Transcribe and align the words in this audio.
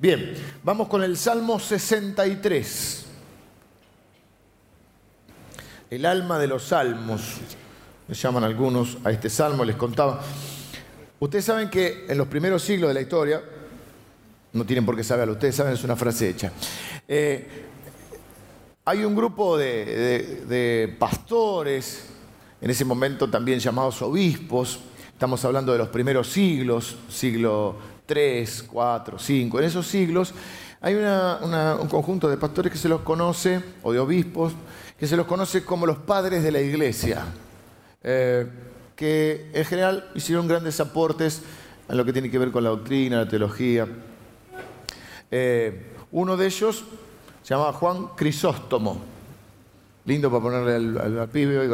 Bien, 0.00 0.32
vamos 0.62 0.86
con 0.86 1.02
el 1.02 1.16
Salmo 1.16 1.58
63. 1.58 3.04
El 5.90 6.06
alma 6.06 6.38
de 6.38 6.46
los 6.46 6.62
salmos, 6.62 7.38
me 8.06 8.14
llaman 8.14 8.44
algunos 8.44 8.98
a 9.02 9.10
este 9.10 9.28
salmo, 9.28 9.64
les 9.64 9.74
contaba. 9.74 10.20
Ustedes 11.18 11.46
saben 11.46 11.68
que 11.68 12.06
en 12.08 12.16
los 12.16 12.28
primeros 12.28 12.62
siglos 12.62 12.90
de 12.90 12.94
la 12.94 13.00
historia, 13.00 13.42
no 14.52 14.64
tienen 14.64 14.86
por 14.86 14.94
qué 14.94 15.02
saberlo, 15.02 15.32
ustedes 15.32 15.56
saben, 15.56 15.72
es 15.72 15.82
una 15.82 15.96
frase 15.96 16.28
hecha. 16.28 16.52
Eh, 17.08 17.48
hay 18.84 19.04
un 19.04 19.16
grupo 19.16 19.58
de, 19.58 20.44
de 20.46 20.96
pastores, 20.96 22.04
en 22.60 22.70
ese 22.70 22.84
momento 22.84 23.28
también 23.28 23.58
llamados 23.58 24.00
obispos, 24.02 24.78
estamos 25.12 25.44
hablando 25.44 25.72
de 25.72 25.78
los 25.78 25.88
primeros 25.88 26.28
siglos, 26.28 26.98
siglo 27.08 27.97
3, 28.08 28.64
4, 28.72 29.18
5, 29.18 29.58
en 29.58 29.64
esos 29.66 29.86
siglos 29.86 30.32
hay 30.80 30.94
un 30.94 31.88
conjunto 31.88 32.28
de 32.28 32.36
pastores 32.36 32.72
que 32.72 32.78
se 32.78 32.88
los 32.88 33.02
conoce, 33.02 33.62
o 33.82 33.92
de 33.92 33.98
obispos, 33.98 34.54
que 34.98 35.06
se 35.06 35.16
los 35.16 35.26
conoce 35.26 35.62
como 35.62 35.86
los 35.86 35.98
padres 35.98 36.42
de 36.42 36.50
la 36.50 36.60
iglesia, 36.60 37.26
eh, 38.02 38.46
que 38.96 39.50
en 39.52 39.64
general 39.64 40.08
hicieron 40.14 40.48
grandes 40.48 40.80
aportes 40.80 41.42
en 41.88 41.96
lo 41.96 42.04
que 42.04 42.12
tiene 42.12 42.30
que 42.30 42.38
ver 42.38 42.50
con 42.50 42.64
la 42.64 42.70
doctrina, 42.70 43.18
la 43.18 43.28
teología. 43.28 43.86
Eh, 45.30 45.92
uno 46.12 46.36
de 46.36 46.46
ellos 46.46 46.84
se 47.42 47.54
llama 47.54 47.72
Juan 47.72 48.08
Crisóstomo. 48.16 48.98
Lindo 50.06 50.30
para 50.30 50.42
ponerle 50.42 50.74
al, 50.76 51.18
al, 51.18 51.28
pibe 51.28 51.58
hoy 51.58 51.68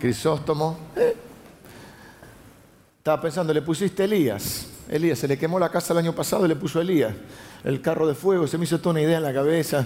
Crisóstomo. 0.00 0.78
Eh, 0.96 1.14
estaba 2.98 3.20
pensando, 3.20 3.52
le 3.52 3.62
pusiste 3.62 4.04
Elías. 4.04 4.71
Elías, 4.88 5.18
se 5.18 5.28
le 5.28 5.38
quemó 5.38 5.58
la 5.58 5.70
casa 5.70 5.92
el 5.92 5.98
año 5.98 6.14
pasado 6.14 6.44
y 6.44 6.48
le 6.48 6.56
puso 6.56 6.80
Elías. 6.80 7.14
El 7.64 7.80
carro 7.80 8.06
de 8.06 8.14
fuego, 8.14 8.46
se 8.46 8.58
me 8.58 8.64
hizo 8.64 8.78
toda 8.78 8.92
una 8.92 9.02
idea 9.02 9.18
en 9.18 9.22
la 9.22 9.32
cabeza. 9.32 9.84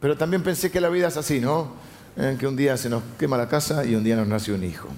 Pero 0.00 0.16
también 0.16 0.42
pensé 0.42 0.70
que 0.70 0.80
la 0.80 0.88
vida 0.88 1.08
es 1.08 1.16
así, 1.16 1.40
¿no? 1.40 1.72
En 2.16 2.36
que 2.36 2.46
un 2.46 2.56
día 2.56 2.76
se 2.76 2.88
nos 2.88 3.02
quema 3.18 3.36
la 3.36 3.48
casa 3.48 3.84
y 3.84 3.94
un 3.94 4.04
día 4.04 4.16
nos 4.16 4.26
nace 4.26 4.52
un 4.52 4.64
hijo. 4.64 4.88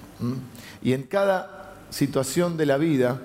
Y 0.81 0.93
en 0.93 1.03
cada 1.03 1.73
situación 1.89 2.57
de 2.57 2.65
la 2.65 2.77
vida 2.77 3.21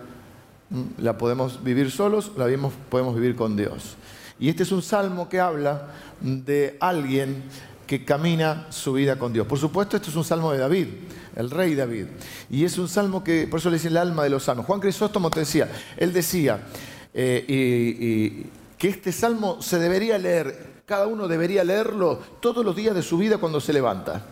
la 0.98 1.18
podemos 1.18 1.64
vivir 1.64 1.90
solos, 1.90 2.32
la 2.36 2.46
podemos 2.88 3.14
vivir 3.14 3.34
con 3.34 3.56
Dios. 3.56 3.96
Y 4.38 4.48
este 4.48 4.62
es 4.62 4.72
un 4.72 4.82
salmo 4.82 5.28
que 5.28 5.40
habla 5.40 5.88
de 6.20 6.76
alguien 6.80 7.42
que 7.90 8.04
camina 8.04 8.68
su 8.70 8.92
vida 8.92 9.18
con 9.18 9.32
Dios. 9.32 9.48
Por 9.48 9.58
supuesto, 9.58 9.96
esto 9.96 10.10
es 10.10 10.14
un 10.14 10.22
salmo 10.22 10.52
de 10.52 10.58
David, 10.58 10.86
el 11.34 11.50
rey 11.50 11.74
David. 11.74 12.06
Y 12.48 12.64
es 12.64 12.78
un 12.78 12.86
salmo 12.86 13.24
que, 13.24 13.48
por 13.48 13.58
eso 13.58 13.68
le 13.68 13.78
dice 13.78 13.88
el 13.88 13.96
alma 13.96 14.22
de 14.22 14.30
los 14.30 14.44
salmos. 14.44 14.64
Juan 14.64 14.78
Crisóstomo 14.78 15.28
te 15.28 15.40
decía, 15.40 15.68
él 15.96 16.12
decía 16.12 16.68
eh, 17.12 18.46
que 18.78 18.88
este 18.88 19.10
salmo 19.10 19.60
se 19.60 19.80
debería 19.80 20.18
leer, 20.18 20.82
cada 20.86 21.08
uno 21.08 21.26
debería 21.26 21.64
leerlo 21.64 22.20
todos 22.38 22.64
los 22.64 22.76
días 22.76 22.94
de 22.94 23.02
su 23.02 23.18
vida 23.18 23.38
cuando 23.38 23.60
se 23.60 23.72
levanta. 23.72 24.24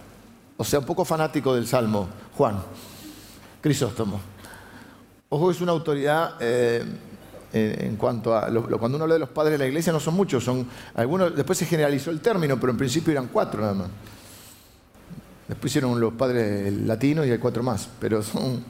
O 0.57 0.63
sea, 0.63 0.79
un 0.79 0.87
poco 0.87 1.05
fanático 1.05 1.53
del 1.53 1.67
salmo, 1.67 2.09
Juan 2.37 2.63
Crisóstomo. 3.61 4.21
Ojo, 5.31 5.51
es 5.51 5.61
una 5.61 5.73
autoridad 5.73 6.37
eh, 6.39 6.85
en 7.53 7.97
cuanto 7.97 8.37
a 8.37 8.49
cuando 8.79 8.97
uno 8.97 9.05
habla 9.05 9.15
de 9.15 9.21
los 9.21 9.31
padres 9.31 9.53
de 9.53 9.59
la 9.59 9.67
iglesia 9.67 9.93
no 9.93 10.01
son 10.01 10.15
muchos, 10.15 10.45
son 10.45 10.67
algunos. 10.95 11.35
Después 11.35 11.59
se 11.59 11.67
generalizó 11.67 12.11
el 12.11 12.21
término, 12.21 12.59
pero 12.61 12.73
en 12.73 12.79
principio 12.79 13.13
eran 13.13 13.29
cuatro 13.29 13.61
nada 13.61 13.75
más. 13.75 13.89
Después 15.49 15.73
hicieron 15.73 15.99
los 15.99 16.13
padres 16.13 16.73
latinos 16.73 17.27
y 17.27 17.31
hay 17.31 17.39
cuatro 17.39 17.63
más, 17.63 17.89
pero 17.99 18.23
son. 18.23 18.65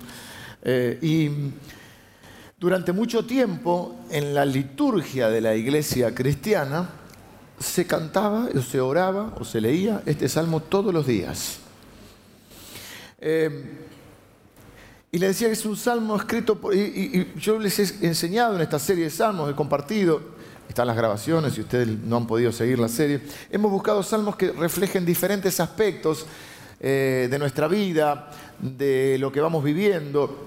Eh, 0.63 0.99
y 1.03 1.31
durante 2.59 2.93
mucho 2.93 3.25
tiempo 3.25 3.97
en 4.11 4.35
la 4.35 4.45
liturgia 4.45 5.29
de 5.29 5.41
la 5.41 5.55
iglesia 5.55 6.15
cristiana 6.15 6.89
se 7.59 7.87
cantaba 7.87 8.49
o 8.55 8.61
se 8.61 8.81
oraba 8.81 9.35
o 9.41 9.45
se 9.45 9.61
leía 9.61 10.03
este 10.07 10.29
salmo 10.29 10.61
todos 10.61 10.95
los 10.95 11.07
días. 11.07 11.59
Eh, 13.21 13.88
y 15.11 15.19
le 15.19 15.29
decía 15.29 15.49
que 15.49 15.55
es 15.55 15.65
un 15.65 15.77
salmo 15.77 16.17
escrito. 16.17 16.59
Y, 16.73 17.33
yo 17.37 17.59
les 17.59 17.79
he 17.79 18.07
enseñado 18.07 18.57
en 18.57 18.63
esta 18.63 18.79
serie 18.79 19.05
de 19.05 19.11
salmos, 19.11 19.51
he 19.51 19.55
compartido, 19.55 20.21
están 20.69 20.87
las 20.87 20.97
grabaciones, 20.97 21.55
si 21.55 21.63
ustedes 21.63 21.89
no 21.89 22.19
han 22.19 22.27
podido 22.27 22.53
seguir 22.53 22.79
la 22.79 22.89
serie, 22.89 23.23
hemos 23.51 23.71
buscado 23.71 24.03
salmos 24.03 24.37
que 24.37 24.53
reflejen 24.53 25.07
diferentes 25.07 25.61
aspectos 25.61 26.27
eh, 26.81 27.27
de 27.31 27.39
nuestra 27.39 27.69
vida, 27.69 28.31
de 28.59 29.17
lo 29.19 29.33
que 29.33 29.41
vamos 29.41 29.65
viviendo. 29.65 30.47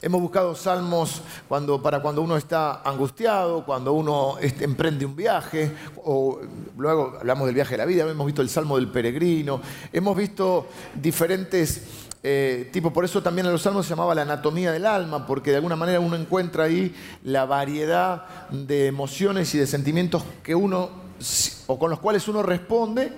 Hemos 0.00 0.20
buscado 0.20 0.54
salmos 0.54 1.22
cuando, 1.48 1.82
para 1.82 2.00
cuando 2.00 2.22
uno 2.22 2.36
está 2.36 2.82
angustiado, 2.82 3.64
cuando 3.64 3.92
uno 3.94 4.36
este, 4.40 4.64
emprende 4.64 5.04
un 5.04 5.16
viaje, 5.16 5.72
o 6.04 6.38
luego 6.76 7.16
hablamos 7.18 7.46
del 7.46 7.54
viaje 7.54 7.72
de 7.72 7.78
la 7.78 7.86
vida, 7.86 8.08
hemos 8.08 8.26
visto 8.26 8.42
el 8.42 8.48
salmo 8.48 8.76
del 8.76 8.88
peregrino, 8.88 9.60
hemos 9.92 10.16
visto 10.16 10.68
diferentes 10.94 12.05
eh, 12.28 12.70
tipo, 12.72 12.92
por 12.92 13.04
eso 13.04 13.22
también 13.22 13.46
en 13.46 13.52
los 13.52 13.62
salmos 13.62 13.86
se 13.86 13.90
llamaba 13.90 14.12
la 14.12 14.22
anatomía 14.22 14.72
del 14.72 14.84
alma, 14.84 15.24
porque 15.24 15.50
de 15.50 15.58
alguna 15.58 15.76
manera 15.76 16.00
uno 16.00 16.16
encuentra 16.16 16.64
ahí 16.64 16.92
la 17.22 17.44
variedad 17.44 18.48
de 18.50 18.88
emociones 18.88 19.54
y 19.54 19.58
de 19.58 19.66
sentimientos 19.68 20.24
que 20.42 20.52
uno, 20.52 20.90
o 21.68 21.78
con 21.78 21.88
los 21.88 22.00
cuales 22.00 22.26
uno 22.26 22.42
responde 22.42 23.12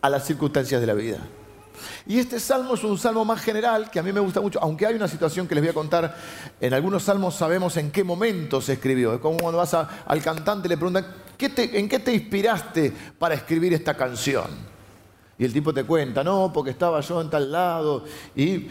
a 0.00 0.08
las 0.08 0.24
circunstancias 0.24 0.80
de 0.80 0.86
la 0.86 0.94
vida. 0.94 1.18
Y 2.06 2.20
este 2.20 2.38
salmo 2.38 2.74
es 2.74 2.84
un 2.84 2.96
salmo 2.96 3.24
más 3.24 3.42
general 3.42 3.90
que 3.90 3.98
a 3.98 4.04
mí 4.04 4.12
me 4.12 4.20
gusta 4.20 4.40
mucho, 4.40 4.60
aunque 4.62 4.86
hay 4.86 4.94
una 4.94 5.08
situación 5.08 5.48
que 5.48 5.56
les 5.56 5.64
voy 5.64 5.70
a 5.70 5.74
contar. 5.74 6.16
En 6.60 6.74
algunos 6.74 7.02
salmos 7.02 7.34
sabemos 7.34 7.76
en 7.76 7.90
qué 7.90 8.04
momento 8.04 8.60
se 8.60 8.74
escribió. 8.74 9.14
Es 9.14 9.20
como 9.20 9.36
cuando 9.36 9.58
vas 9.58 9.74
al 9.74 10.22
cantante 10.22 10.68
y 10.68 10.70
le 10.70 10.76
preguntan, 10.76 11.06
¿en 11.40 11.88
qué 11.88 11.98
te 11.98 12.14
inspiraste 12.14 12.92
para 13.18 13.34
escribir 13.34 13.74
esta 13.74 13.94
canción? 13.94 14.73
Y 15.38 15.44
el 15.44 15.52
tipo 15.52 15.74
te 15.74 15.84
cuenta, 15.84 16.22
no, 16.22 16.52
porque 16.52 16.70
estaba 16.70 17.00
yo 17.00 17.20
en 17.20 17.30
tal 17.30 17.50
lado. 17.50 18.04
Y 18.36 18.68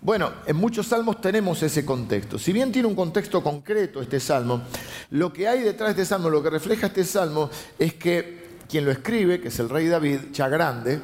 bueno, 0.00 0.30
en 0.46 0.56
muchos 0.56 0.86
salmos 0.86 1.20
tenemos 1.20 1.62
ese 1.62 1.84
contexto. 1.84 2.38
Si 2.38 2.52
bien 2.52 2.70
tiene 2.70 2.86
un 2.86 2.94
contexto 2.94 3.42
concreto 3.42 4.00
este 4.00 4.20
salmo, 4.20 4.62
lo 5.10 5.32
que 5.32 5.48
hay 5.48 5.60
detrás 5.60 5.94
de 5.94 6.02
este 6.02 6.14
salmo, 6.14 6.30
lo 6.30 6.42
que 6.42 6.50
refleja 6.50 6.86
este 6.86 7.04
salmo, 7.04 7.50
es 7.78 7.94
que 7.94 8.58
quien 8.68 8.84
lo 8.84 8.92
escribe, 8.92 9.40
que 9.40 9.48
es 9.48 9.58
el 9.58 9.68
rey 9.68 9.88
David, 9.88 10.20
ya 10.32 10.48
grande, 10.48 11.00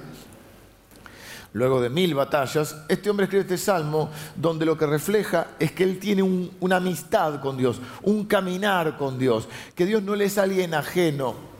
luego 1.54 1.81
de 1.81 1.88
mil 1.91 2.14
batallas, 2.14 2.76
este 2.88 3.10
hombre 3.10 3.25
escribe 3.25 3.42
este 3.42 3.58
salmo 3.58 4.10
donde 4.36 4.64
lo 4.64 4.76
que 4.78 4.86
refleja 4.86 5.48
es 5.58 5.72
que 5.72 5.82
él 5.82 5.98
tiene 5.98 6.22
una 6.22 6.76
amistad 6.76 7.41
con 7.41 7.56
Dios, 7.56 7.81
un 8.02 8.26
caminar 8.26 8.96
con 8.96 9.19
Dios, 9.19 9.48
que 9.75 9.86
Dios 9.86 10.02
no 10.02 10.14
le 10.14 10.26
es 10.26 10.38
alguien 10.38 10.75
ajeno, 10.75 11.53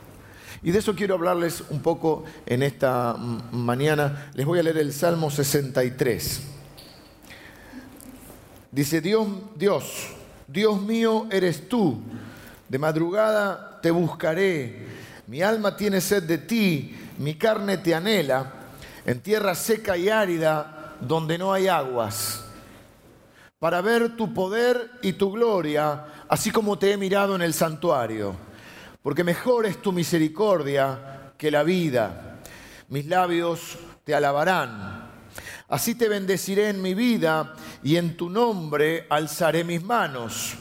y 0.65 0.71
de 0.71 0.79
eso 0.79 0.95
quiero 0.95 1.15
hablarles 1.15 1.63
un 1.69 1.81
poco 1.81 2.25
en 2.47 2.63
esta 2.63 3.15
mañana. 3.53 4.31
Les 4.33 4.47
voy 4.47 4.59
a 4.59 4.63
leer 4.63 4.79
el 4.79 4.95
Salmo 4.95 5.31
63. 5.31 6.41
Dice, 8.73 9.03
Dios, 9.03 9.29
Dios, 9.57 9.85
Dios 10.49 10.81
mío 10.81 11.27
eres 11.31 11.69
tú. 11.69 12.01
De 12.67 12.79
madrugada 12.79 13.79
te 13.83 13.91
buscaré. 13.91 14.87
Mi 15.27 15.43
alma 15.43 15.77
tiene 15.77 16.01
sed 16.01 16.23
de 16.23 16.39
ti, 16.39 16.97
mi 17.19 17.35
carne 17.35 17.77
te 17.77 17.95
anhela, 17.95 18.51
en 19.05 19.21
tierra 19.21 19.55
seca 19.55 19.99
y 19.99 20.09
árida, 20.09 20.97
donde 20.99 21.37
no 21.37 21.53
hay 21.53 21.69
aguas, 21.69 22.43
para 23.59 23.83
ver 23.83 24.17
tu 24.17 24.33
poder 24.33 24.93
y 25.03 25.13
tu 25.15 25.31
gloria, 25.31 26.07
así 26.29 26.51
como 26.51 26.79
te 26.79 26.93
he 26.93 26.97
mirado 26.97 27.35
en 27.37 27.43
el 27.43 27.53
santuario 27.53 28.35
porque 29.04 29.22
mejor 29.22 29.66
es 29.66 29.82
tu 29.82 29.92
misericordia 29.92 31.34
que 31.37 31.50
la 31.50 31.62
vida. 31.62 32.41
Mis 32.88 33.04
labios 33.04 33.76
te 34.03 34.15
alabarán. 34.15 35.10
Así 35.69 35.94
te 35.94 36.09
bendeciré 36.09 36.70
en 36.70 36.81
mi 36.81 36.94
vida 36.94 37.54
y 37.82 37.97
en 37.97 38.16
tu 38.16 38.31
nombre 38.31 39.06
alzaré 39.10 39.62
mis 39.62 39.84
manos. 39.84 40.54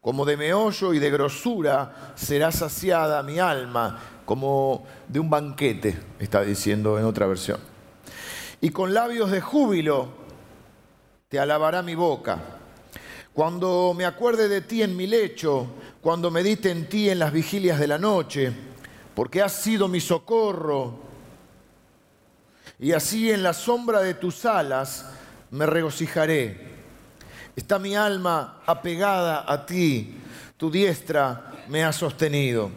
Como 0.00 0.24
de 0.24 0.36
meollo 0.36 0.94
y 0.94 0.98
de 0.98 1.10
grosura 1.12 2.12
será 2.16 2.50
saciada 2.50 3.22
mi 3.22 3.38
alma, 3.38 4.00
como 4.24 4.84
de 5.06 5.20
un 5.20 5.30
banquete, 5.30 5.96
está 6.18 6.42
diciendo 6.42 6.98
en 6.98 7.04
otra 7.04 7.28
versión. 7.28 7.60
Y 8.60 8.70
con 8.70 8.92
labios 8.92 9.30
de 9.30 9.40
júbilo 9.40 10.08
te 11.28 11.38
alabará 11.38 11.82
mi 11.82 11.94
boca. 11.94 12.54
Cuando 13.32 13.94
me 13.96 14.04
acuerde 14.04 14.48
de 14.48 14.60
ti 14.60 14.82
en 14.82 14.96
mi 14.96 15.08
lecho, 15.08 15.66
cuando 16.04 16.30
medite 16.30 16.70
en 16.70 16.86
ti 16.86 17.08
en 17.08 17.18
las 17.18 17.32
vigilias 17.32 17.80
de 17.80 17.86
la 17.86 17.96
noche, 17.96 18.52
porque 19.14 19.40
has 19.40 19.54
sido 19.54 19.88
mi 19.88 20.00
socorro. 20.00 20.98
Y 22.78 22.92
así 22.92 23.30
en 23.30 23.42
la 23.42 23.54
sombra 23.54 24.02
de 24.02 24.12
tus 24.12 24.44
alas 24.44 25.06
me 25.50 25.64
regocijaré. 25.64 26.60
Está 27.56 27.78
mi 27.78 27.96
alma 27.96 28.60
apegada 28.66 29.50
a 29.50 29.64
ti, 29.64 30.18
tu 30.58 30.70
diestra 30.70 31.52
me 31.68 31.82
ha 31.84 31.92
sostenido. 31.94 32.70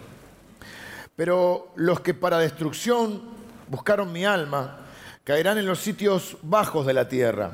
Pero 1.14 1.74
los 1.76 2.00
que 2.00 2.14
para 2.14 2.40
destrucción 2.40 3.24
buscaron 3.68 4.10
mi 4.10 4.24
alma, 4.24 4.86
caerán 5.26 5.58
en 5.58 5.66
los 5.66 5.80
sitios 5.80 6.38
bajos 6.44 6.86
de 6.86 6.94
la 6.94 7.10
tierra. 7.10 7.52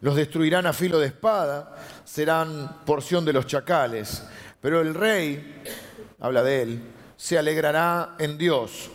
Los 0.00 0.16
destruirán 0.16 0.64
a 0.64 0.72
filo 0.72 0.98
de 0.98 1.08
espada, 1.08 1.76
serán 2.02 2.78
porción 2.86 3.26
de 3.26 3.34
los 3.34 3.46
chacales 3.46 4.22
Pero 4.62 4.80
el 4.80 4.94
rey, 4.94 5.60
habla 6.20 6.44
de 6.44 6.62
él, 6.62 6.82
se 7.16 7.36
alegrará 7.36 8.14
en 8.20 8.38
Dios. 8.38 8.90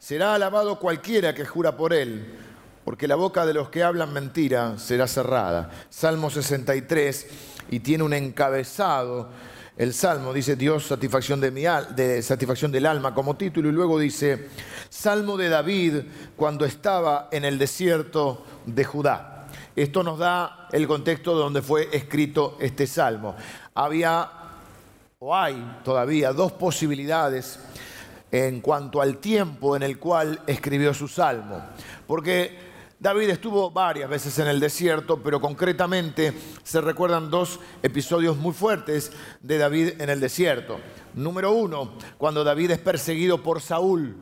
Será 0.00 0.34
alabado 0.34 0.80
cualquiera 0.80 1.32
que 1.32 1.46
jura 1.46 1.76
por 1.76 1.92
él, 1.94 2.34
porque 2.84 3.06
la 3.06 3.14
boca 3.14 3.46
de 3.46 3.54
los 3.54 3.68
que 3.68 3.84
hablan 3.84 4.12
mentira 4.12 4.76
será 4.78 5.06
cerrada. 5.06 5.70
Salmo 5.90 6.28
63, 6.28 7.26
y 7.70 7.78
tiene 7.80 8.02
un 8.02 8.14
encabezado. 8.14 9.30
El 9.76 9.94
Salmo 9.94 10.32
dice 10.32 10.56
Dios, 10.56 10.86
satisfacción, 10.86 11.40
de 11.40 11.52
mi 11.52 11.62
satisfacción 12.20 12.72
del 12.72 12.86
alma 12.86 13.14
como 13.14 13.36
título, 13.36 13.68
y 13.68 13.72
luego 13.72 14.00
dice 14.00 14.48
Salmo 14.88 15.36
de 15.36 15.48
David 15.48 15.94
cuando 16.34 16.64
estaba 16.64 17.28
en 17.30 17.44
el 17.44 17.58
desierto 17.58 18.44
de 18.66 18.82
Judá. 18.82 19.46
Esto 19.76 20.02
nos 20.02 20.18
da 20.18 20.68
el 20.72 20.88
contexto 20.88 21.36
de 21.36 21.42
donde 21.44 21.62
fue 21.62 21.90
escrito 21.92 22.56
este 22.60 22.86
salmo. 22.86 23.36
Había 23.74 24.35
o 25.18 25.34
hay 25.34 25.80
todavía 25.82 26.30
dos 26.34 26.52
posibilidades 26.52 27.58
en 28.30 28.60
cuanto 28.60 29.00
al 29.00 29.16
tiempo 29.16 29.74
en 29.74 29.82
el 29.82 29.98
cual 29.98 30.42
escribió 30.46 30.92
su 30.92 31.08
salmo. 31.08 31.62
Porque 32.06 32.58
David 33.00 33.30
estuvo 33.30 33.70
varias 33.70 34.10
veces 34.10 34.38
en 34.40 34.48
el 34.48 34.60
desierto, 34.60 35.22
pero 35.22 35.40
concretamente 35.40 36.34
se 36.62 36.82
recuerdan 36.82 37.30
dos 37.30 37.60
episodios 37.82 38.36
muy 38.36 38.52
fuertes 38.52 39.10
de 39.40 39.56
David 39.56 40.02
en 40.02 40.10
el 40.10 40.20
desierto. 40.20 40.80
Número 41.14 41.50
uno, 41.50 41.94
cuando 42.18 42.44
David 42.44 42.72
es 42.72 42.78
perseguido 42.78 43.42
por 43.42 43.62
Saúl. 43.62 44.14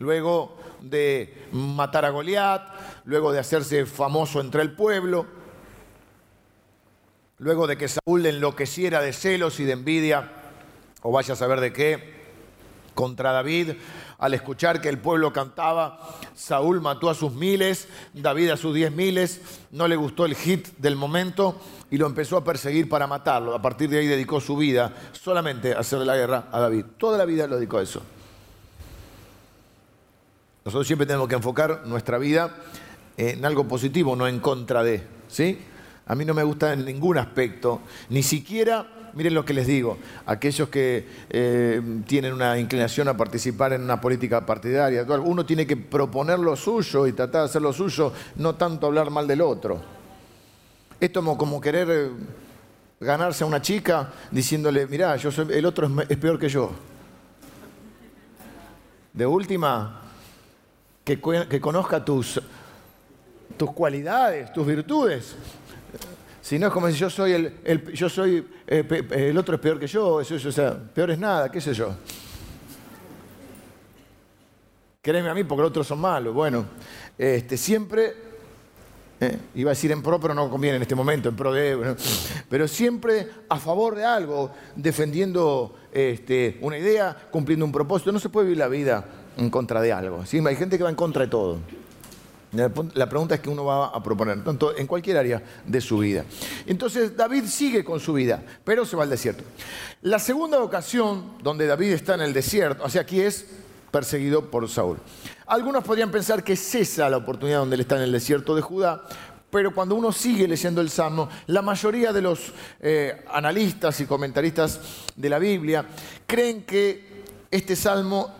Luego 0.00 0.56
de 0.80 1.46
matar 1.52 2.04
a 2.04 2.10
Goliat, 2.10 2.68
luego 3.04 3.30
de 3.30 3.38
hacerse 3.38 3.86
famoso 3.86 4.40
entre 4.40 4.62
el 4.62 4.72
pueblo, 4.72 5.35
luego 7.38 7.66
de 7.66 7.76
que 7.76 7.88
Saúl 7.88 8.26
enloqueciera 8.26 9.00
de 9.00 9.12
celos 9.12 9.60
y 9.60 9.64
de 9.64 9.72
envidia, 9.72 10.30
o 11.02 11.12
vaya 11.12 11.34
a 11.34 11.36
saber 11.36 11.60
de 11.60 11.72
qué, 11.72 12.16
contra 12.94 13.30
David, 13.30 13.72
al 14.18 14.32
escuchar 14.32 14.80
que 14.80 14.88
el 14.88 14.98
pueblo 14.98 15.32
cantaba, 15.32 16.00
Saúl 16.34 16.80
mató 16.80 17.10
a 17.10 17.14
sus 17.14 17.32
miles, 17.32 17.88
David 18.14 18.50
a 18.50 18.56
sus 18.56 18.74
diez 18.74 18.90
miles, 18.90 19.42
no 19.70 19.86
le 19.86 19.96
gustó 19.96 20.24
el 20.24 20.34
hit 20.34 20.68
del 20.78 20.96
momento 20.96 21.60
y 21.90 21.98
lo 21.98 22.06
empezó 22.06 22.38
a 22.38 22.44
perseguir 22.44 22.88
para 22.88 23.06
matarlo. 23.06 23.54
A 23.54 23.60
partir 23.60 23.90
de 23.90 23.98
ahí 23.98 24.06
dedicó 24.06 24.40
su 24.40 24.56
vida 24.56 24.92
solamente 25.12 25.74
a 25.74 25.80
hacerle 25.80 26.06
la 26.06 26.16
guerra 26.16 26.48
a 26.50 26.58
David. 26.58 26.86
Toda 26.96 27.18
la 27.18 27.26
vida 27.26 27.46
lo 27.46 27.56
dedicó 27.56 27.78
a 27.78 27.82
eso. 27.82 28.02
Nosotros 30.64 30.86
siempre 30.86 31.06
tenemos 31.06 31.28
que 31.28 31.36
enfocar 31.36 31.82
nuestra 31.86 32.18
vida 32.18 32.56
en 33.18 33.44
algo 33.44 33.68
positivo, 33.68 34.16
no 34.16 34.26
en 34.26 34.40
contra 34.40 34.82
de. 34.82 35.06
¿sí? 35.28 35.60
A 36.06 36.14
mí 36.14 36.24
no 36.24 36.34
me 36.34 36.42
gusta 36.42 36.72
en 36.72 36.84
ningún 36.84 37.18
aspecto, 37.18 37.80
ni 38.10 38.22
siquiera 38.22 38.86
miren 39.16 39.32
lo 39.32 39.46
que 39.46 39.54
les 39.54 39.66
digo, 39.66 39.96
aquellos 40.26 40.68
que 40.68 41.08
eh, 41.30 41.80
tienen 42.06 42.34
una 42.34 42.58
inclinación 42.58 43.08
a 43.08 43.16
participar 43.16 43.72
en 43.72 43.80
una 43.80 43.98
política 43.98 44.44
partidaria, 44.44 45.04
uno 45.04 45.46
tiene 45.46 45.66
que 45.66 45.74
proponer 45.74 46.38
lo 46.38 46.54
suyo 46.54 47.06
y 47.06 47.14
tratar 47.14 47.40
de 47.40 47.44
hacer 47.46 47.62
lo 47.62 47.72
suyo, 47.72 48.12
no 48.36 48.56
tanto 48.56 48.86
hablar 48.86 49.10
mal 49.10 49.26
del 49.26 49.40
otro. 49.40 49.80
Esto 51.00 51.20
como, 51.20 51.38
como 51.38 51.60
querer 51.62 51.88
eh, 51.90 52.10
ganarse 53.00 53.42
a 53.42 53.46
una 53.46 53.62
chica 53.62 54.12
diciéndole, 54.30 54.86
mirá, 54.86 55.16
yo 55.16 55.32
soy, 55.32 55.46
el 55.50 55.64
otro 55.64 55.90
es, 56.06 56.16
peor 56.18 56.38
que 56.38 56.50
yo. 56.50 56.72
De 59.14 59.24
última, 59.24 60.02
que, 61.02 61.18
que 61.48 61.58
conozca 61.58 62.04
tus, 62.04 62.38
tus 63.56 63.72
cualidades, 63.72 64.52
tus 64.52 64.66
virtudes. 64.66 65.36
Si 66.46 66.60
no 66.60 66.68
es 66.68 66.72
como 66.72 66.88
si 66.88 66.94
yo 66.94 67.10
soy 67.10 67.32
el, 67.32 67.92
yo 67.92 68.08
soy, 68.08 68.46
eh, 68.68 69.04
el 69.10 69.36
otro 69.36 69.56
es 69.56 69.60
peor 69.60 69.80
que 69.80 69.88
yo, 69.88 70.20
eso, 70.20 70.36
o 70.36 70.52
sea, 70.52 70.78
peor 70.78 71.10
es 71.10 71.18
nada, 71.18 71.50
qué 71.50 71.60
sé 71.60 71.74
yo. 71.74 71.92
Créeme 75.02 75.28
a 75.28 75.34
mí 75.34 75.42
porque 75.42 75.62
los 75.62 75.70
otros 75.70 75.88
son 75.88 76.00
malos. 76.00 76.32
Bueno, 76.32 76.64
este, 77.18 77.56
siempre, 77.56 78.14
eh, 79.18 79.38
iba 79.56 79.70
a 79.70 79.74
decir 79.74 79.90
en 79.90 80.04
pro, 80.04 80.20
pero 80.20 80.34
no 80.34 80.48
conviene 80.48 80.76
en 80.76 80.82
este 80.82 80.94
momento, 80.94 81.30
en 81.30 81.34
pro 81.34 81.52
de, 81.52 81.96
pero 82.48 82.68
siempre 82.68 83.28
a 83.48 83.58
favor 83.58 83.96
de 83.96 84.04
algo, 84.04 84.52
defendiendo 84.76 85.74
este, 85.90 86.58
una 86.60 86.78
idea, 86.78 87.26
cumpliendo 87.32 87.64
un 87.64 87.72
propósito. 87.72 88.12
No 88.12 88.20
se 88.20 88.28
puede 88.28 88.46
vivir 88.46 88.58
la 88.58 88.68
vida 88.68 89.04
en 89.36 89.50
contra 89.50 89.80
de 89.82 89.92
algo. 89.92 90.24
¿sí? 90.24 90.38
Hay 90.46 90.54
gente 90.54 90.78
que 90.78 90.84
va 90.84 90.90
en 90.90 90.94
contra 90.94 91.24
de 91.24 91.28
todo. 91.28 91.58
La 92.52 93.08
pregunta 93.08 93.34
es 93.34 93.40
que 93.40 93.50
uno 93.50 93.64
va 93.64 93.86
a 93.88 94.02
proponer, 94.02 94.42
tanto 94.42 94.76
en 94.76 94.86
cualquier 94.86 95.18
área 95.18 95.42
de 95.66 95.80
su 95.80 95.98
vida. 95.98 96.24
Entonces 96.64 97.16
David 97.16 97.44
sigue 97.46 97.84
con 97.84 98.00
su 98.00 98.12
vida, 98.12 98.42
pero 98.64 98.86
se 98.86 98.96
va 98.96 99.02
al 99.02 99.10
desierto. 99.10 99.44
La 100.02 100.18
segunda 100.18 100.60
ocasión 100.60 101.38
donde 101.42 101.66
David 101.66 101.92
está 101.92 102.14
en 102.14 102.22
el 102.22 102.32
desierto, 102.32 102.84
o 102.84 102.88
sea, 102.88 103.02
aquí 103.02 103.20
es 103.20 103.46
perseguido 103.90 104.50
por 104.50 104.68
Saúl. 104.68 104.98
Algunos 105.46 105.84
podrían 105.84 106.10
pensar 106.10 106.44
que 106.44 106.56
cesa 106.56 107.08
la 107.08 107.18
oportunidad 107.18 107.58
donde 107.58 107.74
él 107.74 107.80
está 107.80 107.96
en 107.96 108.02
el 108.02 108.12
desierto 108.12 108.54
de 108.54 108.62
Judá, 108.62 109.02
pero 109.50 109.74
cuando 109.74 109.94
uno 109.94 110.12
sigue 110.12 110.46
leyendo 110.46 110.80
el 110.80 110.90
Salmo, 110.90 111.28
la 111.46 111.62
mayoría 111.62 112.12
de 112.12 112.22
los 112.22 112.52
eh, 112.80 113.24
analistas 113.30 114.00
y 114.00 114.06
comentaristas 114.06 114.80
de 115.14 115.28
la 115.28 115.38
Biblia 115.38 115.86
creen 116.26 116.64
que 116.64 117.24
este 117.50 117.76
Salmo 117.76 118.34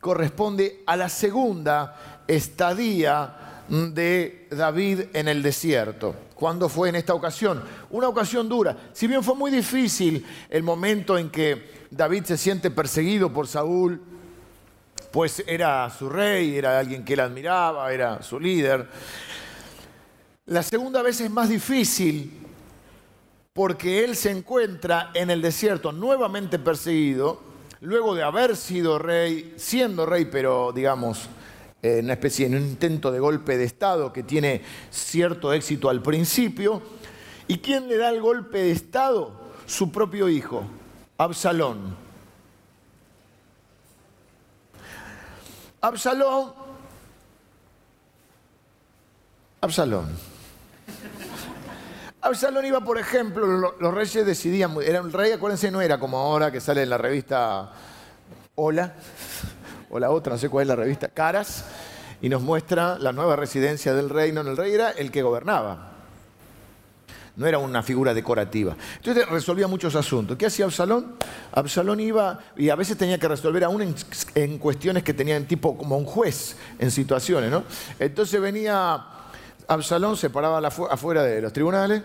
corresponde 0.00 0.82
a 0.86 0.96
la 0.96 1.08
segunda 1.08 2.22
estadía 2.26 3.45
de 3.68 4.48
David 4.50 5.04
en 5.12 5.28
el 5.28 5.42
desierto. 5.42 6.14
¿Cuándo 6.34 6.68
fue 6.68 6.88
en 6.88 6.96
esta 6.96 7.14
ocasión? 7.14 7.62
Una 7.90 8.08
ocasión 8.08 8.48
dura. 8.48 8.76
Si 8.92 9.06
bien 9.06 9.22
fue 9.22 9.34
muy 9.34 9.50
difícil 9.50 10.24
el 10.50 10.62
momento 10.62 11.16
en 11.16 11.30
que 11.30 11.86
David 11.90 12.24
se 12.24 12.36
siente 12.36 12.70
perseguido 12.70 13.32
por 13.32 13.48
Saúl, 13.48 14.00
pues 15.10 15.42
era 15.46 15.88
su 15.90 16.08
rey, 16.08 16.56
era 16.56 16.78
alguien 16.78 17.04
que 17.04 17.14
él 17.14 17.20
admiraba, 17.20 17.92
era 17.92 18.22
su 18.22 18.38
líder. 18.38 18.86
La 20.46 20.62
segunda 20.62 21.02
vez 21.02 21.20
es 21.20 21.30
más 21.30 21.48
difícil 21.48 22.46
porque 23.52 24.04
él 24.04 24.14
se 24.14 24.30
encuentra 24.30 25.10
en 25.14 25.30
el 25.30 25.40
desierto 25.40 25.90
nuevamente 25.90 26.58
perseguido, 26.58 27.40
luego 27.80 28.14
de 28.14 28.22
haber 28.22 28.54
sido 28.54 28.98
rey, 28.98 29.54
siendo 29.56 30.04
rey, 30.04 30.26
pero 30.26 30.72
digamos, 30.72 31.30
en 31.82 32.04
una 32.04 32.14
especie 32.14 32.48
de 32.48 32.56
un 32.56 32.62
intento 32.62 33.12
de 33.12 33.20
golpe 33.20 33.56
de 33.56 33.64
Estado 33.64 34.12
que 34.12 34.22
tiene 34.22 34.62
cierto 34.90 35.52
éxito 35.52 35.88
al 35.88 36.02
principio. 36.02 36.82
¿Y 37.48 37.58
quién 37.58 37.88
le 37.88 37.96
da 37.96 38.10
el 38.10 38.20
golpe 38.20 38.58
de 38.58 38.70
Estado? 38.72 39.46
Su 39.66 39.90
propio 39.90 40.28
hijo, 40.28 40.64
Absalón. 41.18 41.96
Absalón. 45.80 46.52
Absalón. 49.60 50.08
Absalón 52.20 52.66
iba, 52.66 52.80
por 52.80 52.98
ejemplo, 52.98 53.46
los 53.78 53.94
reyes 53.94 54.26
decidían, 54.26 54.76
era 54.82 55.00
un 55.00 55.12
rey, 55.12 55.30
acuérdense, 55.30 55.70
no 55.70 55.80
era 55.80 56.00
como 56.00 56.18
ahora 56.18 56.50
que 56.50 56.60
sale 56.60 56.82
en 56.82 56.90
la 56.90 56.98
revista 56.98 57.72
Hola, 58.56 58.94
o 59.90 59.98
la 59.98 60.10
otra, 60.10 60.34
no 60.34 60.38
sé 60.38 60.48
cuál 60.48 60.62
es 60.62 60.68
la 60.68 60.76
revista, 60.76 61.08
Caras, 61.08 61.64
y 62.20 62.28
nos 62.28 62.42
muestra 62.42 62.98
la 62.98 63.12
nueva 63.12 63.36
residencia 63.36 63.94
del 63.94 64.10
reino. 64.10 64.40
El 64.40 64.56
rey 64.56 64.72
era 64.72 64.90
el 64.90 65.10
que 65.10 65.22
gobernaba. 65.22 65.92
No 67.36 67.46
era 67.46 67.58
una 67.58 67.82
figura 67.82 68.14
decorativa. 68.14 68.74
Entonces 68.96 69.28
resolvía 69.28 69.68
muchos 69.68 69.94
asuntos. 69.94 70.38
¿Qué 70.38 70.46
hacía 70.46 70.64
Absalón? 70.64 71.16
Absalón 71.52 72.00
iba 72.00 72.38
y 72.56 72.70
a 72.70 72.76
veces 72.76 72.96
tenía 72.96 73.18
que 73.18 73.28
resolver 73.28 73.62
aún 73.64 73.94
en, 74.34 74.58
cuestiones 74.58 75.02
que 75.02 75.12
tenían 75.12 75.44
tipo 75.44 75.76
como 75.76 75.98
un 75.98 76.06
juez 76.06 76.56
en 76.78 76.90
situaciones, 76.90 77.50
¿no? 77.50 77.64
Entonces 77.98 78.40
venía 78.40 79.04
Absalón, 79.68 80.16
se 80.16 80.30
paraba 80.30 80.66
afuera 80.66 81.22
de 81.22 81.42
los 81.42 81.52
tribunales 81.52 82.02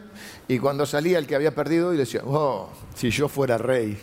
y 0.50 0.59
cuando 0.59 0.85
salía 0.85 1.17
el 1.17 1.25
que 1.25 1.35
había 1.35 1.55
perdido 1.55 1.93
y 1.93 1.97
decía, 1.97 2.21
oh, 2.25 2.69
si 2.93 3.09
yo 3.09 3.29
fuera 3.29 3.57
rey, 3.57 3.97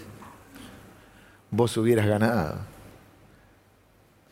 vos 1.51 1.77
hubieras 1.77 2.07
ganado 2.07 2.78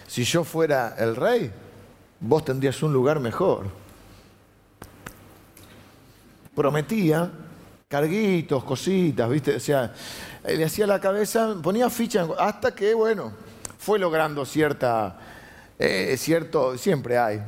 si 0.07 0.25
yo 0.25 0.45
fuera 0.45 0.95
el 0.99 1.17
rey, 1.17 1.51
vos 2.21 2.45
tendrías 2.45 2.83
un 2.83 2.93
lugar 2.93 3.21
mejor. 3.21 3.67
Prometía 6.55 7.31
carguitos, 7.89 8.65
cositas, 8.65 9.29
¿viste? 9.29 9.57
O 9.57 9.61
sea, 9.61 9.93
le 10.47 10.65
hacía 10.65 10.87
la 10.87 11.01
cabeza, 11.01 11.57
ponía 11.63 11.91
ficha 11.91 12.27
hasta 12.39 12.75
que, 12.75 12.95
bueno, 12.95 13.33
fue 13.79 13.99
logrando 13.99 14.45
cierta, 14.45 15.19
eh, 15.79 16.17
cierto, 16.19 16.79
siempre 16.79 17.19
hay, 17.19 17.43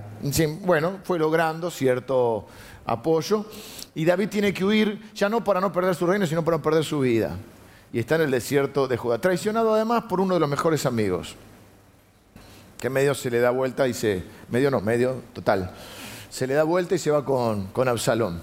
bueno, 0.61 0.99
fue 1.05 1.19
logrando 1.19 1.71
cierto 1.71 2.47
apoyo. 2.85 3.47
Y 3.95 4.05
David 4.05 4.29
tiene 4.29 4.53
que 4.53 4.65
huir, 4.65 5.11
ya 5.15 5.29
no 5.29 5.43
para 5.43 5.61
no 5.61 5.73
perder 5.73 5.95
su 5.95 6.07
reino, 6.07 6.27
sino 6.27 6.45
para 6.45 6.59
no 6.59 6.63
perder 6.63 6.85
su 6.85 7.01
vida. 7.01 7.37
Y 7.93 7.99
está 7.99 8.17
en 8.17 8.23
el 8.23 8.31
desierto 8.31 8.87
de 8.87 8.97
Judá, 8.97 9.19
traicionado 9.19 9.75
además 9.75 10.05
por 10.09 10.21
uno 10.21 10.35
de 10.35 10.41
los 10.41 10.49
mejores 10.49 10.85
amigos 10.85 11.37
que 12.81 12.91
medio 12.91 13.15
se 13.15 13.31
le 13.31 13.41
da 13.41 13.51
vuelta 13.51 13.89
y 13.89 13.95
se, 13.95 14.23
medio 14.51 14.71
no, 14.71 14.81
medio 14.81 15.23
total, 15.33 15.73
se 16.31 16.47
le 16.47 16.55
da 16.55 16.63
vuelta 16.63 16.95
y 16.95 16.99
se 16.99 17.11
va 17.11 17.25
con, 17.25 17.69
con 17.69 17.89
Absalón. 17.89 18.41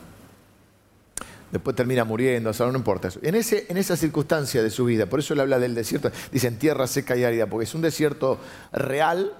después 1.52 1.76
termina 1.76 2.04
muriendo, 2.04 2.52
o 2.52 2.72
no 2.72 2.78
importa 2.78 3.08
eso. 3.08 3.20
En, 3.24 3.36
ese, 3.36 3.66
en 3.70 3.78
esa 3.78 3.96
circunstancia 3.96 4.62
de 4.62 4.70
su 4.70 4.86
vida, 4.86 5.06
por 5.06 5.20
eso 5.20 5.36
le 5.36 5.42
habla 5.42 5.60
del 5.60 5.74
desierto, 5.74 6.12
dicen 6.32 6.60
tierra 6.60 6.88
seca 6.88 7.16
y 7.16 7.24
árida, 7.24 7.48
porque 7.48 7.64
es 7.64 7.74
un 7.76 7.82
desierto 7.82 8.40
real, 8.74 9.34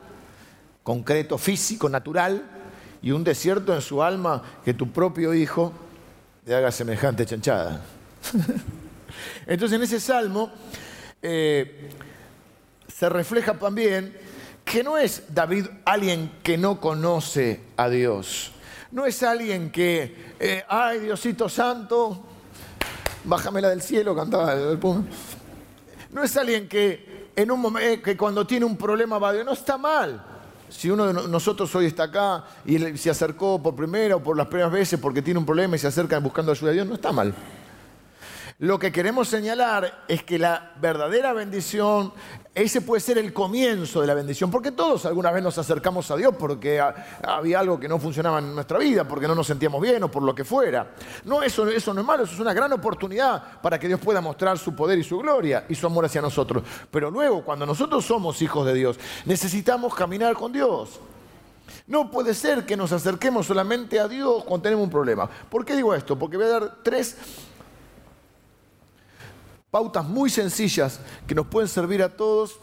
concreto, 0.84 1.38
físico, 1.38 1.90
natural, 1.90 2.44
y 3.02 3.12
un 3.12 3.24
desierto 3.24 3.74
en 3.76 3.82
su 3.82 4.02
alma 4.02 4.42
que 4.64 4.74
tu 4.74 4.92
propio 4.92 5.34
hijo 5.34 5.74
le 6.46 6.56
haga 6.56 6.72
semejante 6.72 7.26
chanchada. 7.26 7.84
Entonces 9.48 9.76
en 9.76 9.84
ese 9.84 10.00
salmo 10.00 10.52
eh, 11.22 11.90
se 12.88 13.10
refleja 13.10 13.54
también 13.54 14.25
que 14.66 14.84
no 14.84 14.98
es 14.98 15.24
David 15.30 15.68
alguien 15.86 16.40
que 16.44 16.58
no 16.58 16.82
conoce 16.82 17.62
a 17.78 17.88
Dios. 17.88 18.52
No 18.92 19.06
es 19.06 19.22
alguien 19.24 19.72
que, 19.72 20.34
eh, 20.40 20.64
ay 20.68 21.00
Diosito 21.00 21.48
Santo, 21.48 22.26
bájamela 23.24 23.70
del 23.70 23.82
cielo, 23.82 24.16
cantaba 24.16 24.56
No 26.12 26.24
es 26.24 26.36
alguien 26.36 26.68
que, 26.68 27.30
en 27.36 27.52
un 27.52 27.62
momento, 27.62 27.88
eh, 27.88 28.02
que 28.02 28.18
cuando 28.18 28.46
tiene 28.48 28.66
un 28.66 28.76
problema 28.76 29.20
va 29.20 29.30
a 29.30 29.34
Dios. 29.34 29.46
No 29.46 29.54
está 29.54 29.78
mal. 29.78 30.24
Si 30.68 30.90
uno 30.90 31.14
de 31.14 31.28
nosotros 31.28 31.74
hoy 31.76 31.86
está 31.86 32.04
acá 32.04 32.44
y 32.66 32.80
se 32.98 33.10
acercó 33.10 33.62
por 33.62 33.76
primera 33.76 34.16
o 34.16 34.24
por 34.24 34.36
las 34.36 34.48
primeras 34.48 34.72
veces 34.72 35.00
porque 35.00 35.22
tiene 35.22 35.40
un 35.40 35.46
problema 35.46 35.76
y 35.76 35.80
se 35.80 35.88
acerca 35.88 36.18
buscando 36.20 36.52
ayuda 36.52 36.70
de 36.70 36.76
Dios, 36.76 36.88
no 36.88 36.96
está 36.96 37.12
mal. 37.12 37.34
Lo 38.60 38.80
que 38.80 38.90
queremos 38.90 39.28
señalar 39.28 40.06
es 40.08 40.24
que 40.24 40.40
la 40.40 40.72
verdadera 40.80 41.34
bendición, 41.34 42.14
ese 42.54 42.80
puede 42.80 43.02
ser 43.02 43.18
el 43.18 43.34
comienzo 43.34 44.00
de 44.00 44.08
la 44.08 44.14
bendición, 44.14 44.50
porque 44.50 44.72
todos 44.72 45.06
alguna 45.06 45.30
vez 45.30 45.44
nos 45.44 45.58
acercamos 45.58 46.10
a 46.10 46.16
Dios 46.16 46.34
porque 46.40 46.82
había 47.22 47.60
algo 47.60 47.78
que 47.78 47.90
no 47.90 48.00
funcionaba 48.00 48.40
en 48.40 48.56
nuestra 48.56 48.80
vida, 48.80 49.06
porque 49.06 49.28
no 49.28 49.36
nos 49.36 49.48
sentíamos 49.48 49.82
bien 49.82 50.02
o 50.04 50.10
por 50.10 50.24
lo 50.24 50.34
que 50.34 50.46
fuera. 50.46 50.94
No, 51.26 51.44
eso, 51.44 51.68
eso 51.68 51.94
no 51.94 52.00
es 52.00 52.08
malo, 52.08 52.24
eso 52.24 52.34
es 52.34 52.40
una 52.40 52.54
gran 52.54 52.72
oportunidad 52.72 53.60
para 53.62 53.78
que 53.78 53.90
Dios 53.90 54.00
pueda 54.00 54.22
mostrar 54.22 54.58
su 54.58 54.74
poder 54.74 55.00
y 55.00 55.04
su 55.04 55.18
gloria 55.18 55.66
y 55.68 55.76
su 55.76 55.86
amor 55.86 56.06
hacia 56.06 56.22
nosotros. 56.22 56.64
Pero 56.90 57.12
luego, 57.12 57.44
cuando 57.44 57.66
nosotros 57.66 58.06
somos 58.06 58.42
hijos 58.42 58.66
de 58.66 58.74
Dios, 58.74 58.98
necesitamos 59.26 59.94
caminar 59.94 60.34
con 60.34 60.54
Dios. 60.54 61.02
No 61.88 62.10
puede 62.10 62.34
ser 62.34 62.66
que 62.66 62.78
nos 62.78 62.94
acerquemos 62.94 63.48
solamente 63.48 64.00
a 64.00 64.08
Dios 64.08 64.46
cuando 64.46 64.64
tenemos 64.64 64.86
un 64.86 64.92
problema. 64.92 65.30
¿Por 65.50 65.66
qué 65.66 65.76
digo 65.76 65.94
esto? 65.94 66.18
Porque 66.18 66.38
voy 66.38 66.46
a 66.46 66.50
dar 66.50 66.76
tres 66.84 67.18
pautas 69.76 70.08
muy 70.08 70.30
sencillas 70.30 71.02
que 71.28 71.36
nos 71.36 71.48
pueden 71.48 71.68
servir 71.68 72.02
a 72.02 72.08
todos 72.08 72.62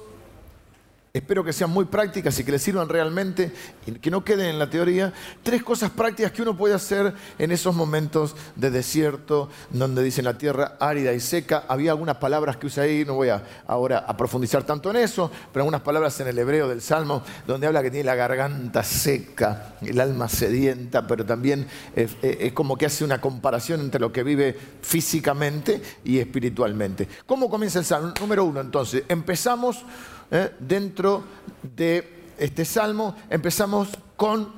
Espero 1.15 1.45
que 1.45 1.53
sean 1.53 1.69
muy 1.69 1.85
prácticas 1.85 2.39
y 2.39 2.45
que 2.45 2.53
les 2.53 2.63
sirvan 2.63 2.89
realmente 2.89 3.53
y 3.85 3.93
que 3.93 4.11
no 4.11 4.25
queden 4.25 4.47
en 4.47 4.59
la 4.59 4.71
teoría. 4.71 5.13
Tres 5.43 5.63
cosas 5.63 5.91
prácticas 5.91 6.33
que 6.33 6.41
uno 6.41 6.57
puede 6.57 6.73
hacer 6.73 7.13
en 7.39 7.53
esos 7.53 7.75
momentos 7.75 8.35
de 8.57 8.71
desierto, 8.71 9.51
donde 9.69 10.03
dicen 10.03 10.25
la 10.25 10.39
tierra 10.39 10.79
árida 10.81 11.13
y 11.13 11.21
seca. 11.21 11.67
Había 11.69 11.91
algunas 11.91 12.17
palabras 12.17 12.57
que 12.57 12.67
usa 12.67 12.85
ahí, 12.85 13.05
no 13.05 13.13
voy 13.13 13.29
a, 13.29 13.45
ahora 13.67 13.99
a 14.09 14.17
profundizar 14.17 14.65
tanto 14.65 14.89
en 14.89 14.97
eso, 14.97 15.31
pero 15.53 15.65
algunas 15.65 15.83
palabras 15.83 16.19
en 16.21 16.29
el 16.29 16.39
hebreo 16.39 16.67
del 16.67 16.81
Salmo, 16.81 17.23
donde 17.47 17.67
habla 17.67 17.83
que 17.83 17.91
tiene 17.91 18.05
la 18.05 18.15
garganta 18.15 18.83
seca, 18.83 19.75
el 19.83 20.01
alma 20.01 20.31
sedienta, 20.31 21.07
pero 21.07 21.27
también 21.27 21.67
es, 21.95 22.17
es 22.23 22.55
como 22.55 22.79
que 22.79 22.87
hace 22.87 23.05
una 23.05 23.21
comparación 23.21 23.83
entre 23.83 24.01
lo 24.01 24.11
que 24.11 24.23
vive 24.23 24.57
físicamente 24.81 25.83
y 26.05 26.21
espiritualmente. 26.21 27.07
¿Cómo 27.27 27.51
comienza 27.51 27.81
el 27.81 27.85
Salmo? 27.85 28.15
Número 28.19 28.47
uno, 28.47 28.63
entonces, 28.63 29.05
empezamos 29.11 29.85
¿eh? 30.33 30.51
dentro 30.59 31.23
de 31.63 32.33
este 32.39 32.65
salmo 32.65 33.15
empezamos 33.31 33.89
con 34.17 34.53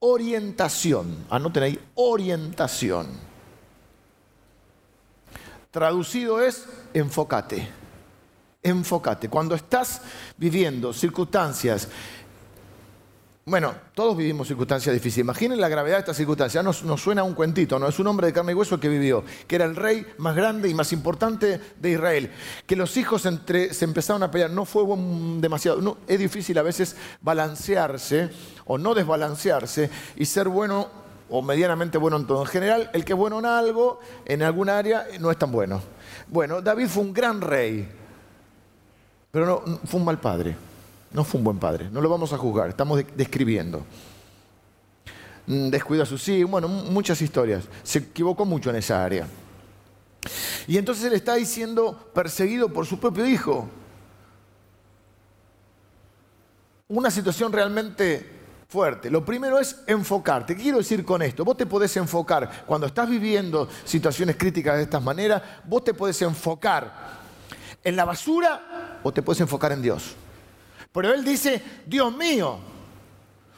orientación. 0.00 1.24
Anoten 1.30 1.62
ahí, 1.62 1.80
orientación. 1.94 3.06
Traducido 5.70 6.42
es 6.42 6.66
enfócate. 6.92 7.68
Enfócate. 8.62 9.28
Cuando 9.28 9.54
estás 9.54 10.02
viviendo 10.36 10.92
circunstancias 10.92 11.88
bueno, 13.46 13.74
todos 13.94 14.16
vivimos 14.16 14.48
circunstancias 14.48 14.94
difíciles. 14.94 15.24
Imaginen 15.24 15.60
la 15.60 15.68
gravedad 15.68 15.96
de 15.96 16.00
esta 16.00 16.14
circunstancia. 16.14 16.62
Nos, 16.62 16.82
nos, 16.82 17.02
suena 17.02 17.22
un 17.24 17.34
cuentito, 17.34 17.78
¿no? 17.78 17.86
Es 17.86 17.98
un 17.98 18.06
hombre 18.06 18.28
de 18.28 18.32
carne 18.32 18.52
y 18.52 18.54
hueso 18.54 18.80
que 18.80 18.88
vivió, 18.88 19.22
que 19.46 19.56
era 19.56 19.66
el 19.66 19.76
rey 19.76 20.06
más 20.16 20.34
grande 20.34 20.70
y 20.70 20.74
más 20.74 20.94
importante 20.94 21.60
de 21.78 21.90
Israel. 21.90 22.30
Que 22.66 22.74
los 22.74 22.96
hijos 22.96 23.20
se 23.22 23.84
empezaron 23.84 24.22
a 24.22 24.30
pelear. 24.30 24.50
No 24.50 24.64
fue 24.64 24.84
demasiado. 25.40 25.82
No, 25.82 25.98
es 26.08 26.18
difícil 26.18 26.56
a 26.56 26.62
veces 26.62 26.96
balancearse 27.20 28.30
o 28.64 28.78
no 28.78 28.94
desbalancearse 28.94 29.90
y 30.16 30.24
ser 30.24 30.48
bueno 30.48 30.88
o 31.28 31.42
medianamente 31.42 31.98
bueno 31.98 32.16
en 32.16 32.26
todo. 32.26 32.40
En 32.42 32.48
general, 32.48 32.90
el 32.94 33.04
que 33.04 33.12
es 33.12 33.18
bueno 33.18 33.40
en 33.40 33.46
algo, 33.46 34.00
en 34.24 34.42
algún 34.42 34.70
área, 34.70 35.06
no 35.20 35.30
es 35.30 35.38
tan 35.38 35.52
bueno. 35.52 35.82
Bueno, 36.28 36.62
David 36.62 36.86
fue 36.88 37.02
un 37.02 37.12
gran 37.12 37.42
rey, 37.42 37.86
pero 39.30 39.46
no, 39.46 39.78
fue 39.84 40.00
un 40.00 40.06
mal 40.06 40.18
padre. 40.18 40.56
No 41.14 41.22
fue 41.22 41.38
un 41.38 41.44
buen 41.44 41.58
padre, 41.58 41.88
no 41.90 42.00
lo 42.00 42.08
vamos 42.08 42.32
a 42.32 42.38
juzgar, 42.38 42.68
estamos 42.68 43.00
describiendo. 43.14 43.84
Mm, 45.46 45.68
descuidó 45.68 46.02
a 46.02 46.06
sus 46.06 46.28
hijos, 46.28 46.50
bueno, 46.50 46.66
muchas 46.66 47.22
historias. 47.22 47.68
Se 47.84 48.00
equivocó 48.00 48.44
mucho 48.44 48.68
en 48.70 48.76
esa 48.76 49.04
área. 49.04 49.28
Y 50.66 50.76
entonces 50.76 51.04
él 51.04 51.12
está 51.12 51.36
diciendo 51.36 52.10
perseguido 52.12 52.68
por 52.68 52.84
su 52.84 52.98
propio 52.98 53.24
hijo. 53.26 53.68
Una 56.88 57.12
situación 57.12 57.52
realmente 57.52 58.28
fuerte. 58.68 59.08
Lo 59.08 59.24
primero 59.24 59.60
es 59.60 59.84
enfocarte. 59.86 60.56
¿Qué 60.56 60.62
quiero 60.64 60.78
decir 60.78 61.04
con 61.04 61.22
esto? 61.22 61.44
Vos 61.44 61.56
te 61.56 61.64
podés 61.64 61.96
enfocar, 61.96 62.64
cuando 62.66 62.88
estás 62.88 63.08
viviendo 63.08 63.68
situaciones 63.84 64.34
críticas 64.34 64.78
de 64.78 64.82
estas 64.82 65.00
maneras, 65.00 65.40
vos 65.64 65.84
te 65.84 65.94
podés 65.94 66.20
enfocar 66.22 67.22
en 67.84 67.94
la 67.94 68.04
basura 68.04 68.98
o 69.04 69.12
te 69.12 69.22
podés 69.22 69.42
enfocar 69.42 69.70
en 69.70 69.80
Dios. 69.80 70.16
Pero 70.94 71.12
él 71.12 71.24
dice, 71.24 71.60
Dios 71.84 72.16
mío. 72.16 72.56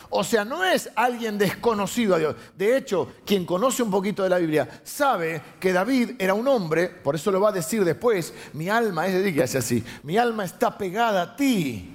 O 0.09 0.25
sea, 0.25 0.45
no 0.45 0.64
es 0.64 0.88
alguien 0.95 1.37
desconocido 1.37 2.14
a 2.14 2.19
Dios. 2.19 2.37
De 2.57 2.76
hecho, 2.78 3.12
quien 3.26 3.45
conoce 3.45 3.83
un 3.83 3.90
poquito 3.90 4.23
de 4.23 4.31
la 4.31 4.38
Biblia 4.38 4.81
sabe 4.83 5.43
que 5.61 5.73
David 5.73 6.12
era 6.19 6.33
un 6.33 6.49
hombre, 6.49 6.88
por 6.88 7.14
eso 7.14 7.31
lo 7.31 7.40
va 7.40 7.50
a 7.50 7.52
decir 7.52 7.85
después, 7.85 8.33
mi 8.55 8.71
alma 8.71 9.07
es, 9.07 9.23
dígase 9.23 9.59
así, 9.59 9.85
mi 10.05 10.16
alma 10.16 10.45
está 10.45 10.78
pegada 10.78 11.23
a 11.23 11.37
ti. 11.37 11.93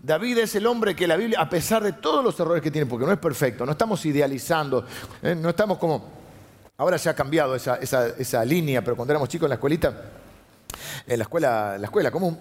David 0.00 0.38
es 0.38 0.54
el 0.54 0.66
hombre 0.66 0.96
que 0.96 1.06
la 1.06 1.16
Biblia, 1.16 1.40
a 1.40 1.50
pesar 1.50 1.82
de 1.82 1.92
todos 1.92 2.24
los 2.24 2.38
errores 2.40 2.62
que 2.62 2.70
tiene, 2.70 2.86
porque 2.86 3.04
no 3.04 3.12
es 3.12 3.18
perfecto, 3.18 3.66
no 3.66 3.72
estamos 3.72 4.06
idealizando, 4.06 4.86
eh, 5.20 5.34
no 5.34 5.50
estamos 5.50 5.76
como, 5.76 6.08
ahora 6.78 6.96
se 6.96 7.10
ha 7.10 7.14
cambiado 7.14 7.56
esa, 7.56 7.76
esa, 7.76 8.44
línea, 8.44 8.82
pero 8.82 8.96
cuando 8.96 9.12
éramos 9.12 9.28
chicos 9.28 9.46
en 9.46 9.50
la 9.50 9.54
escuelita, 9.56 10.02
en 11.06 11.18
la 11.18 11.24
escuela, 11.24 11.76
la 11.76 11.86
escuela 11.86 12.10
común, 12.12 12.38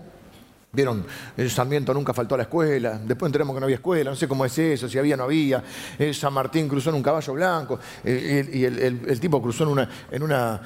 Vieron, 0.69 1.05
el 1.38 1.50
Sarmiento 1.50 1.93
nunca 1.93 2.13
faltó 2.13 2.36
a 2.36 2.39
la 2.39 2.43
escuela, 2.43 3.00
después 3.03 3.29
enteramos 3.29 3.55
que 3.55 3.62
no 3.62 3.65
había 3.65 3.77
escuela, 3.77 4.09
no 4.09 4.17
sé 4.17 4.27
cómo 4.27 4.43
es 4.43 4.57
eso, 4.57 4.89
si 4.89 5.00
había 5.00 5.15
o 5.15 5.17
no 5.17 5.24
había. 5.24 5.63
San 6.13 6.33
Martín 6.33 6.67
cruzó 6.67 6.89
en 6.89 6.97
un 6.97 7.03
caballo 7.03 7.33
blanco 7.33 7.79
y 8.03 8.63
el, 8.63 9.19
tipo 9.19 9.41
cruzó 9.41 9.63
en, 9.63 9.69
una, 9.69 9.89
en 10.12 10.24
una, 10.24 10.62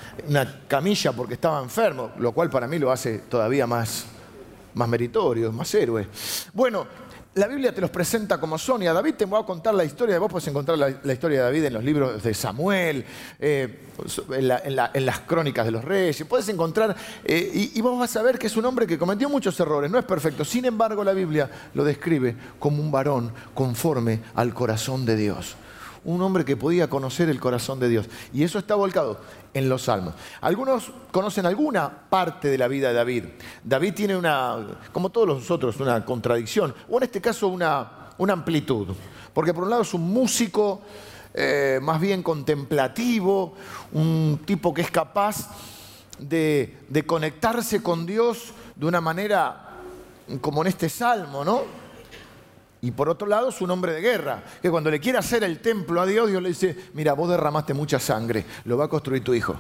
camilla 0.67 1.12
porque 1.13 1.36
estaba 1.36 1.62
enfermo, 1.62 2.12
lo 2.17 2.31
cual 2.31 2.50
para 2.50 2.67
mí 2.67 2.79
lo 2.79 2.91
hace 2.91 3.20
todavía 3.20 3.67
más, 3.67 4.05
más 4.74 4.89
meritorio, 4.89 5.51
más 5.51 5.74
héroe. 5.75 6.08
Bueno, 6.51 6.88
la 7.36 7.48
Biblia 7.48 7.74
te 7.74 7.80
los 7.80 7.90
presenta 7.90 8.40
como 8.40 8.58
son 8.58 8.84
y 8.84 8.88
a 8.88 8.94
David 8.94 9.14
te 9.16 9.26
voy 9.26 9.42
a 9.42 9.46
contar 9.46 9.74
la 9.74 9.86
historia, 9.86 10.20
vos 10.20 10.30
puedes 10.30 10.48
encontrar 10.50 10.78
la, 10.78 11.14
historia 11.14 11.40
de 11.40 11.44
David 11.46 11.64
en 11.66 11.74
los 11.74 11.84
libros 11.84 12.22
de 12.22 12.34
Samuel, 12.34 13.06
eh, 13.40 13.80
en, 14.32 15.06
las 15.06 15.20
crónicas 15.22 15.66
de 15.66 15.72
los 15.72 15.84
reyes, 15.84 16.26
puedes 16.28 16.50
encontrar, 16.50 16.96
eh, 17.24 17.72
y, 17.74 17.80
vos 17.82 17.98
vas 17.98 18.16
a 18.18 18.22
ver 18.22 18.38
que 18.38 18.48
es 18.48 18.58
un 18.58 18.66
hombre 18.66 18.86
que 18.86 18.98
cometió 18.98 19.30
muchos 19.30 19.58
errores, 19.62 19.90
no 19.90 19.98
es 19.98 20.06
perfecto, 20.06 20.44
sin 20.44 20.66
embargo 20.66 21.06
la 21.06 21.14
Biblia 21.14 21.50
lo 21.74 21.86
describe 21.86 22.36
como 22.60 22.82
un 22.82 22.92
varón 22.92 23.32
conforme 23.54 24.20
al 24.36 24.54
corazón 24.54 25.06
de 25.06 25.16
Dios 25.16 25.56
un 26.03 26.22
hombre 26.22 26.46
que 26.46 26.58
podía 26.58 26.89
conocer 26.89 27.29
el 27.29 27.39
corazón 27.39 27.79
de 27.79 27.89
Dios. 27.89 28.08
Y 28.34 28.43
eso 28.43 28.60
está 28.60 28.75
volcado 28.75 29.20
en 29.53 29.70
los 29.70 29.84
salmos. 29.84 30.15
Algunos 30.41 30.91
conocen 31.12 31.46
alguna 31.46 31.89
parte 32.10 32.50
de 32.50 32.58
la 32.58 32.67
vida 32.67 32.89
de 32.89 32.93
David. 32.96 33.25
David 33.63 33.93
tiene 33.93 34.15
una, 34.15 34.79
como 34.91 35.10
todos 35.10 35.27
nosotros, 35.27 35.79
una 35.79 36.03
contradicción, 36.05 36.74
o 36.89 36.98
en 36.98 37.03
este 37.03 37.22
caso 37.22 37.48
una, 37.48 38.10
una 38.17 38.34
amplitud. 38.34 38.88
Porque 39.34 39.53
por 39.53 39.63
un 39.63 39.70
lado 39.70 39.84
es 39.84 39.93
un 39.93 40.12
músico 40.12 40.81
eh, 41.34 41.79
más 41.81 42.01
bien 42.01 42.24
contemplativo, 42.24 43.53
un 43.93 44.39
tipo 44.46 44.74
que 44.74 44.81
es 44.81 44.91
capaz 44.91 45.50
de, 46.20 46.77
de 46.89 47.05
conectarse 47.05 47.81
con 47.81 48.05
Dios 48.05 48.53
de 48.75 48.86
una 48.86 49.01
manera 49.01 49.67
como 50.39 50.62
en 50.62 50.67
este 50.67 50.89
salmo, 50.89 51.43
¿no? 51.43 51.81
Y 52.82 52.92
por 52.92 53.10
otro 53.10 53.28
lado 53.28 53.50
es 53.50 53.62
un 53.62 53.70
hombre 53.70 53.94
de 53.94 54.02
guerra, 54.02 54.44
que 54.60 54.72
cuando 54.72 54.90
le 54.90 55.00
quiere 55.00 55.20
hacer 55.20 55.44
el 55.44 55.60
templo 55.60 56.02
a 56.02 56.06
Dios, 56.08 56.30
Dios 56.30 56.42
le 56.42 56.50
dice, 56.50 56.76
mira, 56.94 57.14
vos 57.14 57.30
derramaste 57.30 57.76
mucha 57.76 58.00
sangre, 58.00 58.44
lo 58.66 58.76
va 58.76 58.86
a 58.86 58.88
construir 58.88 59.24
tu 59.24 59.36
hijo. 59.36 59.56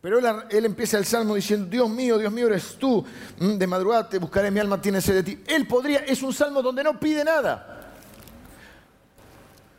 Pero 0.00 0.18
él, 0.18 0.64
empieza 0.66 0.98
el 0.98 1.06
salmo 1.06 1.34
diciendo, 1.34 1.66
Dios 1.66 1.88
mío, 1.88 2.18
Dios 2.18 2.30
mío, 2.30 2.48
eres 2.48 2.76
tú, 2.76 3.02
mm, 3.38 3.52
de 3.54 3.66
madrugada 3.66 4.06
te 4.08 4.18
buscaré, 4.18 4.50
mi 4.50 4.60
alma 4.60 4.78
tiene 4.78 5.00
sed 5.00 5.14
de 5.14 5.22
ti. 5.22 5.42
Él 5.46 5.66
podría, 5.66 6.00
es 6.00 6.20
un 6.22 6.32
salmo 6.34 6.60
donde 6.60 6.84
no 6.84 6.98
pide 6.98 7.24
nada. 7.24 7.70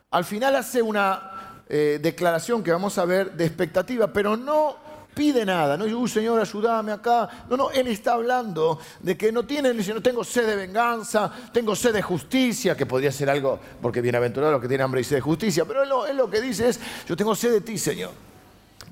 al 0.09 0.23
final 0.23 0.55
hace 0.55 0.81
una 0.81 1.61
eh, 1.67 1.99
declaración 2.01 2.63
que 2.63 2.71
vamos 2.71 2.97
a 2.97 3.05
ver 3.05 3.33
de 3.33 3.45
expectativa, 3.45 4.13
pero 4.13 4.37
no 4.37 4.77
pide 5.15 5.45
nada, 5.45 5.77
no 5.77 5.85
dice, 5.85 5.95
uh, 5.95 6.07
Señor, 6.07 6.39
ayúdame 6.39 6.91
acá. 6.91 7.27
No, 7.49 7.57
no, 7.57 7.71
Él 7.71 7.87
está 7.87 8.13
hablando 8.13 8.79
de 8.99 9.17
que 9.17 9.31
no 9.31 9.45
tiene, 9.45 9.73
dice, 9.73 9.93
no 9.93 10.01
tengo 10.01 10.23
sed 10.23 10.45
de 10.45 10.55
venganza, 10.55 11.31
tengo 11.51 11.75
sed 11.75 11.93
de 11.93 12.01
justicia, 12.01 12.75
que 12.75 12.85
podría 12.85 13.11
ser 13.11 13.29
algo, 13.29 13.59
porque 13.81 14.01
bienaventurado 14.01 14.51
los 14.51 14.61
que 14.61 14.67
tienen 14.67 14.85
hambre 14.85 15.01
y 15.01 15.03
sed 15.03 15.15
de 15.15 15.21
justicia, 15.21 15.65
pero 15.65 16.05
él 16.05 16.17
lo 16.17 16.29
que 16.29 16.41
dice 16.41 16.69
es, 16.69 16.79
yo 17.07 17.15
tengo 17.15 17.33
sed 17.33 17.51
de 17.51 17.61
ti, 17.61 17.77
Señor. 17.77 18.11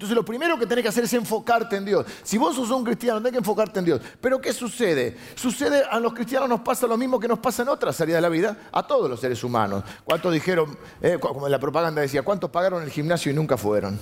Entonces 0.03 0.15
lo 0.15 0.25
primero 0.25 0.57
que 0.57 0.65
tenés 0.65 0.83
que 0.83 0.89
hacer 0.89 1.03
es 1.05 1.13
enfocarte 1.13 1.77
en 1.77 1.85
Dios. 1.85 2.05
Si 2.23 2.37
vos 2.37 2.55
sos 2.55 2.69
un 2.71 2.83
cristiano, 2.83 3.19
tenés 3.19 3.31
que 3.31 3.37
enfocarte 3.37 3.79
en 3.79 3.85
Dios. 3.85 4.01
Pero 4.19 4.41
¿qué 4.41 4.51
sucede? 4.51 5.15
Sucede, 5.35 5.83
a 5.89 5.99
los 5.99 6.13
cristianos 6.13 6.49
nos 6.49 6.61
pasa 6.61 6.87
lo 6.87 6.97
mismo 6.97 7.19
que 7.19 7.27
nos 7.27 7.39
pasa 7.39 7.61
en 7.61 7.69
otras 7.69 8.01
áreas 8.01 8.17
de 8.17 8.21
la 8.21 8.29
vida, 8.29 8.57
a 8.71 8.85
todos 8.85 9.09
los 9.09 9.19
seres 9.19 9.41
humanos. 9.43 9.83
¿Cuántos 10.03 10.33
dijeron, 10.33 10.77
eh, 11.01 11.17
como 11.19 11.47
la 11.47 11.59
propaganda 11.59 12.01
decía, 12.01 12.21
cuántos 12.23 12.49
pagaron 12.49 12.83
el 12.83 12.89
gimnasio 12.89 13.31
y 13.31 13.35
nunca 13.35 13.55
fueron? 13.55 13.99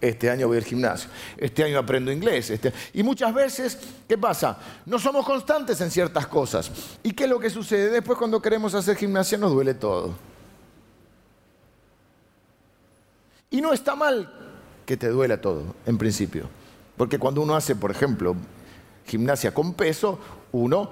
Este 0.00 0.28
año 0.28 0.48
voy 0.48 0.58
al 0.58 0.64
gimnasio, 0.64 1.08
este 1.36 1.64
año 1.64 1.78
aprendo 1.78 2.12
inglés. 2.12 2.50
Este... 2.50 2.72
Y 2.92 3.02
muchas 3.02 3.32
veces, 3.32 3.78
¿qué 4.06 4.18
pasa? 4.18 4.58
No 4.84 4.98
somos 4.98 5.24
constantes 5.24 5.80
en 5.80 5.90
ciertas 5.90 6.26
cosas. 6.26 6.70
¿Y 7.02 7.12
qué 7.12 7.24
es 7.24 7.30
lo 7.30 7.38
que 7.38 7.48
sucede? 7.48 7.88
Después 7.90 8.18
cuando 8.18 8.42
queremos 8.42 8.74
hacer 8.74 8.96
gimnasia 8.96 9.38
nos 9.38 9.52
duele 9.52 9.74
todo. 9.74 10.14
Y 13.50 13.60
no 13.60 13.72
está 13.72 13.94
mal 13.94 14.30
que 14.84 14.96
te 14.96 15.08
duela 15.08 15.40
todo, 15.40 15.74
en 15.86 15.96
principio. 15.96 16.48
Porque 16.96 17.18
cuando 17.18 17.40
uno 17.40 17.54
hace, 17.54 17.74
por 17.74 17.90
ejemplo, 17.90 18.36
gimnasia 19.06 19.54
con 19.54 19.74
peso, 19.74 20.18
uno 20.52 20.90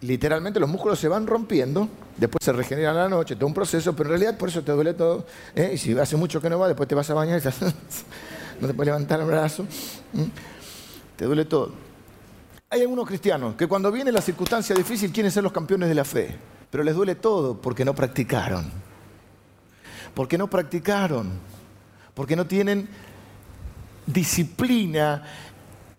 literalmente 0.00 0.60
los 0.60 0.68
músculos 0.68 0.98
se 0.98 1.08
van 1.08 1.26
rompiendo, 1.26 1.88
después 2.16 2.44
se 2.44 2.52
regeneran 2.52 2.96
a 2.96 3.02
la 3.04 3.08
noche, 3.08 3.36
todo 3.36 3.46
un 3.46 3.54
proceso, 3.54 3.94
pero 3.94 4.08
en 4.08 4.18
realidad 4.18 4.38
por 4.38 4.48
eso 4.48 4.62
te 4.62 4.72
duele 4.72 4.94
todo. 4.94 5.26
¿eh? 5.54 5.72
Y 5.74 5.78
si 5.78 5.98
hace 5.98 6.16
mucho 6.16 6.40
que 6.40 6.50
no 6.50 6.58
va, 6.58 6.68
después 6.68 6.88
te 6.88 6.94
vas 6.94 7.08
a 7.10 7.14
bañar 7.14 7.40
y 7.40 7.44
no 8.60 8.68
te 8.68 8.74
puedes 8.74 8.86
levantar 8.86 9.20
el 9.20 9.26
brazo, 9.26 9.66
te 11.16 11.24
duele 11.24 11.44
todo. 11.44 11.72
Hay 12.70 12.80
algunos 12.80 13.06
cristianos 13.06 13.54
que 13.54 13.66
cuando 13.66 13.92
viene 13.92 14.10
la 14.10 14.22
circunstancia 14.22 14.74
difícil 14.74 15.12
quieren 15.12 15.30
ser 15.30 15.42
los 15.42 15.52
campeones 15.52 15.88
de 15.88 15.94
la 15.94 16.04
fe, 16.04 16.36
pero 16.70 16.82
les 16.82 16.94
duele 16.94 17.16
todo 17.16 17.60
porque 17.60 17.84
no 17.84 17.94
practicaron. 17.94 18.70
Porque 20.14 20.38
no 20.38 20.48
practicaron 20.48 21.52
porque 22.14 22.36
no 22.36 22.46
tienen 22.46 22.88
disciplina 24.06 25.22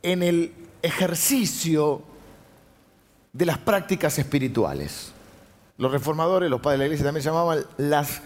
en 0.01 0.23
el 0.23 0.53
ejercicio 0.81 2.03
de 3.31 3.45
las 3.45 3.57
prácticas 3.57 4.19
espirituales. 4.19 5.11
Los 5.77 5.91
reformadores, 5.91 6.49
los 6.49 6.61
padres 6.61 6.79
de 6.79 6.83
la 6.83 6.85
iglesia 6.85 7.05
también 7.05 7.23
llamaban 7.23 7.65
las 7.77 8.21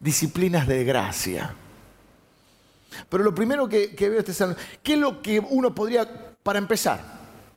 disciplinas 0.00 0.66
de 0.66 0.84
gracia. 0.84 1.54
Pero 3.08 3.24
lo 3.24 3.34
primero 3.34 3.68
que, 3.68 3.94
veo 3.98 4.18
este 4.18 4.32
salmo, 4.32 4.56
¿qué 4.82 4.94
es 4.94 4.98
lo 4.98 5.20
que 5.20 5.40
uno 5.40 5.74
podría, 5.74 6.08
para 6.42 6.58
empezar, 6.58 7.00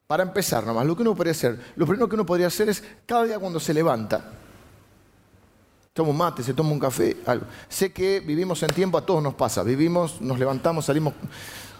para 0.08 0.24
empezar 0.24 0.66
nomás, 0.66 0.86
lo 0.86 0.96
que 0.96 1.04
uno 1.04 1.16
podría 1.16 1.32
hacer, 1.32 1.60
lo 1.76 1.86
primero 1.86 2.10
que 2.10 2.16
uno 2.16 2.26
podría 2.26 2.48
hacer 2.48 2.70
es 2.70 2.84
cada 3.06 3.24
día 3.24 3.40
cuando 3.40 3.60
se 3.60 3.74
levanta, 3.74 4.32
toma 5.94 6.10
un 6.10 6.18
mate, 6.18 6.44
se 6.44 6.54
toma 6.54 6.72
un 6.72 6.80
café, 6.80 7.18
algo. 7.26 7.46
Sé 7.70 7.92
que 7.92 8.20
vivimos 8.20 8.62
en 8.64 8.72
tiempo, 8.72 8.98
a 8.98 9.06
todos 9.06 9.22
nos 9.22 9.36
pasa. 9.36 9.64
Vivimos, 9.64 10.22
nos 10.22 10.40
levantamos, 10.40 10.86
salimos 10.86 11.14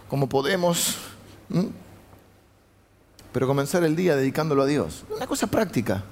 como 0.10 0.28
podemos. 0.28 0.98
Pero 3.32 3.48
comenzar 3.48 3.84
el 3.84 3.96
día 3.96 4.16
dedicándolo 4.16 4.64
a 4.64 4.66
Dios. 4.66 5.06
Una 5.16 5.28
cosa 5.28 5.48
práctica. 5.48 6.04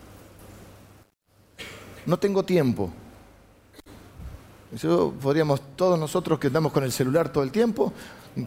No 2.09 2.17
tengo 2.17 2.41
tiempo. 2.41 2.89
Podríamos, 5.21 5.61
todos 5.75 5.99
nosotros 5.99 6.39
que 6.39 6.47
andamos 6.47 6.71
con 6.71 6.83
el 6.83 6.91
celular 6.91 7.31
todo 7.31 7.43
el 7.43 7.51
tiempo, 7.51 7.93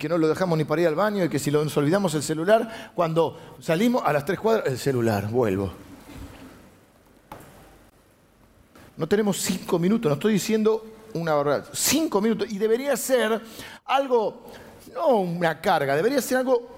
que 0.00 0.08
no 0.08 0.18
lo 0.18 0.26
dejamos 0.26 0.58
ni 0.58 0.64
para 0.64 0.82
ir 0.82 0.88
al 0.88 0.96
baño, 0.96 1.24
y 1.24 1.28
que 1.28 1.38
si 1.38 1.52
nos 1.52 1.76
olvidamos 1.76 2.12
el 2.16 2.24
celular, 2.24 2.90
cuando 2.92 3.38
salimos 3.60 4.02
a 4.04 4.12
las 4.12 4.24
tres 4.24 4.40
cuadras, 4.40 4.66
el 4.66 4.78
celular, 4.78 5.28
vuelvo. 5.28 5.70
No 8.96 9.06
tenemos 9.06 9.36
cinco 9.36 9.78
minutos, 9.78 10.08
no 10.08 10.14
estoy 10.14 10.32
diciendo 10.32 10.84
una 11.14 11.36
verdad, 11.36 11.64
cinco 11.72 12.20
minutos. 12.20 12.50
Y 12.50 12.58
debería 12.58 12.96
ser 12.96 13.40
algo, 13.84 14.42
no 14.92 15.18
una 15.18 15.60
carga, 15.60 15.94
debería 15.94 16.20
ser 16.20 16.38
algo 16.38 16.68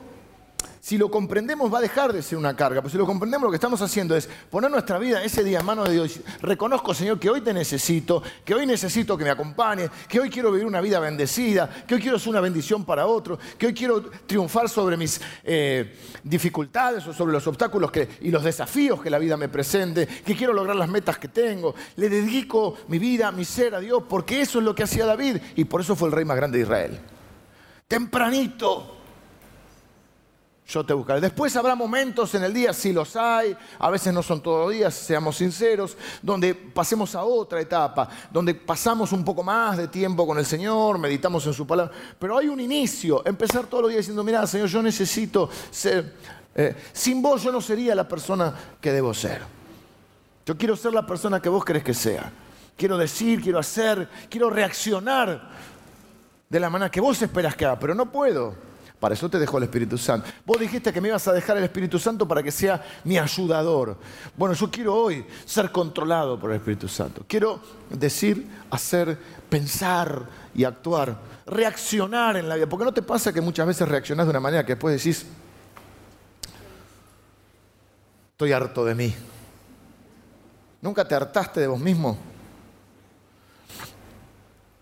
si 0.85 0.99
lo 0.99 1.11
comprendemos 1.11 1.73
va 1.73 1.79
a 1.79 1.81
dejar 1.81 2.13
de 2.13 2.21
ser 2.23 2.37
una 2.37 2.55
carga, 2.55 2.83
pero 2.83 2.91
si 2.91 2.99
lo 2.99 3.07
comprendemos 3.07 3.47
lo 3.47 3.51
que 3.51 3.57
estamos 3.57 3.81
haciendo 3.81 4.15
es 4.15 4.29
poner 4.51 4.71
nuestra 4.71 4.99
vida 4.99 5.25
ese 5.25 5.43
día 5.43 5.61
en 5.61 5.65
manos 5.65 5.89
de 5.89 5.95
Dios. 5.95 6.21
Reconozco, 6.43 6.93
Señor, 6.93 7.19
que 7.19 7.31
hoy 7.31 7.41
te 7.41 7.55
necesito, 7.55 8.23
que 8.45 8.55
hoy 8.55 8.67
necesito 8.67 9.17
que 9.17 9.25
me 9.25 9.31
acompañes, 9.31 9.89
que 10.07 10.21
hoy 10.21 10.29
quiero 10.29 10.53
vivir 10.53 10.67
una 10.67 10.83
vida 10.83 11.01
bendecida, 11.01 11.71
que 11.87 11.95
hoy 11.95 12.03
quiero 12.03 12.19
ser 12.19 12.29
una 12.29 12.41
bendición 12.43 12.85
para 12.85 13.07
otros, 13.07 13.39
que 13.57 13.69
hoy 13.69 13.73
quiero 13.73 14.03
triunfar 14.27 14.69
sobre 14.69 14.99
mis 14.99 15.23
eh, 15.43 15.97
dificultades 16.23 17.07
o 17.07 17.15
sobre 17.15 17.33
los 17.33 17.47
obstáculos 17.47 17.91
y 18.21 18.31
los 18.31 18.45
desafíos 18.45 19.01
que 19.01 19.09
la 19.09 19.19
vida 19.19 19.39
me 19.39 19.49
presente, 19.49 20.07
que 20.07 20.37
quiero 20.37 20.53
lograr 20.53 20.77
las 20.77 20.91
metas 20.91 21.17
que 21.17 21.29
tengo. 21.29 21.75
Le 21.97 22.11
dedico 22.11 22.77
mi 22.89 22.99
vida, 22.99 23.33
mi 23.33 23.47
ser 23.47 23.75
a 23.75 23.81
Dios, 23.81 24.03
porque 24.07 24.43
eso 24.43 24.59
es 24.59 24.65
lo 24.67 24.75
que 24.75 24.83
hacía 24.83 25.07
David 25.07 25.39
y 25.57 25.65
por 25.65 25.81
eso 25.81 25.97
fue 25.97 26.09
el 26.11 26.15
rey 26.15 26.27
más 26.27 26.37
grande 26.37 26.59
de 26.59 26.65
Israel. 26.65 27.01
Tempranito 27.89 28.95
yo 30.75 30.85
te 30.85 30.93
buscaré. 30.93 31.21
Después 31.21 31.55
habrá 31.55 31.77
momentos 31.77 32.35
en 32.35 32.43
el 32.43 32.53
día, 32.53 32.73
si 32.73 32.93
los 32.93 33.15
hay, 33.15 33.57
a 33.79 33.91
veces 33.91 34.13
no 34.13 34.23
son 34.23 34.43
todos 34.43 34.73
días, 34.73 34.93
seamos 34.93 35.37
sinceros, 35.37 35.97
donde 36.21 36.53
pasemos 36.55 37.15
a 37.15 37.23
otra 37.23 37.61
etapa, 37.61 38.09
donde 38.31 38.55
pasamos 38.55 39.13
un 39.13 39.25
poco 39.25 39.45
más 39.45 39.77
de 39.77 39.87
tiempo 39.87 40.27
con 40.27 40.37
el 40.37 40.45
Señor, 40.45 40.99
meditamos 40.99 41.47
en 41.47 41.53
su 41.53 41.65
palabra. 41.65 41.95
Pero 42.19 42.37
hay 42.37 42.49
un 42.49 42.59
inicio, 42.59 43.25
empezar 43.25 43.67
todos 43.67 43.83
los 43.83 43.91
días 43.91 44.01
diciendo, 44.01 44.25
mira, 44.25 44.45
Señor, 44.49 44.69
yo 44.69 44.83
necesito 44.83 45.49
ser, 45.71 46.17
eh, 46.55 46.75
sin 46.93 47.23
vos 47.23 47.43
yo 47.43 47.53
no 47.53 47.61
sería 47.61 47.95
la 47.95 48.09
persona 48.09 48.53
que 48.81 48.91
debo 48.91 49.15
ser. 49.15 49.43
Yo 50.45 50.59
quiero 50.59 50.77
ser 50.77 50.93
la 50.93 51.07
persona 51.07 51.41
que 51.41 51.49
vos 51.49 51.65
querés 51.65 51.85
que 51.85 51.95
sea. 51.95 52.33
Quiero 52.77 52.99
decir, 52.99 53.41
quiero 53.41 53.61
hacer, 53.61 54.09
quiero 54.29 54.51
reaccionar 54.51 55.51
de 56.49 56.61
la 56.61 56.69
manera 56.69 56.91
que 56.91 57.01
vos 57.01 57.23
esperas 57.23 57.55
que 57.55 57.65
haga, 57.65 57.79
pero 57.79 57.95
no 57.95 58.11
puedo 58.11 58.74
para 59.05 59.13
eso 59.13 59.29
te 59.29 59.39
dejó 59.39 59.59
el 59.59 59.65
Espíritu 59.65 59.99
Santo. 59.99 60.31
Vos 60.47 60.59
dijiste 60.59 60.91
que 60.91 60.99
me 60.99 61.09
ibas 61.09 61.29
a 61.29 61.33
dejar 61.35 61.59
el 61.59 61.65
Espíritu 61.65 61.99
Santo 61.99 62.27
para 62.27 62.43
que 62.43 62.51
sea 62.51 62.83
mi 63.05 63.19
ayudador. 63.19 63.99
Bueno, 64.35 64.55
yo 64.55 64.71
quiero 64.71 64.95
hoy 64.95 65.27
ser 65.45 65.71
controlado 65.71 66.41
por 66.41 66.51
el 66.51 66.57
Espíritu 66.57 66.89
Santo. 66.89 67.23
Quiero 67.29 67.61
decir, 67.91 68.49
hacer, 68.71 69.19
pensar 69.51 70.23
y 70.55 70.65
actuar, 70.65 71.19
reaccionar 71.45 72.39
en 72.39 72.49
la 72.49 72.55
vida. 72.55 72.67
Porque 72.67 72.87
no 72.87 72.95
te 72.95 73.03
pasa 73.03 73.31
que 73.31 73.43
muchas 73.43 73.67
veces 73.67 73.87
reaccionás 73.87 74.25
de 74.25 74.31
una 74.31 74.41
manera 74.41 74.65
que 74.65 74.73
después 74.73 74.97
decís, 74.97 75.27
estoy 78.31 78.53
harto 78.53 78.87
de 78.87 78.95
mí. 78.95 79.15
¿Nunca 80.81 81.07
te 81.07 81.15
hartaste 81.15 81.61
de 81.61 81.67
vos 81.67 81.79
mismo? 81.79 82.17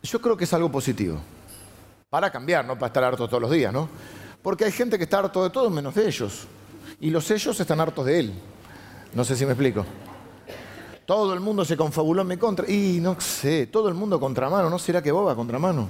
Yo 0.00 0.20
creo 0.22 0.36
que 0.36 0.44
es 0.44 0.52
algo 0.52 0.70
positivo. 0.70 1.20
Para 2.12 2.30
cambiar, 2.30 2.62
no 2.66 2.74
para 2.74 2.88
estar 2.88 3.04
harto 3.04 3.26
todos 3.26 3.40
los 3.40 3.50
días, 3.50 3.72
¿no? 3.72 3.88
Porque 4.42 4.66
hay 4.66 4.72
gente 4.72 4.98
que 4.98 5.04
está 5.04 5.20
harto 5.20 5.42
de 5.44 5.48
todo 5.48 5.70
menos 5.70 5.94
de 5.94 6.06
ellos. 6.06 6.46
Y 7.00 7.08
los 7.08 7.30
ellos 7.30 7.58
están 7.58 7.80
hartos 7.80 8.04
de 8.04 8.20
él. 8.20 8.34
No 9.14 9.24
sé 9.24 9.34
si 9.34 9.46
me 9.46 9.52
explico. 9.52 9.86
Todo 11.06 11.32
el 11.32 11.40
mundo 11.40 11.64
se 11.64 11.74
confabuló 11.74 12.20
en 12.20 12.28
mi 12.28 12.36
contra. 12.36 12.70
Y 12.70 12.98
no 13.00 13.18
sé, 13.18 13.66
todo 13.68 13.88
el 13.88 13.94
mundo 13.94 14.20
contra 14.20 14.50
mano. 14.50 14.68
¿No 14.68 14.78
será 14.78 15.00
que 15.00 15.10
boba 15.10 15.34
contra 15.34 15.58
mano? 15.58 15.88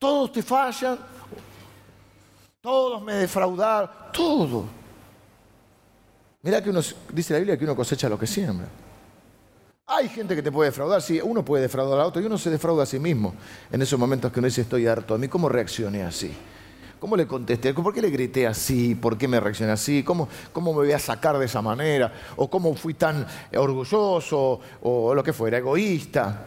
Todos 0.00 0.32
te 0.32 0.42
fallan. 0.42 0.98
Todos 2.60 3.02
me 3.02 3.12
defraudaron. 3.14 3.88
Todo. 4.12 4.64
Mira 6.42 6.60
que 6.60 6.70
uno, 6.70 6.80
dice 7.12 7.34
la 7.34 7.38
Biblia 7.38 7.56
que 7.56 7.62
uno 7.62 7.76
cosecha 7.76 8.08
lo 8.08 8.18
que 8.18 8.26
siembra. 8.26 8.66
Hay 9.86 10.08
gente 10.08 10.34
que 10.34 10.42
te 10.42 10.50
puede 10.50 10.70
defraudar, 10.70 11.02
sí, 11.02 11.20
uno 11.22 11.44
puede 11.44 11.64
defraudar 11.64 12.00
a 12.00 12.06
otro 12.06 12.22
y 12.22 12.24
uno 12.24 12.38
se 12.38 12.48
defrauda 12.48 12.84
a 12.84 12.86
sí 12.86 12.98
mismo 12.98 13.34
en 13.70 13.82
esos 13.82 13.98
momentos 13.98 14.32
que 14.32 14.38
uno 14.38 14.46
dice 14.46 14.62
estoy 14.62 14.86
harto. 14.86 15.14
¿A 15.14 15.18
mí 15.18 15.28
cómo 15.28 15.46
reaccioné 15.46 16.02
así? 16.02 16.34
¿Cómo 16.98 17.16
le 17.16 17.26
contesté? 17.26 17.74
¿Por 17.74 17.92
qué 17.92 18.00
le 18.00 18.08
grité 18.08 18.46
así? 18.46 18.94
¿Por 18.94 19.18
qué 19.18 19.28
me 19.28 19.38
reaccioné 19.38 19.72
así? 19.72 20.02
¿Cómo, 20.02 20.26
cómo 20.54 20.72
me 20.72 20.78
voy 20.78 20.92
a 20.92 20.98
sacar 20.98 21.36
de 21.36 21.44
esa 21.44 21.60
manera? 21.60 22.10
¿O 22.36 22.48
cómo 22.48 22.74
fui 22.74 22.94
tan 22.94 23.26
orgulloso? 23.54 24.58
¿O 24.80 25.14
lo 25.14 25.22
que 25.22 25.34
fuera, 25.34 25.58
egoísta? 25.58 26.46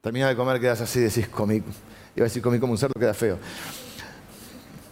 Terminas 0.00 0.30
de 0.30 0.36
comer, 0.36 0.60
quedas 0.60 0.80
así, 0.80 0.98
decís 0.98 1.28
comí. 1.28 1.54
Iba 1.54 1.64
a 2.18 2.24
decir 2.24 2.42
comí 2.42 2.58
como 2.58 2.72
un 2.72 2.78
cerdo, 2.78 2.98
queda 2.98 3.14
feo. 3.14 3.38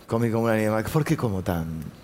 Comí 0.06 0.30
como 0.30 0.44
un 0.44 0.50
animal. 0.50 0.84
¿Por 0.84 1.04
qué 1.04 1.16
como 1.16 1.42
tan? 1.42 2.01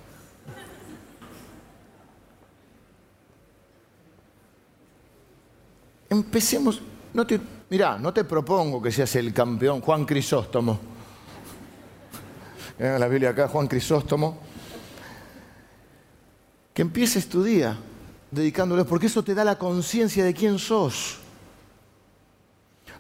Empecemos, 6.10 6.80
no 7.12 7.26
te, 7.26 7.40
mirá, 7.68 7.98
no 7.98 8.12
te 8.12 8.24
propongo 8.24 8.80
que 8.80 8.90
seas 8.90 9.14
el 9.16 9.32
campeón 9.32 9.80
Juan 9.80 10.04
Crisóstomo. 10.04 10.78
En 12.78 12.98
la 12.98 13.08
Biblia 13.08 13.30
acá, 13.30 13.48
Juan 13.48 13.66
Crisóstomo. 13.66 14.38
Que 16.72 16.82
empieces 16.82 17.28
tu 17.28 17.42
día 17.42 17.76
dedicándoles, 18.30 18.86
porque 18.86 19.06
eso 19.06 19.22
te 19.22 19.34
da 19.34 19.44
la 19.44 19.58
conciencia 19.58 20.24
de 20.24 20.32
quién 20.32 20.58
sos. 20.58 21.18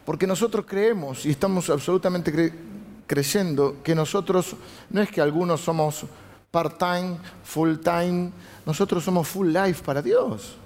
Porque 0.04 0.26
nosotros 0.26 0.64
creemos 0.66 1.24
y 1.26 1.30
estamos 1.30 1.70
absolutamente 1.70 2.52
creyendo 3.06 3.82
que 3.82 3.94
nosotros, 3.94 4.56
no 4.90 5.00
es 5.00 5.10
que 5.10 5.20
algunos 5.20 5.60
somos 5.60 6.04
part-time, 6.50 7.18
full-time, 7.44 8.32
nosotros 8.66 9.04
somos 9.04 9.28
full 9.28 9.48
life 9.48 9.82
para 9.84 10.02
Dios. 10.02 10.56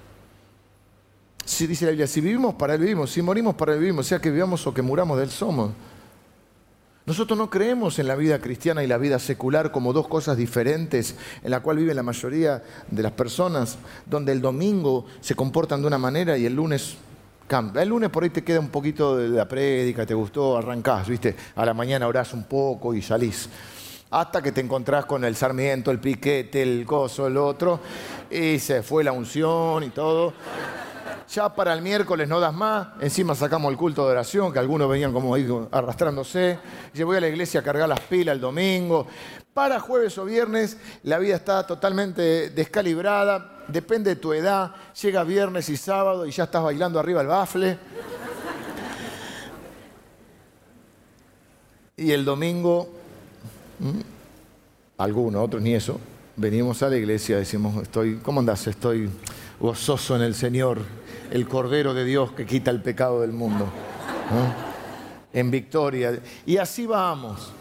Si 1.44 1.66
dice 1.66 1.84
la 1.84 1.90
Biblia, 1.90 2.06
si 2.06 2.20
vivimos 2.20 2.54
para 2.54 2.74
Él 2.74 2.80
vivimos, 2.80 3.10
si 3.10 3.22
morimos 3.22 3.54
para 3.54 3.74
Él 3.74 3.80
vivimos, 3.80 4.06
sea 4.06 4.20
que 4.20 4.30
vivamos 4.30 4.66
o 4.66 4.74
que 4.74 4.82
muramos 4.82 5.18
de 5.18 5.24
Él 5.24 5.30
somos. 5.30 5.70
Nosotros 7.04 7.36
no 7.36 7.50
creemos 7.50 7.98
en 7.98 8.06
la 8.06 8.14
vida 8.14 8.38
cristiana 8.38 8.84
y 8.84 8.86
la 8.86 8.96
vida 8.96 9.18
secular 9.18 9.72
como 9.72 9.92
dos 9.92 10.06
cosas 10.06 10.36
diferentes 10.36 11.16
en 11.42 11.50
la 11.50 11.58
cual 11.58 11.78
vive 11.78 11.94
la 11.94 12.04
mayoría 12.04 12.62
de 12.88 13.02
las 13.02 13.10
personas, 13.10 13.76
donde 14.06 14.30
el 14.30 14.40
domingo 14.40 15.06
se 15.20 15.34
comportan 15.34 15.80
de 15.80 15.88
una 15.88 15.98
manera 15.98 16.38
y 16.38 16.46
el 16.46 16.54
lunes 16.54 16.94
cambia. 17.48 17.82
El 17.82 17.88
lunes 17.88 18.08
por 18.08 18.22
ahí 18.22 18.30
te 18.30 18.44
queda 18.44 18.60
un 18.60 18.68
poquito 18.68 19.16
de 19.16 19.30
la 19.30 19.48
prédica, 19.48 20.06
te 20.06 20.14
gustó, 20.14 20.56
arrancás, 20.56 21.08
¿viste? 21.08 21.34
A 21.56 21.66
la 21.66 21.74
mañana 21.74 22.06
orás 22.06 22.32
un 22.34 22.44
poco 22.44 22.94
y 22.94 23.02
salís. 23.02 23.48
Hasta 24.08 24.40
que 24.40 24.52
te 24.52 24.60
encontrás 24.60 25.04
con 25.04 25.24
el 25.24 25.34
sarmiento, 25.34 25.90
el 25.90 25.98
piquete, 25.98 26.62
el 26.62 26.86
coso, 26.86 27.26
el 27.26 27.36
otro, 27.36 27.80
y 28.30 28.60
se 28.60 28.84
fue 28.84 29.02
la 29.02 29.10
unción 29.10 29.82
y 29.82 29.90
todo 29.90 30.34
ya 31.32 31.54
para 31.54 31.72
el 31.72 31.80
miércoles 31.80 32.28
no 32.28 32.40
das 32.40 32.52
más, 32.52 32.88
encima 33.00 33.34
sacamos 33.34 33.70
el 33.72 33.78
culto 33.78 34.04
de 34.04 34.12
oración, 34.12 34.52
que 34.52 34.58
algunos 34.58 34.88
venían 34.88 35.14
como 35.14 35.34
ahí 35.34 35.48
arrastrándose, 35.70 36.58
yo 36.92 37.06
voy 37.06 37.16
a 37.16 37.20
la 37.20 37.28
iglesia 37.28 37.60
a 37.60 37.62
cargar 37.62 37.88
las 37.88 38.00
pilas 38.00 38.34
el 38.34 38.40
domingo. 38.40 39.06
Para 39.54 39.80
jueves 39.80 40.16
o 40.18 40.26
viernes 40.26 40.76
la 41.04 41.18
vida 41.18 41.36
está 41.36 41.66
totalmente 41.66 42.50
descalibrada, 42.50 43.62
depende 43.68 44.10
de 44.10 44.16
tu 44.16 44.34
edad, 44.34 44.74
llega 45.00 45.24
viernes 45.24 45.70
y 45.70 45.76
sábado 45.76 46.26
y 46.26 46.32
ya 46.32 46.44
estás 46.44 46.62
bailando 46.62 47.00
arriba 47.00 47.22
el 47.22 47.26
bafle. 47.26 47.78
Y 51.96 52.10
el 52.10 52.24
domingo, 52.24 52.90
algunos, 54.98 55.42
otros 55.42 55.62
ni 55.62 55.74
eso, 55.74 55.98
venimos 56.36 56.82
a 56.82 56.90
la 56.90 56.96
iglesia, 56.96 57.38
decimos, 57.38 57.82
estoy, 57.82 58.16
¿cómo 58.16 58.40
andás? 58.40 58.66
Estoy 58.66 59.08
gozoso 59.60 60.16
en 60.16 60.22
el 60.22 60.34
Señor 60.34 61.01
el 61.32 61.48
Cordero 61.48 61.94
de 61.94 62.04
Dios 62.04 62.32
que 62.32 62.44
quita 62.44 62.70
el 62.70 62.82
pecado 62.82 63.22
del 63.22 63.32
mundo. 63.32 63.66
En 65.32 65.50
victoria. 65.50 66.20
Y 66.44 66.58
así 66.58 66.86
vamos. 66.86 67.52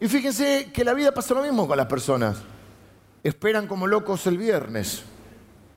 Y 0.00 0.08
fíjense 0.08 0.70
que 0.72 0.84
la 0.84 0.94
vida 0.94 1.12
pasa 1.12 1.34
lo 1.34 1.42
mismo 1.42 1.68
con 1.68 1.76
las 1.76 1.86
personas. 1.86 2.38
Esperan 3.22 3.66
como 3.66 3.86
locos 3.86 4.26
el 4.26 4.38
viernes. 4.38 5.02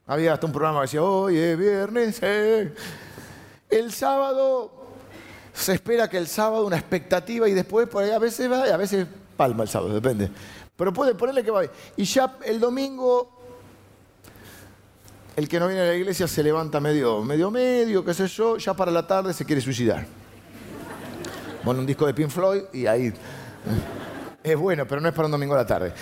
Había 0.05 0.33
hasta 0.33 0.45
un 0.45 0.53
programa 0.53 0.79
que 0.79 0.83
decía, 0.83 1.03
hoy 1.03 1.37
es 1.37 1.57
viernes. 1.57 2.19
Eh". 2.21 2.73
El 3.69 3.91
sábado 3.91 4.71
se 5.53 5.73
espera 5.73 6.09
que 6.09 6.17
el 6.17 6.27
sábado 6.27 6.65
una 6.65 6.77
expectativa 6.77 7.49
y 7.49 7.53
después 7.53 7.89
por 7.89 8.05
ahí 8.05 8.11
a 8.11 8.19
veces 8.19 8.49
va 8.49 8.65
y 8.69 8.71
a 8.71 8.77
veces 8.77 9.05
palma 9.35 9.63
el 9.63 9.69
sábado, 9.69 9.93
depende. 9.93 10.31
Pero 10.77 10.93
puede 10.93 11.13
ponerle 11.13 11.43
que 11.43 11.51
va. 11.51 11.63
Y 11.97 12.05
ya 12.05 12.37
el 12.45 12.61
domingo 12.61 13.36
el 15.37 15.47
que 15.47 15.59
no 15.59 15.67
viene 15.67 15.83
a 15.83 15.85
la 15.85 15.93
iglesia 15.93 16.27
se 16.27 16.41
levanta 16.41 16.79
medio, 16.79 17.21
medio, 17.21 17.51
medio, 17.51 18.03
qué 18.03 18.11
sé 18.11 18.27
yo, 18.27 18.57
ya 18.57 18.73
para 18.73 18.91
la 18.91 19.05
tarde 19.05 19.35
se 19.35 19.45
quiere 19.45 19.61
suicidar. 19.61 20.03
Pone 21.63 21.79
un 21.79 21.85
disco 21.85 22.07
de 22.07 22.13
Pink 22.15 22.29
Floyd 22.29 22.63
y 22.73 22.87
ahí. 22.87 23.13
Es 24.41 24.57
bueno, 24.57 24.87
pero 24.87 24.99
no 24.99 25.07
es 25.07 25.13
para 25.13 25.27
un 25.27 25.31
domingo 25.31 25.53
a 25.53 25.57
la 25.57 25.65
tarde. 25.67 25.93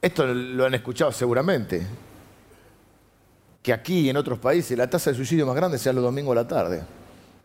Esto 0.00 0.26
lo 0.26 0.64
han 0.64 0.72
escuchado 0.72 1.12
seguramente. 1.12 1.86
Que 3.62 3.74
aquí 3.74 4.00
y 4.00 4.08
en 4.08 4.16
otros 4.16 4.38
países 4.38 4.78
la 4.78 4.88
tasa 4.88 5.10
de 5.10 5.16
suicidio 5.16 5.44
más 5.44 5.56
grande 5.56 5.76
sea 5.76 5.92
los 5.92 6.04
domingos 6.04 6.32
a 6.32 6.36
la 6.36 6.48
tarde. 6.48 6.84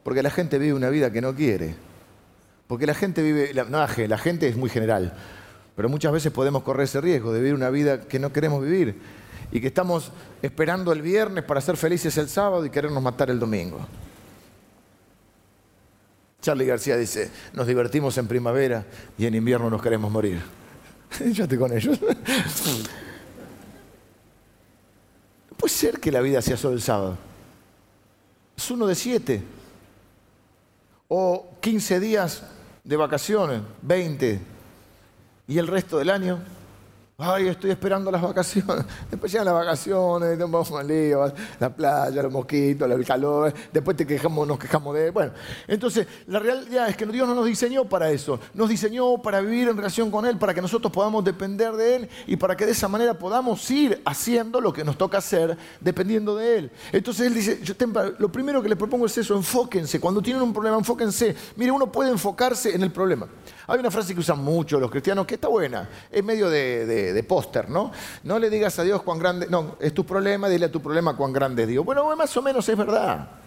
Porque 0.04 0.24
la 0.24 0.30
gente 0.30 0.58
vive 0.58 0.74
una 0.74 0.90
vida 0.90 1.12
que 1.12 1.20
no 1.20 1.36
quiere. 1.36 1.76
Porque 2.66 2.88
la 2.88 2.94
gente 2.94 3.22
vive. 3.22 3.54
no, 3.54 3.86
la 3.86 4.18
gente 4.18 4.48
es 4.48 4.56
muy 4.56 4.70
general. 4.70 5.14
Pero 5.76 5.90
muchas 5.90 6.12
veces 6.12 6.32
podemos 6.32 6.64
correr 6.64 6.86
ese 6.86 7.02
riesgo 7.02 7.34
de 7.34 7.40
vivir 7.40 7.56
una 7.56 7.70
vida 7.70 8.02
que 8.02 8.20
no 8.20 8.32
queremos 8.32 8.64
vivir 8.64 8.96
y 9.52 9.60
que 9.62 9.68
estamos 9.68 10.12
esperando 10.42 10.92
el 10.92 11.02
viernes 11.02 11.44
para 11.44 11.62
ser 11.62 11.78
felices 11.78 12.18
el 12.18 12.30
sábado 12.30 12.66
y 12.66 12.70
querernos 12.70 13.02
matar 13.02 13.30
el 13.30 13.40
domingo. 13.40 13.80
Charlie 16.42 16.66
García 16.66 16.98
dice, 16.98 17.32
nos 17.54 17.66
divertimos 17.68 18.18
en 18.18 18.28
primavera 18.28 18.86
y 19.18 19.26
en 19.26 19.36
invierno 19.36 19.70
nos 19.70 19.82
queremos 19.82 20.12
morir. 20.12 20.42
Yo 21.32 21.44
estoy 21.44 21.58
con 21.58 21.72
ellos. 21.72 22.00
puede 25.58 25.74
ser 25.74 26.00
que 26.02 26.12
la 26.12 26.20
vida 26.20 26.42
sea 26.42 26.58
solo 26.58 26.74
el 26.74 26.82
sábado. 26.82 27.18
Es 28.58 28.70
uno 28.70 28.86
de 28.86 28.96
siete. 28.96 29.42
O 31.08 31.56
15 31.62 32.00
días 32.02 32.44
de 32.84 32.98
vacaciones, 32.98 33.62
20, 33.82 34.42
¿Y 35.48 35.58
el 35.58 35.68
resto 35.68 35.98
del 35.98 36.10
año? 36.10 36.40
Ay, 37.18 37.48
estoy 37.48 37.70
esperando 37.70 38.10
las 38.10 38.22
vacaciones. 38.22 38.86
Después 39.12 39.32
llegan 39.32 39.46
las 39.46 39.54
vacaciones, 39.54 40.38
vamos 40.40 40.72
al 40.72 40.88
lío, 40.88 41.32
la 41.60 41.70
playa, 41.70 42.24
los 42.24 42.32
mosquitos, 42.32 42.90
el 42.90 43.06
calor. 43.06 43.54
Después 43.72 43.96
te 43.96 44.08
quejamos, 44.08 44.48
nos 44.48 44.58
quejamos 44.58 44.96
de. 44.96 45.12
Bueno, 45.12 45.32
entonces 45.68 46.08
la 46.26 46.40
realidad 46.40 46.90
es 46.90 46.98
que 46.98 47.06
Dios 47.06 47.28
no 47.28 47.36
nos 47.36 47.46
diseñó 47.46 47.86
para 47.86 48.10
eso. 48.10 48.40
Nos 48.56 48.68
diseñó 48.68 49.22
para 49.22 49.42
vivir 49.42 49.68
en 49.68 49.78
relación 49.78 50.10
con 50.10 50.26
Él, 50.26 50.38
para 50.38 50.56
que 50.56 50.62
nosotros 50.62 50.92
podamos 50.92 51.24
depender 51.24 51.74
de 51.74 51.96
Él 51.98 52.10
y 52.26 52.36
para 52.36 52.58
que 52.58 52.66
de 52.66 52.72
esa 52.72 52.88
manera 52.88 53.14
podamos 53.14 53.70
ir 53.70 54.02
haciendo 54.06 54.60
lo 54.60 54.74
que 54.74 54.84
nos 54.84 54.98
toca 54.98 55.20
hacer 55.20 55.56
dependiendo 55.82 56.36
de 56.36 56.58
Él. 56.58 56.72
Entonces 56.92 57.28
Él 57.28 57.36
dice: 57.36 57.60
yo 57.62 57.76
lo 58.18 58.32
primero 58.32 58.62
que 58.62 58.70
les 58.70 58.78
propongo 58.78 59.06
es 59.06 59.16
eso, 59.20 59.36
enfóquense. 59.36 60.00
Cuando 60.00 60.20
tienen 60.20 60.42
un 60.42 60.52
problema, 60.52 60.78
enfóquense. 60.78 61.36
Mire, 61.58 61.72
uno 61.72 61.92
puede 61.92 62.10
enfocarse 62.10 62.74
en 62.74 62.82
el 62.82 62.92
problema. 62.92 63.28
Hay 63.68 63.80
una 63.80 63.92
frase 63.92 64.14
que 64.14 64.20
usan 64.20 64.44
mucho 64.44 64.80
los 64.80 64.92
cristianos 64.92 65.26
que 65.26 65.36
está 65.36 65.48
buena, 65.48 65.90
es 66.12 66.24
medio 66.24 66.50
de, 66.50 67.26
póster, 67.28 67.70
¿no? 67.70 67.92
No 68.24 68.40
le 68.40 68.50
digas 68.50 68.78
a 68.80 68.84
Dios 68.84 69.02
cuán 69.04 69.20
grande, 69.20 69.48
no, 69.50 69.78
es 69.80 69.94
tu 69.94 70.06
problema, 70.06 70.50
dile 70.50 70.66
a 70.66 70.72
tu 70.72 70.82
problema 70.82 71.16
cuán 71.16 71.32
grande 71.32 71.64
es 71.64 71.70
Dios. 71.70 71.86
Bueno, 71.86 72.16
más 72.16 72.36
o 72.36 72.42
menos 72.42 72.68
es 72.68 72.78
verdad. 72.78 73.43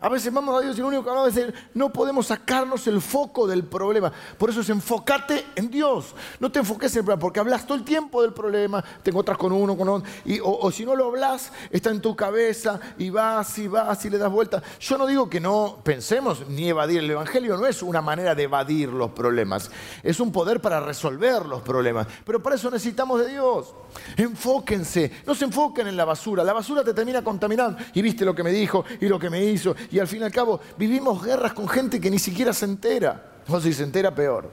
A 0.00 0.08
veces 0.08 0.32
vamos 0.32 0.56
a 0.56 0.60
Dios 0.60 0.78
y 0.78 0.80
lo 0.80 0.86
único 0.86 1.02
que 1.02 1.10
vamos 1.10 1.24
a 1.24 1.34
decir, 1.34 1.52
no 1.74 1.92
podemos 1.92 2.28
sacarnos 2.28 2.86
el 2.86 3.00
foco 3.00 3.48
del 3.48 3.64
problema. 3.64 4.12
Por 4.38 4.48
eso 4.48 4.60
es 4.60 4.70
enfócate 4.70 5.46
en 5.56 5.72
Dios. 5.72 6.14
No 6.38 6.52
te 6.52 6.60
enfoques 6.60 6.92
en 6.92 7.00
el 7.00 7.04
problema, 7.04 7.20
porque 7.20 7.40
hablas 7.40 7.66
todo 7.66 7.76
el 7.76 7.82
tiempo 7.82 8.22
del 8.22 8.32
problema, 8.32 8.84
te 9.02 9.10
encuentras 9.10 9.36
con 9.36 9.50
uno, 9.50 9.76
con 9.76 9.88
otro, 9.88 10.08
y, 10.24 10.38
o, 10.40 10.70
si 10.70 10.86
no 10.86 10.94
lo 10.94 11.06
hablas, 11.06 11.50
está 11.72 11.90
en 11.90 12.00
tu 12.00 12.14
cabeza 12.14 12.78
y 12.96 13.10
vas 13.10 13.58
y 13.58 13.66
vas 13.66 14.04
y 14.04 14.10
le 14.10 14.18
das 14.18 14.30
vuelta. 14.30 14.62
Yo 14.78 14.98
no 14.98 15.04
digo 15.04 15.28
que 15.28 15.40
no 15.40 15.78
pensemos 15.82 16.46
ni 16.46 16.68
evadir. 16.68 17.00
El 17.00 17.10
Evangelio 17.10 17.56
no 17.56 17.66
es 17.66 17.82
una 17.82 18.00
manera 18.00 18.36
de 18.36 18.44
evadir 18.44 18.90
los 18.90 19.10
problemas, 19.10 19.68
es 20.04 20.20
un 20.20 20.30
poder 20.30 20.60
para 20.60 20.78
resolver 20.78 21.44
los 21.44 21.62
problemas. 21.62 22.06
Pero 22.24 22.40
para 22.40 22.54
eso 22.54 22.70
necesitamos 22.70 23.20
de 23.20 23.30
Dios. 23.30 23.74
Enfóquense, 24.16 25.10
no 25.26 25.34
se 25.34 25.44
enfoquen 25.44 25.88
en 25.88 25.96
la 25.96 26.04
basura. 26.04 26.44
La 26.44 26.52
basura 26.52 26.84
te 26.84 26.94
termina 26.94 27.24
contaminando. 27.24 27.78
Y 27.94 28.02
viste 28.02 28.24
lo 28.24 28.32
que 28.32 28.44
me 28.44 28.52
dijo 28.52 28.84
y 29.00 29.08
lo 29.08 29.18
que 29.18 29.28
me 29.28 29.44
hizo 29.44 29.74
y 29.90 29.98
al 29.98 30.08
fin 30.08 30.22
y 30.22 30.24
al 30.24 30.32
cabo 30.32 30.60
vivimos 30.76 31.24
guerras 31.24 31.52
con 31.52 31.68
gente 31.68 32.00
que 32.00 32.10
ni 32.10 32.18
siquiera 32.18 32.52
se 32.52 32.64
entera. 32.64 33.24
O 33.48 33.60
si 33.60 33.72
se 33.72 33.82
entera, 33.82 34.14
peor. 34.14 34.50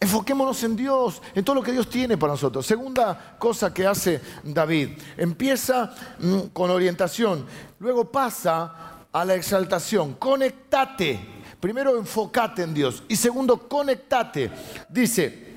Enfoquémonos 0.00 0.62
en 0.62 0.76
Dios, 0.76 1.20
en 1.34 1.44
todo 1.44 1.56
lo 1.56 1.62
que 1.62 1.72
Dios 1.72 1.90
tiene 1.90 2.16
para 2.16 2.34
nosotros. 2.34 2.64
Segunda 2.64 3.36
cosa 3.38 3.74
que 3.74 3.84
hace 3.84 4.20
David, 4.44 4.90
empieza 5.16 5.92
mm, 6.20 6.40
con 6.52 6.70
orientación, 6.70 7.44
luego 7.80 8.04
pasa 8.04 8.98
a 9.12 9.24
la 9.24 9.34
exaltación. 9.34 10.14
Conectate. 10.14 11.18
Primero 11.58 11.98
enfócate 11.98 12.62
en 12.62 12.72
Dios 12.72 13.02
y 13.08 13.16
segundo 13.16 13.68
conectate. 13.68 14.52
Dice, 14.88 15.56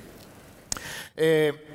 eh, 1.14 1.71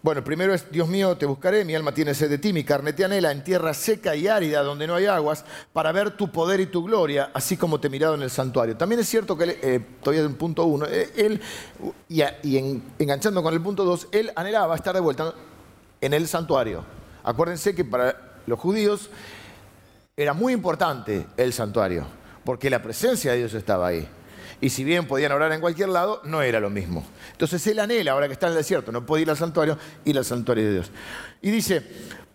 bueno, 0.00 0.22
primero 0.22 0.54
es, 0.54 0.70
Dios 0.70 0.86
mío, 0.88 1.16
te 1.16 1.26
buscaré, 1.26 1.64
mi 1.64 1.74
alma 1.74 1.92
tiene 1.92 2.14
sed 2.14 2.30
de 2.30 2.38
ti, 2.38 2.52
mi 2.52 2.62
carne 2.62 2.92
te 2.92 3.04
anhela 3.04 3.32
en 3.32 3.42
tierra 3.42 3.74
seca 3.74 4.14
y 4.14 4.28
árida 4.28 4.62
donde 4.62 4.86
no 4.86 4.94
hay 4.94 5.06
aguas, 5.06 5.44
para 5.72 5.90
ver 5.90 6.12
tu 6.12 6.30
poder 6.30 6.60
y 6.60 6.66
tu 6.66 6.84
gloria, 6.84 7.30
así 7.34 7.56
como 7.56 7.80
te 7.80 7.88
he 7.88 7.90
mirado 7.90 8.14
en 8.14 8.22
el 8.22 8.30
santuario. 8.30 8.76
También 8.76 9.00
es 9.00 9.08
cierto 9.08 9.36
que, 9.36 9.44
él, 9.44 9.58
eh, 9.60 9.80
todavía 10.00 10.24
en 10.24 10.36
punto 10.36 10.64
uno, 10.64 10.86
eh, 10.86 11.10
él, 11.16 11.40
y, 12.08 12.22
enganchando 12.98 13.42
con 13.42 13.52
el 13.52 13.60
punto 13.60 13.84
dos, 13.84 14.06
él 14.12 14.30
anhelaba 14.36 14.76
estar 14.76 14.94
de 14.94 15.00
vuelta 15.00 15.34
en 16.00 16.14
el 16.14 16.28
santuario. 16.28 16.84
Acuérdense 17.24 17.74
que 17.74 17.84
para 17.84 18.40
los 18.46 18.58
judíos 18.58 19.10
era 20.16 20.32
muy 20.32 20.52
importante 20.52 21.26
el 21.36 21.52
santuario, 21.52 22.06
porque 22.44 22.70
la 22.70 22.80
presencia 22.80 23.32
de 23.32 23.38
Dios 23.38 23.54
estaba 23.54 23.88
ahí. 23.88 24.08
Y 24.60 24.70
si 24.70 24.84
bien 24.84 25.06
podían 25.06 25.32
orar 25.32 25.52
en 25.52 25.60
cualquier 25.60 25.88
lado, 25.88 26.20
no 26.24 26.42
era 26.42 26.58
lo 26.60 26.70
mismo. 26.70 27.04
Entonces 27.32 27.64
él 27.68 27.78
anhela, 27.78 28.12
ahora 28.12 28.26
que 28.26 28.32
está 28.32 28.46
en 28.46 28.52
el 28.52 28.58
desierto, 28.58 28.90
no 28.90 29.06
puede 29.06 29.22
ir 29.22 29.30
al 29.30 29.36
santuario, 29.36 29.78
ir 30.04 30.18
al 30.18 30.24
santuario 30.24 30.64
de 30.64 30.72
Dios. 30.72 30.90
Y 31.40 31.50
dice, 31.50 31.82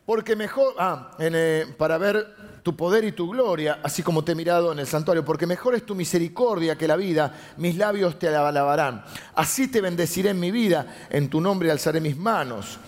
porque 0.06 0.36
mejor, 0.36 0.74
ah, 0.78 1.12
eh, 1.20 1.66
para 1.78 1.98
ver 1.98 2.62
tu 2.64 2.76
poder 2.78 3.04
y 3.04 3.12
tu 3.12 3.30
gloria, 3.30 3.80
así 3.84 4.02
como 4.02 4.24
te 4.24 4.32
he 4.32 4.36
mirado 4.36 4.72
en 4.72 4.80
el 4.80 4.88
santuario, 4.88 5.26
porque 5.26 5.46
mejor 5.46 5.76
es 5.76 5.86
tu 5.86 5.96
misericordia 5.96 6.78
que 6.78 6.88
la 6.88 6.96
vida, 6.96 7.34
mis 7.58 7.76
labios 7.76 8.18
te 8.18 8.30
alabarán. 8.30 9.04
Así 9.36 9.68
te 9.68 9.82
bendeciré 9.82 10.30
en 10.30 10.40
mi 10.40 10.50
vida, 10.50 11.08
en 11.10 11.30
tu 11.30 11.42
nombre 11.42 11.70
alzaré 11.70 12.00
mis 12.00 12.18
manos. 12.18 12.80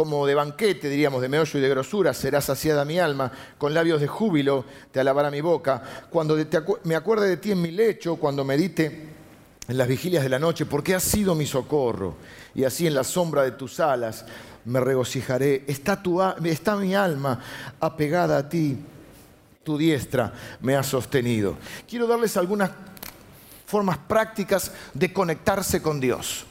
Como 0.00 0.26
de 0.26 0.34
banquete, 0.34 0.88
diríamos, 0.88 1.20
de 1.20 1.28
meollo 1.28 1.58
y 1.58 1.60
de 1.60 1.68
grosura, 1.68 2.14
será 2.14 2.40
saciada 2.40 2.86
mi 2.86 2.98
alma, 2.98 3.30
con 3.58 3.74
labios 3.74 4.00
de 4.00 4.06
júbilo 4.06 4.64
te 4.90 4.98
alabará 4.98 5.30
mi 5.30 5.42
boca. 5.42 5.82
Cuando 6.08 6.38
me 6.84 6.96
acuerde 6.96 7.28
de 7.28 7.36
ti 7.36 7.52
en 7.52 7.60
mi 7.60 7.70
lecho, 7.70 8.16
cuando 8.16 8.42
medite 8.42 9.08
en 9.68 9.76
las 9.76 9.86
vigilias 9.86 10.22
de 10.22 10.30
la 10.30 10.38
noche, 10.38 10.64
porque 10.64 10.94
has 10.94 11.02
sido 11.02 11.34
mi 11.34 11.44
socorro, 11.44 12.14
y 12.54 12.64
así 12.64 12.86
en 12.86 12.94
la 12.94 13.04
sombra 13.04 13.42
de 13.42 13.50
tus 13.50 13.78
alas 13.78 14.24
me 14.64 14.80
regocijaré. 14.80 15.64
Está, 15.66 16.00
mi 16.76 16.94
alma 16.94 17.38
apegada 17.78 18.38
a 18.38 18.48
ti 18.48 18.78
tu 19.62 19.76
diestra 19.76 20.32
me 20.62 20.76
ha 20.76 20.82
sostenido. 20.82 21.58
Quiero 21.86 22.06
darles 22.06 22.38
algunas 22.38 22.70
formas 23.66 23.98
prácticas 23.98 24.72
de 24.94 25.12
conectarse 25.12 25.82
con 25.82 26.00
Dios. 26.00 26.46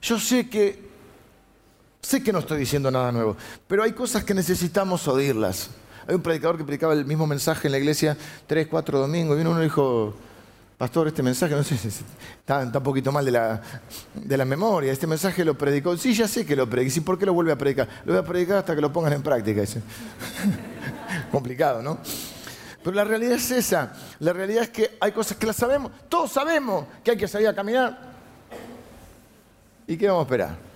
Yo 0.00 0.20
sé 0.20 0.48
que 0.48 0.87
sé 2.00 2.22
que 2.22 2.32
no 2.32 2.40
estoy 2.40 2.58
diciendo 2.58 2.90
nada 2.90 3.12
nuevo, 3.12 3.36
pero 3.66 3.82
hay 3.82 3.92
cosas 3.92 4.24
que 4.24 4.34
necesitamos 4.34 5.06
oírlas. 5.08 5.70
Hay 6.06 6.14
un 6.14 6.22
predicador 6.22 6.56
que 6.56 6.64
predicaba 6.64 6.94
el 6.94 7.04
mismo 7.04 7.26
mensaje 7.26 7.68
en 7.68 7.72
la 7.72 7.78
iglesia 7.78 8.16
tres, 8.46 8.66
cuatro 8.66 8.98
domingos, 8.98 9.34
y 9.34 9.38
vino 9.38 9.50
uno 9.50 9.60
y 9.60 9.64
dijo, 9.64 10.14
pastor, 10.78 11.08
este 11.08 11.22
mensaje, 11.22 11.54
no 11.54 11.62
sé, 11.62 11.74
está, 11.74 12.60
un 12.60 12.72
poquito 12.82 13.12
mal 13.12 13.24
de 13.24 13.32
la, 13.32 13.60
de 14.14 14.36
la, 14.36 14.44
memoria, 14.44 14.92
este 14.92 15.06
mensaje 15.06 15.44
lo 15.44 15.58
predicó, 15.58 15.96
sí, 15.96 16.14
ya 16.14 16.26
sé 16.26 16.46
que 16.46 16.56
lo 16.56 16.70
predicó, 16.70 16.98
¿y 16.98 17.00
por 17.00 17.18
qué 17.18 17.26
lo 17.26 17.34
vuelve 17.34 17.52
a 17.52 17.58
predicar? 17.58 17.88
Lo 18.04 18.12
voy 18.12 18.22
a 18.22 18.24
predicar 18.24 18.58
hasta 18.58 18.74
que 18.74 18.80
lo 18.80 18.92
pongan 18.92 19.12
en 19.12 19.22
práctica, 19.22 19.60
dice. 19.60 19.82
Complicado, 21.30 21.82
¿no? 21.82 21.98
Pero 22.82 22.96
la 22.96 23.04
realidad 23.04 23.34
es 23.34 23.50
esa. 23.50 23.92
La 24.20 24.32
realidad 24.32 24.62
es 24.62 24.70
que 24.70 24.96
hay 25.00 25.12
cosas 25.12 25.36
que 25.36 25.46
las 25.46 25.56
sabemos. 25.56 25.92
Todos 26.08 26.32
sabemos 26.32 26.86
que 27.04 27.10
hay 27.10 27.16
que 27.18 27.28
salir 27.28 27.48
a 27.48 27.54
caminar. 27.54 27.98
¿Y 29.86 29.96
qué 29.96 30.06
vamos 30.06 30.20
a 30.20 30.24
esperar? 30.24 30.67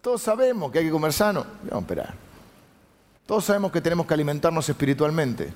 Todos 0.00 0.22
sabemos 0.22 0.70
que 0.72 0.78
hay 0.78 0.86
que 0.86 0.90
comer 0.90 1.12
sano. 1.12 1.44
¿Qué 1.64 1.70
vamos 1.70 1.90
a? 1.90 2.14
Todos 3.26 3.44
sabemos 3.44 3.70
que 3.70 3.80
tenemos 3.80 4.06
que 4.06 4.14
alimentarnos 4.14 4.68
espiritualmente. 4.68 5.52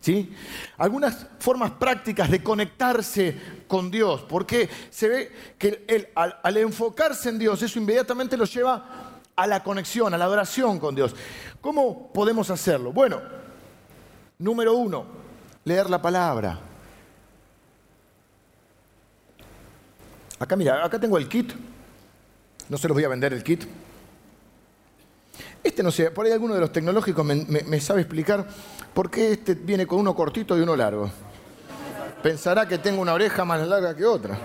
¿Sí? 0.00 0.32
Algunas 0.76 1.26
formas 1.40 1.72
prácticas 1.72 2.30
de 2.30 2.42
conectarse 2.42 3.64
con 3.66 3.90
Dios, 3.90 4.22
porque 4.28 4.68
se 4.90 5.08
ve 5.08 5.32
que 5.58 6.12
al 6.14 6.56
enfocarse 6.58 7.30
en 7.30 7.38
Dios, 7.38 7.60
eso 7.62 7.78
inmediatamente 7.78 8.36
lo 8.36 8.44
lleva 8.44 9.20
a 9.34 9.46
la 9.46 9.64
conexión, 9.64 10.14
a 10.14 10.18
la 10.18 10.26
adoración 10.26 10.78
con 10.78 10.94
Dios. 10.94 11.16
¿Cómo 11.60 12.12
podemos 12.12 12.50
hacerlo? 12.50 12.92
Bueno, 12.92 13.20
Número 14.38 14.74
uno, 14.74 15.06
leer 15.64 15.88
la 15.88 16.00
palabra. 16.00 16.58
Acá, 20.38 20.56
mira, 20.56 20.84
acá 20.84 21.00
tengo 21.00 21.16
el 21.16 21.26
kit. 21.26 21.54
No 22.68 22.76
se 22.76 22.86
los 22.86 22.94
voy 22.94 23.04
a 23.04 23.08
vender 23.08 23.32
el 23.32 23.42
kit. 23.42 23.64
Este 25.62 25.82
no 25.82 25.90
sé, 25.90 26.10
por 26.10 26.26
ahí 26.26 26.32
alguno 26.32 26.54
de 26.54 26.60
los 26.60 26.72
tecnológicos 26.72 27.24
me, 27.24 27.80
sabe 27.80 28.02
explicar 28.02 28.46
por 28.94 29.10
qué 29.10 29.32
este 29.32 29.54
viene 29.54 29.86
con 29.86 29.98
uno 29.98 30.14
cortito 30.14 30.56
y 30.56 30.60
uno 30.60 30.76
largo. 30.76 31.10
Pensará 32.22 32.66
que 32.66 32.78
tengo 32.78 33.02
una 33.02 33.14
oreja 33.14 33.44
más 33.44 33.66
larga 33.66 33.94
que 33.94 34.04
otra. 34.04 34.38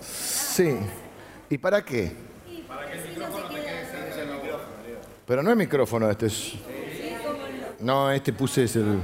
Sí. 0.00 0.78
¿Y 1.50 1.58
para 1.58 1.84
qué? 1.84 2.12
Para 2.68 2.90
que 2.90 2.98
el 2.98 3.08
micrófono 3.08 3.48
te 3.48 3.54
quede 3.54 3.86
cerca 3.90 4.16
del 4.16 4.28
micrófono. 4.28 4.74
Pero 5.26 5.42
no 5.42 5.50
es 5.50 5.56
micrófono, 5.56 6.10
este 6.10 6.26
es. 6.26 6.54
No, 7.80 8.10
este 8.10 8.32
puse 8.32 8.64
ese. 8.64 8.80
el... 8.80 9.00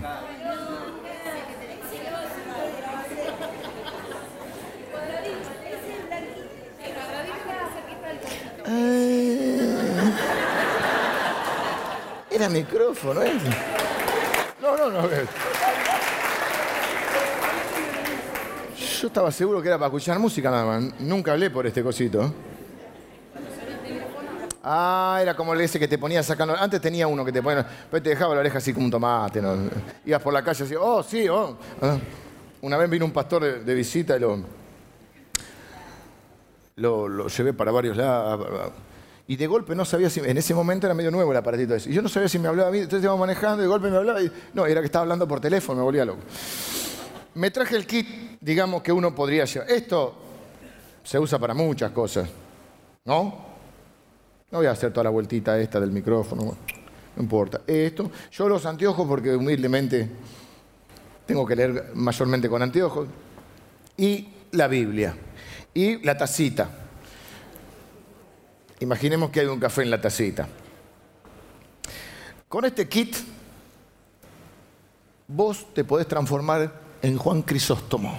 Era 12.41 12.49
micrófono, 12.49 13.23
¿eh? 13.23 13.35
No, 14.63 14.75
no, 14.75 14.91
no. 14.91 15.07
Yo 18.79 19.07
estaba 19.09 19.31
seguro 19.31 19.61
que 19.61 19.69
era 19.69 19.77
para 19.77 19.89
escuchar 19.89 20.19
música 20.19 20.51
nada 20.51 20.65
más. 20.65 20.99
Nunca 21.01 21.33
hablé 21.33 21.51
por 21.51 21.67
este 21.67 21.83
cosito. 21.83 22.33
Ah, 24.65 25.19
era 25.21 25.37
como 25.37 25.53
ese 25.53 25.79
que 25.79 25.87
te 25.87 25.99
ponía 25.99 26.23
sacando. 26.23 26.57
Antes 26.57 26.81
tenía 26.81 27.07
uno 27.07 27.27
que 27.27 27.33
te 27.33 27.43
ponía. 27.43 27.67
Pero 27.91 28.03
te 28.03 28.09
dejaba 28.09 28.33
la 28.33 28.41
oreja 28.41 28.57
así 28.57 28.73
como 28.73 28.87
un 28.87 28.91
tomate. 28.91 29.43
Ibas 30.07 30.23
por 30.23 30.33
la 30.33 30.43
calle 30.43 30.65
así, 30.65 30.75
oh, 30.81 31.03
sí, 31.03 31.29
oh. 31.29 31.59
Ah. 31.83 31.99
Una 32.63 32.79
vez 32.79 32.89
vino 32.89 33.05
un 33.05 33.13
pastor 33.13 33.63
de, 33.63 33.75
visita 33.75 34.17
y 34.17 34.21
lo, 34.21 34.43
lo, 37.07 37.29
llevé 37.29 37.53
para 37.53 37.71
varios 37.71 37.99
lados. 37.99 38.73
Y 39.31 39.37
de 39.37 39.47
golpe 39.47 39.77
no 39.77 39.85
sabía 39.85 40.11
si. 40.11 40.19
En 40.19 40.37
ese 40.39 40.53
momento 40.55 40.89
era 40.89 40.95
medio 40.95 41.13
nuevo 41.13 41.31
el 41.31 41.37
aparatito 41.37 41.73
ese. 41.77 41.89
Y 41.89 41.93
yo 41.93 42.03
no 42.03 42.09
sabía 42.09 42.29
si 42.29 42.37
me 42.41 42.49
hablaba 42.49 42.69
a 42.69 42.73
mí. 42.73 42.79
Entonces 42.79 43.05
íbamos 43.05 43.21
manejando 43.21 43.59
y 43.59 43.63
de 43.63 43.69
golpe 43.69 43.89
me 43.89 43.97
hablaba. 43.97 44.19
No, 44.53 44.67
era 44.67 44.81
que 44.81 44.87
estaba 44.87 45.05
hablando 45.05 45.29
por 45.29 45.41
teléfono, 45.41 45.79
me 45.79 45.85
volvía 45.85 46.05
loco. 46.05 46.19
Me 47.35 47.53
traje 47.53 47.77
el 47.77 47.87
kit, 47.87 48.09
digamos, 48.41 48.83
que 48.83 48.91
uno 48.91 49.15
podría 49.15 49.45
llevar. 49.45 49.71
Esto 49.71 50.17
se 51.05 51.17
usa 51.17 51.39
para 51.39 51.55
muchas 51.55 51.93
cosas. 51.93 52.29
¿No? 53.05 53.47
No 54.51 54.59
voy 54.59 54.67
a 54.67 54.73
hacer 54.73 54.93
toda 54.93 55.05
la 55.05 55.11
vueltita 55.11 55.57
esta 55.61 55.79
del 55.79 55.93
micrófono, 55.93 56.57
no 57.15 57.23
importa. 57.23 57.61
Esto, 57.69 58.11
yo 58.33 58.49
los 58.49 58.67
anteojos 58.67 59.07
porque 59.07 59.37
humildemente 59.37 60.11
tengo 61.25 61.47
que 61.47 61.55
leer 61.55 61.93
mayormente 61.95 62.49
con 62.49 62.63
anteojos. 62.63 63.07
Y 63.97 64.27
la 64.51 64.67
Biblia. 64.67 65.15
Y 65.73 66.05
la 66.05 66.19
tacita. 66.19 66.90
Imaginemos 68.81 69.31
que 69.31 69.41
hay 69.41 69.47
un 69.47 69.61
café 69.61 69.83
en 69.83 69.91
la 69.91 70.01
tacita. 70.01 70.49
Con 72.49 72.65
este 72.65 72.89
kit, 72.89 73.15
vos 75.29 75.67
te 75.75 75.85
podés 75.85 76.09
transformar 76.09 76.73
en 77.03 77.17
Juan 77.19 77.43
Crisóstomo. 77.43 78.17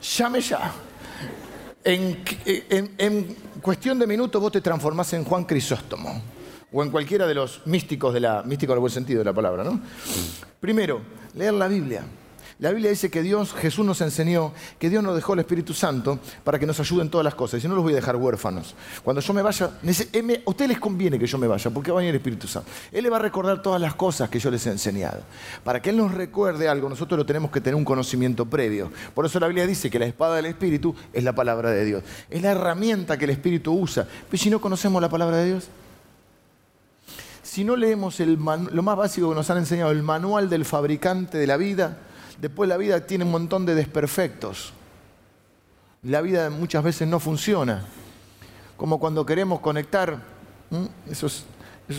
Llame 0.00 0.40
ya. 0.40 0.72
En, 1.84 3.36
cuestión 3.60 3.98
de 3.98 4.06
minutos 4.06 4.40
vos 4.40 4.52
te 4.52 4.60
transformás 4.60 5.12
en 5.12 5.24
Juan 5.24 5.44
Crisóstomo 5.44 6.22
o 6.72 6.82
en 6.82 6.90
cualquiera 6.90 7.26
de 7.26 7.34
los 7.34 7.66
místicos 7.66 8.14
de 8.14 8.20
la 8.20 8.42
místico 8.42 8.72
en 8.72 8.80
buen 8.80 8.92
sentido 8.92 9.20
de 9.20 9.24
la 9.24 9.32
palabra, 9.32 9.62
¿no? 9.64 9.80
Primero, 10.60 11.00
leer 11.34 11.54
la 11.54 11.68
Biblia. 11.68 12.04
La 12.58 12.70
Biblia 12.70 12.88
dice 12.88 13.10
que 13.10 13.20
Dios, 13.20 13.52
Jesús 13.52 13.84
nos 13.84 14.00
enseñó 14.00 14.52
que 14.78 14.88
Dios 14.88 15.04
nos 15.04 15.14
dejó 15.14 15.34
el 15.34 15.40
Espíritu 15.40 15.74
Santo 15.74 16.18
para 16.42 16.58
que 16.58 16.64
nos 16.64 16.80
ayude 16.80 17.02
en 17.02 17.10
todas 17.10 17.22
las 17.22 17.34
cosas. 17.34 17.58
Y 17.58 17.60
si 17.60 17.68
no 17.68 17.74
los 17.74 17.84
voy 17.84 17.92
a 17.92 17.96
dejar 17.96 18.16
huérfanos. 18.16 18.74
Cuando 19.04 19.20
yo 19.20 19.34
me 19.34 19.42
vaya, 19.42 19.66
a 19.66 20.50
ustedes 20.50 20.68
les 20.68 20.78
conviene 20.78 21.18
que 21.18 21.26
yo 21.26 21.36
me 21.36 21.46
vaya, 21.46 21.70
porque 21.70 21.90
va 21.90 21.98
a 21.98 22.00
venir 22.00 22.14
el 22.14 22.16
Espíritu 22.16 22.48
Santo. 22.48 22.70
Él 22.90 23.02
le 23.02 23.10
va 23.10 23.18
a 23.18 23.20
recordar 23.20 23.60
todas 23.60 23.78
las 23.78 23.94
cosas 23.94 24.30
que 24.30 24.38
yo 24.38 24.50
les 24.50 24.66
he 24.66 24.70
enseñado. 24.70 25.20
Para 25.64 25.82
que 25.82 25.90
Él 25.90 25.98
nos 25.98 26.14
recuerde 26.14 26.66
algo, 26.66 26.88
nosotros 26.88 27.18
lo 27.18 27.26
tenemos 27.26 27.50
que 27.50 27.60
tener 27.60 27.74
un 27.74 27.84
conocimiento 27.84 28.46
previo. 28.46 28.90
Por 29.14 29.26
eso 29.26 29.38
la 29.38 29.48
Biblia 29.48 29.66
dice 29.66 29.90
que 29.90 29.98
la 29.98 30.06
espada 30.06 30.36
del 30.36 30.46
Espíritu 30.46 30.94
es 31.12 31.24
la 31.24 31.34
palabra 31.34 31.70
de 31.72 31.84
Dios. 31.84 32.04
Es 32.30 32.40
la 32.40 32.52
herramienta 32.52 33.18
que 33.18 33.24
el 33.24 33.32
Espíritu 33.32 33.74
usa. 33.74 34.08
Pero 34.30 34.42
si 34.42 34.48
no 34.48 34.62
conocemos 34.62 35.02
la 35.02 35.10
palabra 35.10 35.36
de 35.36 35.46
Dios, 35.46 35.68
si 37.42 37.64
no 37.64 37.76
leemos 37.76 38.18
lo 38.18 38.82
más 38.82 38.96
básico 38.96 39.28
que 39.28 39.34
nos 39.34 39.50
han 39.50 39.58
enseñado, 39.58 39.90
el 39.90 40.02
manual 40.02 40.48
del 40.48 40.64
fabricante 40.64 41.36
de 41.36 41.46
la 41.46 41.58
vida, 41.58 41.98
Después 42.40 42.68
la 42.68 42.76
vida 42.76 43.06
tiene 43.06 43.24
un 43.24 43.30
montón 43.30 43.64
de 43.64 43.74
desperfectos. 43.74 44.72
La 46.02 46.20
vida 46.20 46.50
muchas 46.50 46.84
veces 46.84 47.08
no 47.08 47.18
funciona. 47.18 47.84
Como 48.76 49.00
cuando 49.00 49.24
queremos 49.24 49.60
conectar 49.60 50.22
esos, 51.10 51.44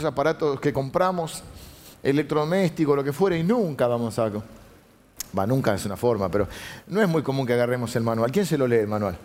aparatos 0.06 0.60
que 0.60 0.72
compramos, 0.72 1.44
electrodomésticos, 2.04 2.96
lo 2.96 3.04
que 3.04 3.14
fuera, 3.14 3.38
y 3.38 3.44
nunca 3.44 3.88
vamos 3.88 4.18
a... 4.20 4.32
Va, 5.38 5.46
nunca 5.46 5.74
es 5.74 5.86
una 5.86 5.98
forma, 5.98 6.30
pero 6.30 6.48
no 6.88 7.02
es 7.02 7.08
muy 7.10 7.22
común 7.22 7.46
que 7.46 7.54
agarremos 7.54 7.96
el 7.96 8.04
manual. 8.04 8.32
¿Quién 8.32 8.46
se 8.46 8.58
lo 8.58 8.68
lee 8.68 8.78
el 8.78 8.88
manual? 8.88 9.18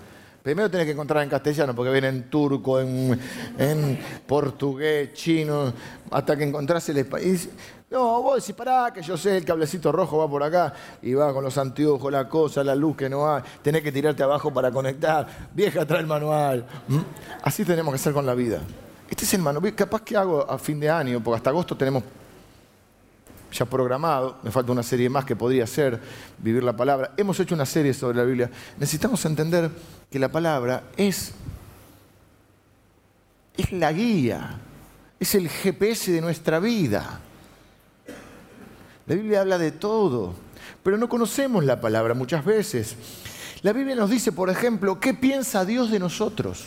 Primero 0.42 0.68
tenés 0.68 0.86
que 0.86 0.92
encontrar 0.92 1.22
en 1.22 1.28
castellano, 1.28 1.74
porque 1.74 1.92
viene 1.92 2.08
en 2.08 2.28
turco, 2.28 2.80
en, 2.80 3.20
en 3.56 3.98
portugués, 4.26 5.12
chino, 5.12 5.72
hasta 6.10 6.36
que 6.36 6.42
encontrás 6.42 6.88
el 6.88 6.98
español. 6.98 7.38
No, 7.92 8.22
vos 8.22 8.36
decís, 8.36 8.54
pará, 8.54 8.90
que 8.90 9.02
yo 9.02 9.18
sé, 9.18 9.36
el 9.36 9.44
cablecito 9.44 9.92
rojo 9.92 10.16
va 10.16 10.26
por 10.26 10.42
acá 10.42 10.72
y 11.02 11.12
va 11.12 11.30
con 11.30 11.44
los 11.44 11.58
anteojos, 11.58 12.10
la 12.10 12.26
cosa, 12.26 12.64
la 12.64 12.74
luz 12.74 12.96
que 12.96 13.06
no 13.06 13.30
hay. 13.30 13.42
Tenés 13.60 13.82
que 13.82 13.92
tirarte 13.92 14.22
abajo 14.22 14.50
para 14.50 14.70
conectar. 14.70 15.26
Vieja, 15.52 15.84
trae 15.84 16.00
el 16.00 16.06
manual. 16.06 16.64
¿Mm? 16.88 17.00
Así 17.42 17.66
tenemos 17.66 17.92
que 17.92 17.96
hacer 17.96 18.14
con 18.14 18.24
la 18.24 18.32
vida. 18.32 18.60
Este 19.10 19.26
es 19.26 19.34
el 19.34 19.42
manual. 19.42 19.74
Capaz 19.74 20.00
que 20.00 20.16
hago 20.16 20.50
a 20.50 20.58
fin 20.58 20.80
de 20.80 20.88
año, 20.88 21.22
porque 21.22 21.36
hasta 21.36 21.50
agosto 21.50 21.76
tenemos 21.76 22.02
ya 23.52 23.66
programado, 23.66 24.38
me 24.42 24.50
falta 24.50 24.72
una 24.72 24.82
serie 24.82 25.10
más 25.10 25.26
que 25.26 25.36
podría 25.36 25.66
ser 25.66 26.00
Vivir 26.38 26.64
la 26.64 26.74
Palabra. 26.74 27.12
Hemos 27.18 27.38
hecho 27.40 27.54
una 27.54 27.66
serie 27.66 27.92
sobre 27.92 28.16
la 28.16 28.24
Biblia. 28.24 28.50
Necesitamos 28.78 29.22
entender 29.26 29.70
que 30.10 30.18
la 30.18 30.30
palabra 30.30 30.84
es, 30.96 31.32
es 33.54 33.70
la 33.70 33.92
guía, 33.92 34.58
es 35.20 35.34
el 35.34 35.50
GPS 35.50 36.10
de 36.10 36.22
nuestra 36.22 36.58
vida. 36.58 37.20
La 39.12 39.16
Biblia 39.16 39.40
habla 39.42 39.58
de 39.58 39.72
todo, 39.72 40.32
pero 40.82 40.96
no 40.96 41.06
conocemos 41.06 41.66
la 41.66 41.82
palabra 41.82 42.14
muchas 42.14 42.46
veces. 42.46 42.96
La 43.60 43.74
Biblia 43.74 43.94
nos 43.94 44.08
dice, 44.08 44.32
por 44.32 44.48
ejemplo, 44.48 44.98
qué 45.00 45.12
piensa 45.12 45.66
Dios 45.66 45.90
de 45.90 45.98
nosotros. 45.98 46.64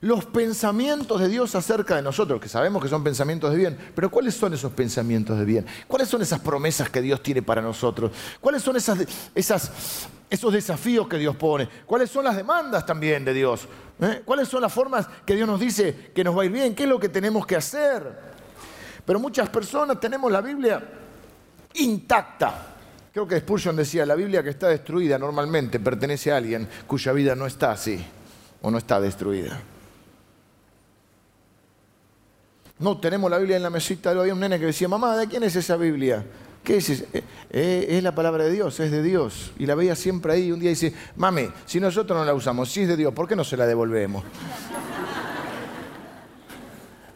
Los 0.00 0.24
pensamientos 0.26 1.20
de 1.20 1.26
Dios 1.26 1.56
acerca 1.56 1.96
de 1.96 2.02
nosotros, 2.02 2.40
que 2.40 2.48
sabemos 2.48 2.80
que 2.80 2.88
son 2.88 3.02
pensamientos 3.02 3.50
de 3.50 3.56
bien, 3.56 3.76
pero 3.92 4.08
¿cuáles 4.08 4.36
son 4.36 4.54
esos 4.54 4.70
pensamientos 4.70 5.36
de 5.36 5.44
bien? 5.44 5.66
¿Cuáles 5.88 6.08
son 6.08 6.22
esas 6.22 6.38
promesas 6.38 6.88
que 6.88 7.02
Dios 7.02 7.24
tiene 7.24 7.42
para 7.42 7.60
nosotros? 7.60 8.12
¿Cuáles 8.40 8.62
son 8.62 8.76
esas, 8.76 9.00
esos 10.30 10.52
desafíos 10.52 11.08
que 11.08 11.18
Dios 11.18 11.34
pone? 11.34 11.68
¿Cuáles 11.86 12.08
son 12.08 12.22
las 12.22 12.36
demandas 12.36 12.86
también 12.86 13.24
de 13.24 13.34
Dios? 13.34 13.66
¿Eh? 14.00 14.22
¿Cuáles 14.24 14.46
son 14.46 14.62
las 14.62 14.72
formas 14.72 15.08
que 15.26 15.34
Dios 15.34 15.48
nos 15.48 15.58
dice 15.58 16.12
que 16.14 16.22
nos 16.22 16.38
va 16.38 16.42
a 16.42 16.44
ir 16.44 16.52
bien? 16.52 16.72
¿Qué 16.76 16.84
es 16.84 16.88
lo 16.88 17.00
que 17.00 17.08
tenemos 17.08 17.44
que 17.48 17.56
hacer? 17.56 18.33
Pero 19.04 19.18
muchas 19.18 19.48
personas 19.48 20.00
tenemos 20.00 20.30
la 20.30 20.40
Biblia 20.40 20.82
intacta. 21.74 22.74
Creo 23.12 23.28
que 23.28 23.38
Spurgeon 23.38 23.76
decía, 23.76 24.04
la 24.06 24.14
Biblia 24.14 24.42
que 24.42 24.50
está 24.50 24.68
destruida 24.68 25.18
normalmente 25.18 25.78
pertenece 25.78 26.32
a 26.32 26.38
alguien 26.38 26.68
cuya 26.86 27.12
vida 27.12 27.34
no 27.34 27.46
está 27.46 27.72
así 27.72 28.04
o 28.62 28.70
no 28.70 28.78
está 28.78 29.00
destruida. 29.00 29.60
No, 32.78 32.98
tenemos 32.98 33.30
la 33.30 33.38
Biblia 33.38 33.56
en 33.56 33.62
la 33.62 33.70
mesita, 33.70 34.10
había 34.10 34.32
un 34.32 34.40
nene 34.40 34.58
que 34.58 34.66
decía, 34.66 34.88
mamá, 34.88 35.16
¿de 35.16 35.28
quién 35.28 35.44
es 35.44 35.54
esa 35.54 35.76
Biblia? 35.76 36.24
¿Qué 36.64 36.78
es? 36.78 36.90
Eh, 36.90 37.06
eh, 37.50 37.86
es 37.90 38.02
la 38.02 38.14
palabra 38.14 38.44
de 38.44 38.50
Dios, 38.50 38.80
es 38.80 38.90
de 38.90 39.02
Dios. 39.02 39.52
Y 39.58 39.66
la 39.66 39.74
veía 39.74 39.94
siempre 39.94 40.32
ahí. 40.32 40.50
Un 40.50 40.58
día 40.58 40.70
dice, 40.70 40.92
mami, 41.16 41.48
si 41.66 41.78
nosotros 41.78 42.18
no 42.18 42.24
la 42.24 42.34
usamos, 42.34 42.72
si 42.72 42.80
es 42.80 42.88
de 42.88 42.96
Dios, 42.96 43.12
¿por 43.12 43.28
qué 43.28 43.36
no 43.36 43.44
se 43.44 43.56
la 43.56 43.66
devolvemos? 43.66 44.24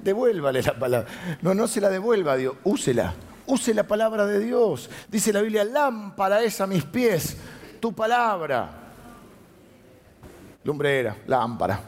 Devuélvale 0.00 0.62
la 0.62 0.78
palabra. 0.78 1.08
No, 1.42 1.54
no 1.54 1.66
se 1.66 1.80
la 1.80 1.88
devuelva 1.88 2.32
a 2.32 2.37
Dios, 2.37 2.54
úsela. 2.64 3.14
Use 3.46 3.72
la 3.72 3.84
palabra 3.84 4.26
de 4.26 4.40
Dios. 4.40 4.90
Dice 5.08 5.32
la 5.32 5.40
Biblia, 5.40 5.64
lámpara 5.64 6.42
es 6.42 6.61
a 6.61 6.66
mis 6.66 6.84
pies 6.84 7.37
tu 7.80 7.94
palabra. 7.94 8.70
Lumbrera, 10.64 11.16
lámpara. 11.26 11.80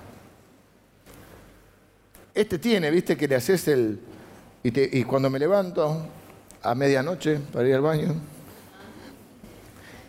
Este 2.34 2.58
tiene, 2.58 2.90
viste, 2.90 3.16
que 3.16 3.28
le 3.28 3.36
haces 3.36 3.68
el... 3.68 4.00
Y, 4.62 4.98
y 4.98 5.04
cuando 5.04 5.28
me 5.28 5.38
levanto 5.38 6.06
a 6.62 6.74
medianoche 6.74 7.38
para 7.52 7.68
ir 7.68 7.74
al 7.74 7.80
baño, 7.82 8.14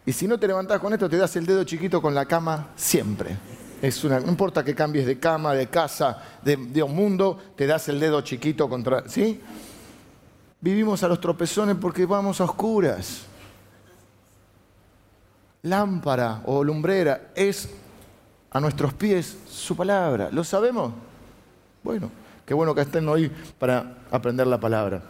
y 0.05 0.13
si 0.13 0.27
no 0.27 0.37
te 0.39 0.47
levantás 0.47 0.79
con 0.79 0.93
esto, 0.93 1.09
te 1.09 1.17
das 1.17 1.35
el 1.35 1.45
dedo 1.45 1.63
chiquito 1.63 2.01
con 2.01 2.15
la 2.15 2.25
cama 2.25 2.69
siempre 2.75 3.37
no 3.81 4.27
importa 4.27 4.63
que 4.63 4.75
cambies 4.75 5.07
de 5.07 5.19
cama, 5.19 5.53
de 5.53 5.67
casa, 5.67 6.21
de, 6.43 6.83
un 6.83 6.95
mundo, 6.95 7.39
te 7.55 7.65
das 7.65 7.89
el 7.89 7.99
dedo 7.99 8.21
chiquito 8.21 8.69
contra. 8.69 9.09
¿Sí? 9.09 9.41
Vivimos 10.59 11.01
a 11.01 11.07
los 11.07 11.19
tropezones 11.19 11.75
porque 11.81 12.05
vamos 12.05 12.39
a 12.39 12.43
oscuras. 12.43 13.23
Lámpara 15.63 16.43
o 16.45 16.63
lumbrera 16.63 17.31
es 17.35 17.69
a 18.51 18.59
nuestros 18.59 18.93
pies 18.93 19.37
su 19.49 19.75
palabra. 19.75 20.29
¿Lo 20.31 20.43
sabemos? 20.43 20.93
Bueno, 21.83 22.11
qué 22.45 22.53
bueno 22.53 22.75
que 22.75 22.81
estén 22.81 23.07
hoy 23.09 23.31
para 23.57 23.97
aprender 24.11 24.45
la 24.45 24.59
palabra. 24.59 25.01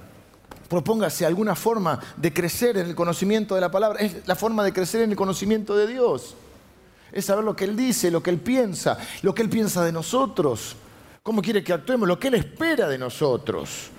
Propóngase 0.69 1.25
alguna 1.25 1.55
forma 1.55 1.99
de 2.15 2.31
crecer 2.31 2.77
en 2.77 2.87
el 2.87 2.95
conocimiento 2.95 3.55
de 3.55 3.61
la 3.61 3.71
palabra. 3.71 3.99
Es 3.99 4.25
la 4.25 4.35
forma 4.35 4.63
de 4.63 4.71
crecer 4.71 5.01
en 5.01 5.11
el 5.11 5.17
conocimiento 5.17 5.75
de 5.75 5.87
Dios 5.87 6.37
es 7.11 7.25
saber 7.25 7.43
lo 7.43 7.55
que 7.55 7.65
Él 7.65 7.75
dice, 7.75 8.09
lo 8.11 8.23
que 8.23 8.29
Él 8.29 8.39
piensa, 8.39 8.97
lo 9.21 9.33
que 9.35 9.41
Él 9.41 9.49
piensa 9.49 9.83
de 9.83 9.91
nosotros, 9.91 10.75
cómo 11.23 11.41
quiere 11.41 11.63
que 11.63 11.73
actuemos, 11.73 12.07
lo 12.07 12.19
que 12.19 12.29
Él 12.29 12.35
espera 12.35 12.87
de 12.87 12.97
nosotros. 12.97 13.89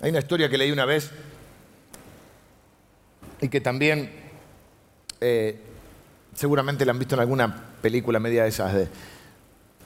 Hay 0.00 0.10
una 0.10 0.20
historia 0.20 0.48
que 0.48 0.58
leí 0.58 0.70
una 0.70 0.84
vez 0.84 1.10
y 3.40 3.48
que 3.48 3.60
también 3.60 4.12
eh, 5.20 5.60
seguramente 6.34 6.84
la 6.84 6.92
han 6.92 6.98
visto 6.98 7.16
en 7.16 7.20
alguna 7.20 7.64
película 7.82 8.20
media 8.20 8.44
de 8.44 8.48
esas 8.48 8.74
de 8.74 8.88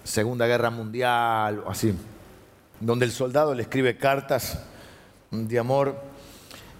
Segunda 0.05 0.47
Guerra 0.47 0.69
Mundial 0.69 1.63
o 1.65 1.71
así, 1.71 1.95
donde 2.81 3.07
el 3.07 3.13
soldado 3.13 3.55
le 3.55 3.63
escribe 3.63 3.97
cartas 3.97 4.63
de 5.33 5.59
amor. 5.59 5.97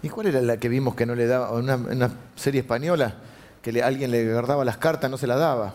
¿Y 0.03 0.09
cuál 0.09 0.29
era 0.29 0.41
la 0.41 0.59
que 0.59 0.69
vimos 0.69 0.95
que 0.95 1.07
no 1.07 1.15
le 1.15 1.27
daba? 1.27 1.53
Una, 1.53 1.77
una 1.77 2.11
serie 2.37 2.61
española, 2.61 3.15
que 3.63 3.83
alguien 3.83 4.11
le 4.11 4.33
guardaba 4.33 4.65
las 4.65 4.77
cartas, 4.77 5.11
no 5.11 5.17
se 5.17 5.27
las 5.27 5.39
daba. 5.39 5.75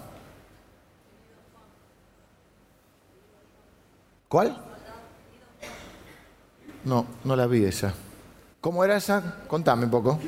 ¿Cuál? 4.27 4.61
No, 6.83 7.05
no 7.23 7.35
la 7.35 7.47
vi 7.47 7.63
esa. 7.65 7.93
¿Cómo 8.61 8.83
era 8.83 8.97
esa? 8.97 9.37
Contame 9.47 9.85
un 9.85 9.91
poco. 9.91 10.19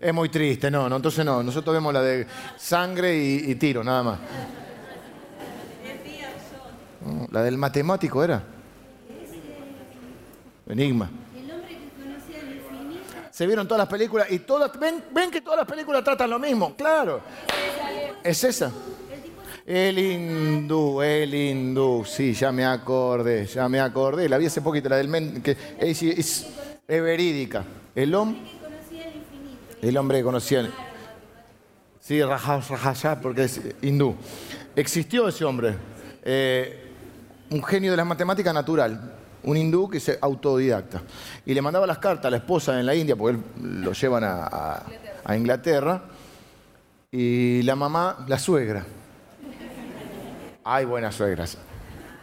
Es 0.00 0.14
muy 0.14 0.28
triste, 0.28 0.70
no, 0.70 0.88
no, 0.88 0.96
entonces 0.96 1.24
no. 1.24 1.42
Nosotros 1.42 1.74
vemos 1.74 1.92
la 1.92 2.02
de 2.02 2.26
sangre 2.56 3.16
y, 3.16 3.50
y 3.50 3.54
tiro, 3.56 3.84
nada 3.84 4.02
más. 4.02 4.18
La 7.30 7.42
del 7.42 7.58
matemático 7.58 8.22
era. 8.24 8.42
Enigma. 10.68 11.10
El 11.34 11.50
hombre 11.50 11.68
que 11.68 12.02
conocía 12.02 12.40
el 12.40 12.56
infinito. 12.56 13.04
Se 13.30 13.46
vieron 13.46 13.66
todas 13.66 13.78
las 13.78 13.88
películas 13.88 14.30
y 14.30 14.40
todas, 14.40 14.78
ven, 14.78 15.02
ven 15.12 15.30
que 15.30 15.40
todas 15.40 15.60
las 15.60 15.66
películas 15.66 16.04
tratan 16.04 16.28
lo 16.28 16.38
mismo, 16.38 16.74
claro. 16.76 17.22
Es 18.22 18.44
esa. 18.44 18.70
El 19.64 19.98
hindú, 19.98 21.02
el 21.02 21.34
hindú, 21.34 22.04
sí, 22.06 22.32
ya 22.34 22.52
me 22.52 22.64
acordé, 22.64 23.46
ya 23.46 23.68
me 23.68 23.80
acordé. 23.80 24.28
La 24.28 24.38
vi 24.38 24.46
hace 24.46 24.60
poquito, 24.60 24.88
la 24.88 24.96
del 24.96 25.08
men, 25.08 25.42
que 25.42 25.56
es, 25.78 26.02
es, 26.02 26.46
verídica. 26.86 27.64
El 27.94 28.14
hombre. 28.14 28.40
El 29.80 29.96
hombre 29.96 30.18
que 30.18 30.24
conocía. 30.24 30.60
El, 30.60 30.72
sí, 32.00 32.22
Rajaya, 32.22 33.20
porque 33.20 33.44
es 33.44 33.60
hindú. 33.82 34.16
Existió 34.74 35.28
ese 35.28 35.44
hombre. 35.44 35.76
Eh, 36.22 36.84
un 37.50 37.62
genio 37.62 37.90
de 37.90 37.96
las 37.96 38.06
matemáticas 38.06 38.52
natural 38.52 39.17
un 39.42 39.56
hindú 39.56 39.88
que 39.88 40.00
se 40.00 40.18
autodidacta. 40.20 41.02
Y 41.46 41.54
le 41.54 41.62
mandaba 41.62 41.86
las 41.86 41.98
cartas 41.98 42.26
a 42.26 42.30
la 42.30 42.38
esposa 42.38 42.78
en 42.78 42.86
la 42.86 42.94
India, 42.94 43.16
porque 43.16 43.38
lo 43.62 43.92
llevan 43.92 44.24
a, 44.24 44.82
Inglaterra, 45.36 46.02
y 47.10 47.62
la 47.62 47.76
mamá, 47.76 48.24
la 48.26 48.38
suegra. 48.38 48.84
Ay, 50.64 50.84
buenas 50.84 51.14
suegras. 51.14 51.58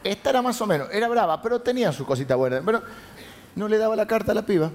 Esta 0.03 0.29
era 0.29 0.41
más 0.41 0.59
o 0.61 0.67
menos, 0.67 0.87
era 0.91 1.07
brava, 1.07 1.41
pero 1.41 1.61
tenía 1.61 1.91
su 1.91 2.05
cosita 2.05 2.35
buena. 2.35 2.61
Pero 2.63 2.81
no 3.55 3.67
le 3.67 3.77
daba 3.77 3.95
la 3.95 4.05
carta 4.05 4.31
a 4.31 4.35
la 4.35 4.45
piba. 4.45 4.71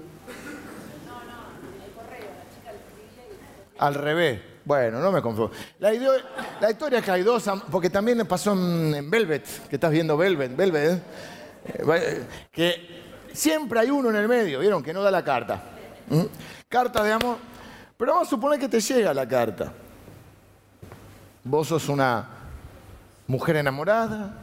Al 3.77 3.95
revés. 3.95 4.51
Bueno, 4.63 4.99
no 4.99 5.11
me 5.11 5.21
confundo. 5.21 5.51
La, 5.79 5.93
historia 5.93 6.99
es 6.99 7.05
que 7.05 7.11
hay 7.11 7.23
dos, 7.23 7.49
porque 7.71 7.89
también 7.89 8.25
pasó 8.27 8.53
en, 8.53 9.09
Velvet, 9.09 9.67
que 9.67 9.75
estás 9.75 9.91
viendo 9.91 10.15
Velvet, 10.15 10.55
Velvet, 10.55 10.91
¿eh? 10.91 11.01
Que 12.51 13.01
siempre 13.33 13.79
hay 13.79 13.89
uno 13.89 14.09
en 14.09 14.15
el 14.15 14.27
medio, 14.27 14.59
¿vieron? 14.59 14.83
Que 14.83 14.93
no 14.93 15.01
da 15.01 15.11
la 15.11 15.23
carta. 15.23 15.61
¿Mm? 16.09 16.23
Carta 16.67 17.03
de 17.03 17.11
amor. 17.13 17.37
Pero 17.97 18.13
vamos 18.13 18.27
a 18.27 18.29
suponer 18.29 18.59
que 18.59 18.67
te 18.67 18.79
llega 18.79 19.13
la 19.13 19.27
carta. 19.27 19.71
Vos 21.43 21.67
sos 21.67 21.89
una 21.89 22.27
mujer 23.27 23.57
enamorada 23.57 24.33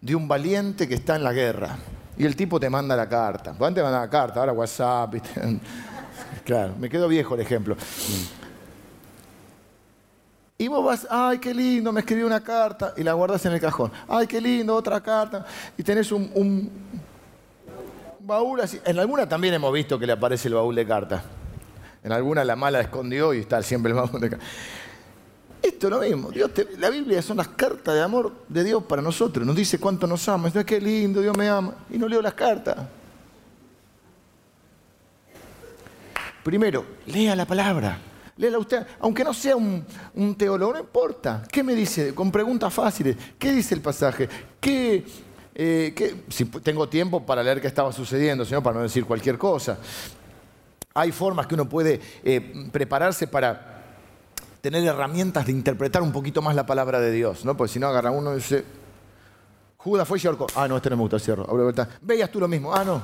de 0.00 0.14
un 0.14 0.26
valiente 0.28 0.88
que 0.88 0.94
está 0.94 1.16
en 1.16 1.24
la 1.24 1.32
guerra. 1.32 1.76
Y 2.16 2.24
el 2.24 2.34
tipo 2.34 2.58
te 2.58 2.68
manda 2.68 2.96
la 2.96 3.08
carta. 3.08 3.50
Antes 3.50 3.82
mandaba 3.82 4.00
la 4.00 4.10
carta, 4.10 4.40
ahora 4.40 4.52
WhatsApp. 4.52 5.14
Claro, 6.44 6.74
me 6.78 6.88
quedo 6.88 7.08
viejo 7.08 7.34
el 7.34 7.42
ejemplo. 7.42 7.76
Y 10.60 10.66
vos 10.66 10.84
vas, 10.84 11.06
ay, 11.08 11.38
qué 11.38 11.54
lindo, 11.54 11.92
me 11.92 12.00
escribió 12.00 12.26
una 12.26 12.42
carta 12.42 12.92
y 12.96 13.04
la 13.04 13.12
guardas 13.12 13.46
en 13.46 13.52
el 13.52 13.60
cajón. 13.60 13.92
Ay, 14.08 14.26
qué 14.26 14.40
lindo, 14.40 14.74
otra 14.74 15.00
carta. 15.00 15.46
Y 15.76 15.84
tenés 15.84 16.10
un, 16.10 16.68
baúl 18.18 18.60
así. 18.60 18.80
En 18.84 18.98
alguna 18.98 19.28
también 19.28 19.54
hemos 19.54 19.72
visto 19.72 20.00
que 20.00 20.06
le 20.06 20.14
aparece 20.14 20.48
el 20.48 20.54
baúl 20.54 20.74
de 20.74 20.84
cartas. 20.84 21.22
En 22.02 22.10
alguna 22.10 22.42
la 22.44 22.56
mala 22.56 22.80
escondió 22.80 23.32
y 23.34 23.38
está 23.38 23.62
siempre 23.62 23.92
el 23.92 23.98
baúl 23.98 24.20
de 24.20 24.30
cartas. 24.30 24.48
Esto 25.62 25.86
es 25.86 25.92
lo 25.92 26.00
mismo. 26.00 26.30
Dios 26.32 26.50
la 26.76 26.90
Biblia 26.90 27.22
son 27.22 27.36
las 27.36 27.48
cartas 27.48 27.94
de 27.94 28.02
amor 28.02 28.32
de 28.48 28.64
Dios 28.64 28.82
para 28.82 29.00
nosotros. 29.00 29.46
Nos 29.46 29.54
dice 29.54 29.78
cuánto 29.78 30.08
nos 30.08 30.28
ama. 30.28 30.46
Dice, 30.48 30.64
qué 30.64 30.80
lindo, 30.80 31.20
Dios 31.20 31.36
me 31.36 31.48
ama. 31.48 31.72
Y 31.88 31.98
no 31.98 32.08
leo 32.08 32.20
las 32.20 32.34
cartas. 32.34 32.78
Primero, 36.42 36.84
lea 37.06 37.36
la 37.36 37.44
palabra. 37.44 38.07
Léela 38.38 38.58
usted, 38.58 38.86
aunque 39.00 39.24
no 39.24 39.34
sea 39.34 39.56
un, 39.56 39.84
teólogo, 40.36 40.72
no 40.72 40.78
importa. 40.78 41.42
¿Qué 41.50 41.62
me 41.62 41.74
dice? 41.74 42.14
Con 42.14 42.30
preguntas 42.30 42.72
fáciles. 42.72 43.16
¿Qué 43.38 43.52
dice 43.52 43.74
el 43.74 43.80
pasaje? 43.80 44.28
¿Qué, 44.60 45.04
eh, 45.60 46.24
si 46.28 46.44
tengo 46.44 46.88
tiempo 46.88 47.26
para 47.26 47.42
leer 47.42 47.60
qué 47.60 47.66
estaba 47.66 47.92
sucediendo, 47.92 48.44
sino 48.44 48.62
para 48.62 48.76
no 48.76 48.82
decir 48.84 49.04
cualquier 49.04 49.36
cosa. 49.36 49.78
Hay 50.94 51.10
formas 51.10 51.48
que 51.48 51.54
uno 51.54 51.68
puede 51.68 52.00
eh, 52.22 52.68
prepararse 52.70 53.26
para 53.26 53.82
tener 54.60 54.84
herramientas 54.84 55.46
de 55.46 55.52
interpretar 55.52 56.02
un 56.02 56.12
poquito 56.12 56.40
más 56.42 56.54
la 56.54 56.64
palabra 56.64 57.00
de 57.00 57.10
Dios, 57.10 57.44
¿no? 57.44 57.56
Porque 57.56 57.72
si 57.72 57.80
no 57.80 57.88
agarra 57.88 58.12
uno 58.12 58.32
y 58.32 58.36
dice, 58.36 58.64
Judas 59.78 60.06
fue 60.06 60.18
y. 60.18 60.46
Ah, 60.54 60.68
no, 60.68 60.76
este 60.76 60.90
no 60.90 60.96
me 60.96 61.02
gusta 61.02 61.18
cierro. 61.18 61.46
Veías 62.02 62.30
tú 62.30 62.38
lo 62.38 62.46
mismo. 62.46 62.72
Ah, 62.72 62.84
no. 62.84 63.02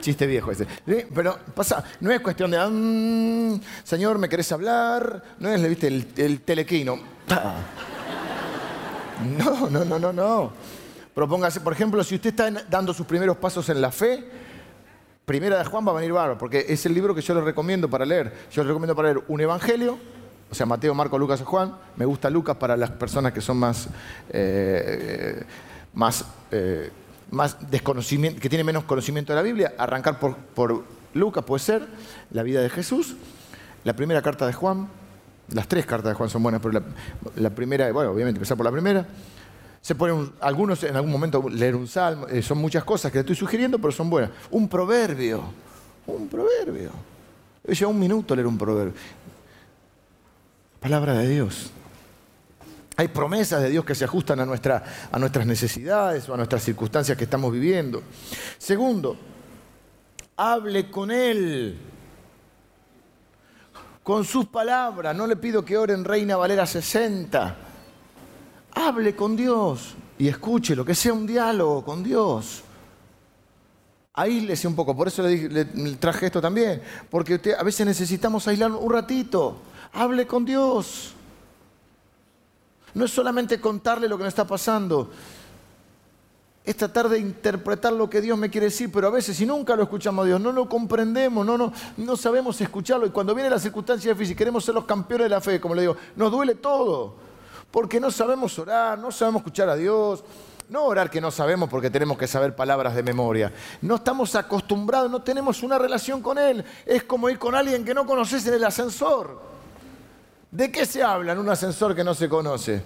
Chiste 0.00 0.26
viejo 0.26 0.50
ese. 0.50 0.66
Pero 1.14 1.38
pasa, 1.54 1.84
no 2.00 2.10
es 2.10 2.20
cuestión 2.20 2.50
de, 2.50 2.58
mm, 2.58 3.60
señor, 3.84 4.18
¿me 4.18 4.28
querés 4.28 4.50
hablar? 4.52 5.22
No 5.38 5.48
es, 5.48 5.68
viste, 5.68 5.86
el, 5.88 6.40
telequino. 6.40 6.98
No, 9.38 9.70
no, 9.70 9.82
no, 9.82 9.98
no, 9.98 10.12
no. 10.12 10.52
Propóngase, 11.14 11.60
por 11.62 11.72
ejemplo, 11.72 12.04
si 12.04 12.16
usted 12.16 12.30
está 12.30 12.50
dando 12.68 12.92
sus 12.92 13.06
primeros 13.06 13.38
pasos 13.38 13.66
en 13.70 13.80
la 13.80 13.90
fe, 13.90 14.28
Primera 15.26 15.58
de 15.58 15.64
Juan 15.64 15.84
va 15.84 15.90
a 15.90 15.94
venir 15.96 16.12
bárbaro, 16.12 16.38
porque 16.38 16.66
es 16.68 16.86
el 16.86 16.94
libro 16.94 17.12
que 17.12 17.20
yo 17.20 17.34
le 17.34 17.40
recomiendo 17.40 17.90
para 17.90 18.06
leer. 18.06 18.32
Yo 18.52 18.62
le 18.62 18.68
recomiendo 18.68 18.94
para 18.94 19.12
leer 19.12 19.24
un 19.26 19.40
evangelio, 19.40 19.98
o 20.48 20.54
sea, 20.54 20.66
Mateo, 20.66 20.94
Marco, 20.94 21.18
Lucas 21.18 21.40
y 21.40 21.44
Juan. 21.44 21.76
Me 21.96 22.04
gusta 22.04 22.30
Lucas 22.30 22.56
para 22.56 22.76
las 22.76 22.92
personas 22.92 23.32
que 23.32 23.40
son 23.40 23.56
más, 23.56 23.88
eh, 24.30 25.42
más 25.94 26.24
eh, 26.52 26.92
más 27.30 27.70
desconocimiento, 27.70 28.40
que 28.40 28.48
tiene 28.48 28.64
menos 28.64 28.84
conocimiento 28.84 29.32
de 29.32 29.36
la 29.36 29.42
Biblia, 29.42 29.74
arrancar 29.78 30.18
por, 30.18 30.84
Lucas 31.14 31.44
puede 31.44 31.62
ser, 31.62 31.86
la 32.30 32.42
vida 32.42 32.60
de 32.60 32.70
Jesús, 32.70 33.16
la 33.84 33.94
primera 33.94 34.22
carta 34.22 34.46
de 34.46 34.52
Juan, 34.52 34.88
las 35.52 35.68
tres 35.68 35.86
cartas 35.86 36.10
de 36.10 36.14
Juan 36.14 36.28
son 36.28 36.42
buenas, 36.42 36.60
pero 36.60 36.82
la, 37.36 37.50
primera, 37.50 37.90
bueno, 37.92 38.10
obviamente 38.10 38.38
empezar 38.38 38.56
por 38.56 38.66
la 38.66 38.72
primera. 38.72 39.06
Se 39.80 39.94
ponen 39.94 40.32
algunos 40.40 40.82
en 40.82 40.96
algún 40.96 41.12
momento 41.12 41.48
leer 41.48 41.76
un 41.76 41.86
salmo, 41.86 42.26
eh, 42.26 42.42
son 42.42 42.58
muchas 42.58 42.82
cosas 42.82 43.12
que 43.12 43.18
le 43.18 43.20
estoy 43.20 43.36
sugiriendo, 43.36 43.78
pero 43.78 43.92
son 43.92 44.10
buenas. 44.10 44.30
Un 44.50 44.68
proverbio, 44.68 45.44
un 46.06 46.28
proverbio. 46.28 46.90
Lleva 47.66 47.90
un 47.90 47.98
minuto 47.98 48.34
leer 48.34 48.46
un 48.46 48.58
proverbio. 48.58 48.94
Palabra 50.80 51.14
de 51.14 51.28
Dios. 51.28 51.70
Hay 52.96 53.08
promesas 53.08 53.62
de 53.62 53.70
Dios 53.70 53.84
que 53.84 53.94
se 53.94 54.04
ajustan 54.04 54.40
a, 54.40 54.42
a 55.12 55.18
nuestras 55.18 55.46
necesidades 55.46 56.28
o 56.28 56.34
a 56.34 56.36
nuestras 56.36 56.62
circunstancias 56.62 57.16
que 57.18 57.24
estamos 57.24 57.52
viviendo. 57.52 58.02
Segundo, 58.56 59.16
hable 60.36 60.90
con 60.90 61.10
Él. 61.10 61.78
Con 64.02 64.24
sus 64.24 64.46
palabras. 64.46 65.14
No 65.14 65.26
le 65.26 65.36
pido 65.36 65.64
que 65.64 65.76
ore 65.76 65.92
en 65.92 66.04
Reina 66.04 66.36
Valera 66.36 66.64
60. 66.64 67.56
Hable 68.72 69.14
con 69.14 69.36
Dios 69.36 69.94
y 70.18 70.28
escúchelo, 70.28 70.84
que 70.84 70.94
sea 70.94 71.12
un 71.12 71.26
diálogo 71.26 71.84
con 71.84 72.02
Dios. 72.02 72.62
Aíslese 74.14 74.66
un 74.66 74.74
poco, 74.74 74.96
por 74.96 75.08
eso 75.08 75.22
le, 75.22 75.64
traje 75.96 76.26
esto 76.26 76.40
también, 76.40 76.80
porque 77.10 77.38
a 77.58 77.62
veces 77.62 77.86
necesitamos 77.86 78.48
aislar 78.48 78.72
un 78.72 78.90
ratito. 78.90 79.58
Hable 79.92 80.26
con 80.26 80.44
Dios. 80.44 81.15
No 82.96 83.04
es 83.04 83.10
solamente 83.10 83.60
contarle 83.60 84.08
lo 84.08 84.16
que 84.16 84.22
me 84.22 84.30
está 84.30 84.46
pasando, 84.46 85.10
es 86.64 86.74
tratar 86.78 87.10
de 87.10 87.18
interpretar 87.18 87.92
lo 87.92 88.08
que 88.08 88.22
Dios 88.22 88.38
me 88.38 88.48
quiere 88.48 88.68
decir, 88.68 88.90
pero 88.90 89.08
a 89.08 89.10
veces 89.10 89.36
si 89.36 89.44
nunca 89.44 89.76
lo 89.76 89.82
escuchamos 89.82 90.22
a 90.22 90.28
Dios, 90.28 90.40
no 90.40 90.50
lo 90.50 90.66
comprendemos, 90.66 91.44
no, 91.44 91.58
no, 91.58 91.74
no 91.98 92.16
sabemos 92.16 92.58
escucharlo 92.58 93.04
y 93.04 93.10
cuando 93.10 93.34
viene 93.34 93.50
la 93.50 93.58
circunstancia 93.58 94.14
difícil 94.14 94.34
queremos 94.34 94.64
ser 94.64 94.74
los 94.74 94.86
campeones 94.86 95.26
de 95.26 95.28
la 95.28 95.42
fe, 95.42 95.60
como 95.60 95.74
le 95.74 95.82
digo, 95.82 95.94
nos 96.16 96.32
duele 96.32 96.54
todo, 96.54 97.16
porque 97.70 98.00
no 98.00 98.10
sabemos 98.10 98.58
orar, 98.58 98.98
no 98.98 99.12
sabemos 99.12 99.40
escuchar 99.40 99.68
a 99.68 99.76
Dios, 99.76 100.24
no 100.70 100.84
orar 100.84 101.10
que 101.10 101.20
no 101.20 101.30
sabemos 101.30 101.68
porque 101.68 101.90
tenemos 101.90 102.16
que 102.16 102.26
saber 102.26 102.56
palabras 102.56 102.94
de 102.94 103.02
memoria. 103.02 103.52
No 103.82 103.96
estamos 103.96 104.34
acostumbrados, 104.36 105.10
no 105.10 105.20
tenemos 105.20 105.62
una 105.62 105.78
relación 105.78 106.22
con 106.22 106.38
Él. 106.38 106.64
Es 106.86 107.04
como 107.04 107.28
ir 107.28 107.38
con 107.38 107.54
alguien 107.54 107.84
que 107.84 107.92
no 107.92 108.06
conoces 108.06 108.46
en 108.46 108.54
el 108.54 108.64
ascensor. 108.64 109.55
¿De 110.56 110.72
qué 110.72 110.86
se 110.86 111.02
habla 111.02 111.32
en 111.32 111.38
un 111.38 111.50
ascensor 111.50 111.94
que 111.94 112.02
no 112.02 112.14
se 112.14 112.30
conoce? 112.30 112.82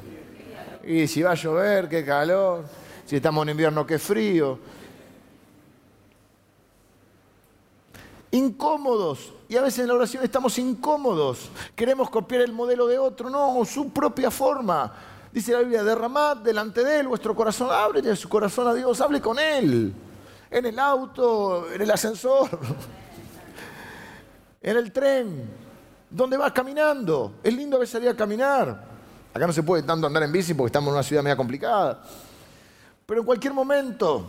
Y 0.82 1.06
si 1.06 1.22
va 1.22 1.30
a 1.30 1.34
llover, 1.36 1.88
qué 1.88 2.04
calor. 2.04 2.64
Si 3.06 3.14
estamos 3.14 3.44
en 3.44 3.50
invierno, 3.50 3.86
qué 3.86 3.96
frío. 3.96 4.58
Incómodos. 8.32 9.32
Y 9.48 9.56
a 9.56 9.62
veces 9.62 9.78
en 9.78 9.86
la 9.86 9.94
oración 9.94 10.24
estamos 10.24 10.58
incómodos. 10.58 11.48
Queremos 11.76 12.10
copiar 12.10 12.42
el 12.42 12.52
modelo 12.52 12.88
de 12.88 12.98
otro. 12.98 13.30
No, 13.30 13.64
su 13.64 13.92
propia 13.92 14.32
forma. 14.32 14.92
Dice 15.32 15.52
la 15.52 15.60
Biblia, 15.60 15.84
derramad 15.84 16.38
delante 16.38 16.82
de 16.82 16.98
él 16.98 17.06
vuestro 17.06 17.36
corazón. 17.36 17.68
Ábrele 17.70 18.16
su 18.16 18.28
corazón 18.28 18.66
a 18.66 18.74
Dios. 18.74 19.00
Hable 19.00 19.20
con 19.20 19.38
él. 19.38 19.94
En 20.50 20.66
el 20.66 20.76
auto, 20.76 21.72
en 21.72 21.80
el 21.80 21.90
ascensor, 21.92 22.50
en 24.60 24.76
el 24.76 24.90
tren 24.90 25.69
¿Dónde 26.10 26.36
vas 26.36 26.52
caminando. 26.52 27.34
Es 27.42 27.54
lindo 27.54 27.76
a 27.76 27.80
veces 27.80 27.92
salir 27.92 28.08
a 28.08 28.16
caminar. 28.16 28.90
Acá 29.32 29.46
no 29.46 29.52
se 29.52 29.62
puede 29.62 29.84
tanto 29.84 30.06
andar 30.06 30.24
en 30.24 30.32
bici 30.32 30.54
porque 30.54 30.68
estamos 30.68 30.88
en 30.88 30.94
una 30.94 31.02
ciudad 31.04 31.22
media 31.22 31.36
complicada. 31.36 32.02
Pero 33.06 33.20
en 33.20 33.26
cualquier 33.26 33.54
momento, 33.54 34.26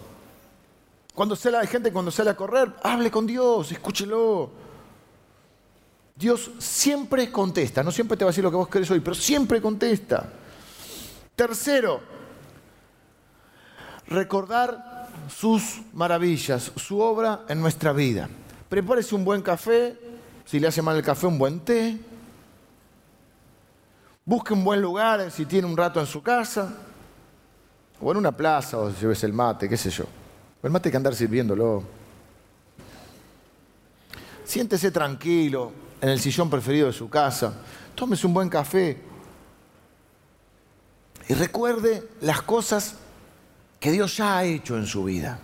cuando 1.15 1.35
sale 1.35 1.57
la 1.57 1.65
gente, 1.65 1.91
cuando 1.91 2.11
sale 2.11 2.29
a 2.29 2.35
correr, 2.35 2.71
hable 2.83 3.09
con 3.09 3.25
Dios, 3.25 3.71
escúchelo. 3.71 4.51
Dios 6.15 6.51
siempre 6.59 7.31
contesta, 7.31 7.81
no 7.81 7.91
siempre 7.91 8.15
te 8.15 8.23
va 8.23 8.29
a 8.29 8.31
decir 8.31 8.43
lo 8.43 8.51
que 8.51 8.57
vos 8.57 8.67
querés 8.67 8.91
hoy, 8.91 8.99
pero 8.99 9.15
siempre 9.15 9.59
contesta. 9.59 10.29
Tercero, 11.35 11.99
recordar 14.05 15.09
sus 15.35 15.81
maravillas, 15.93 16.71
su 16.75 16.99
obra 16.99 17.41
en 17.47 17.59
nuestra 17.59 17.91
vida. 17.91 18.29
Prepárese 18.69 19.15
un 19.15 19.25
buen 19.25 19.41
café, 19.41 19.97
si 20.51 20.59
le 20.59 20.67
hace 20.67 20.81
mal 20.81 20.97
el 20.97 21.01
café, 21.01 21.27
un 21.27 21.37
buen 21.37 21.61
té. 21.61 21.97
Busque 24.25 24.51
un 24.53 24.65
buen 24.65 24.81
lugar 24.81 25.31
si 25.31 25.45
tiene 25.45 25.65
un 25.65 25.77
rato 25.77 26.01
en 26.01 26.05
su 26.05 26.21
casa. 26.21 26.73
O 28.01 28.11
en 28.11 28.17
una 28.17 28.35
plaza, 28.35 28.77
o 28.77 28.91
si 28.91 29.05
ves 29.05 29.23
el 29.23 29.31
mate, 29.31 29.69
qué 29.69 29.77
sé 29.77 29.89
yo. 29.89 30.03
El 30.61 30.69
mate 30.69 30.89
hay 30.89 30.91
que 30.91 30.97
andar 30.97 31.15
sirviéndolo. 31.15 31.85
Siéntese 34.43 34.91
tranquilo 34.91 35.71
en 36.01 36.09
el 36.09 36.19
sillón 36.19 36.49
preferido 36.49 36.87
de 36.87 36.93
su 36.93 37.09
casa. 37.09 37.53
Tómese 37.95 38.27
un 38.27 38.33
buen 38.33 38.49
café. 38.49 39.01
Y 41.29 41.33
recuerde 41.33 42.09
las 42.19 42.41
cosas 42.41 42.95
que 43.79 43.89
Dios 43.89 44.17
ya 44.17 44.39
ha 44.39 44.43
hecho 44.43 44.75
en 44.75 44.85
su 44.85 45.05
vida. 45.05 45.39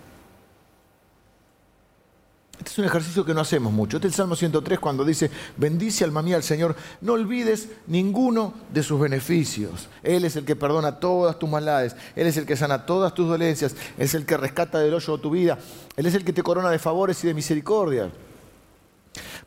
Este 2.58 2.72
es 2.72 2.80
un 2.80 2.86
ejercicio 2.86 3.24
que 3.24 3.34
no 3.36 3.42
hacemos 3.42 3.72
mucho. 3.72 3.98
Este 3.98 4.08
es 4.08 4.14
el 4.14 4.18
Salmo 4.18 4.36
103 4.36 4.80
cuando 4.80 5.06
dice, 5.06 5.30
bendice 5.58 6.04
alma 6.04 6.24
mía 6.24 6.38
al 6.38 6.44
Señor, 6.44 6.76
no 7.02 7.14
olvides 7.14 7.70
ninguno 7.86 8.54
de 8.74 8.82
sus 8.82 9.00
beneficios. 9.00 9.88
Él 10.02 10.26
es 10.26 10.36
el 10.36 10.46
que 10.46 10.56
perdona 10.56 11.00
todas 11.00 11.38
tus 11.38 11.50
maldades, 11.50 11.96
Él 12.16 12.26
es 12.26 12.36
el 12.38 12.48
que 12.48 12.58
sana 12.58 12.86
todas 12.86 13.14
tus 13.14 13.28
dolencias, 13.28 13.74
Él 13.98 14.06
es 14.06 14.14
el 14.16 14.26
que 14.26 14.38
rescata 14.38 14.80
del 14.80 14.94
hoyo 14.94 15.18
tu 15.20 15.30
vida, 15.30 15.60
Él 15.96 16.08
es 16.08 16.16
el 16.16 16.26
que 16.26 16.34
te 16.34 16.42
corona 16.42 16.72
de 16.72 16.80
favores 16.80 17.24
y 17.24 17.28
de 17.28 17.36
misericordia. 17.36 18.10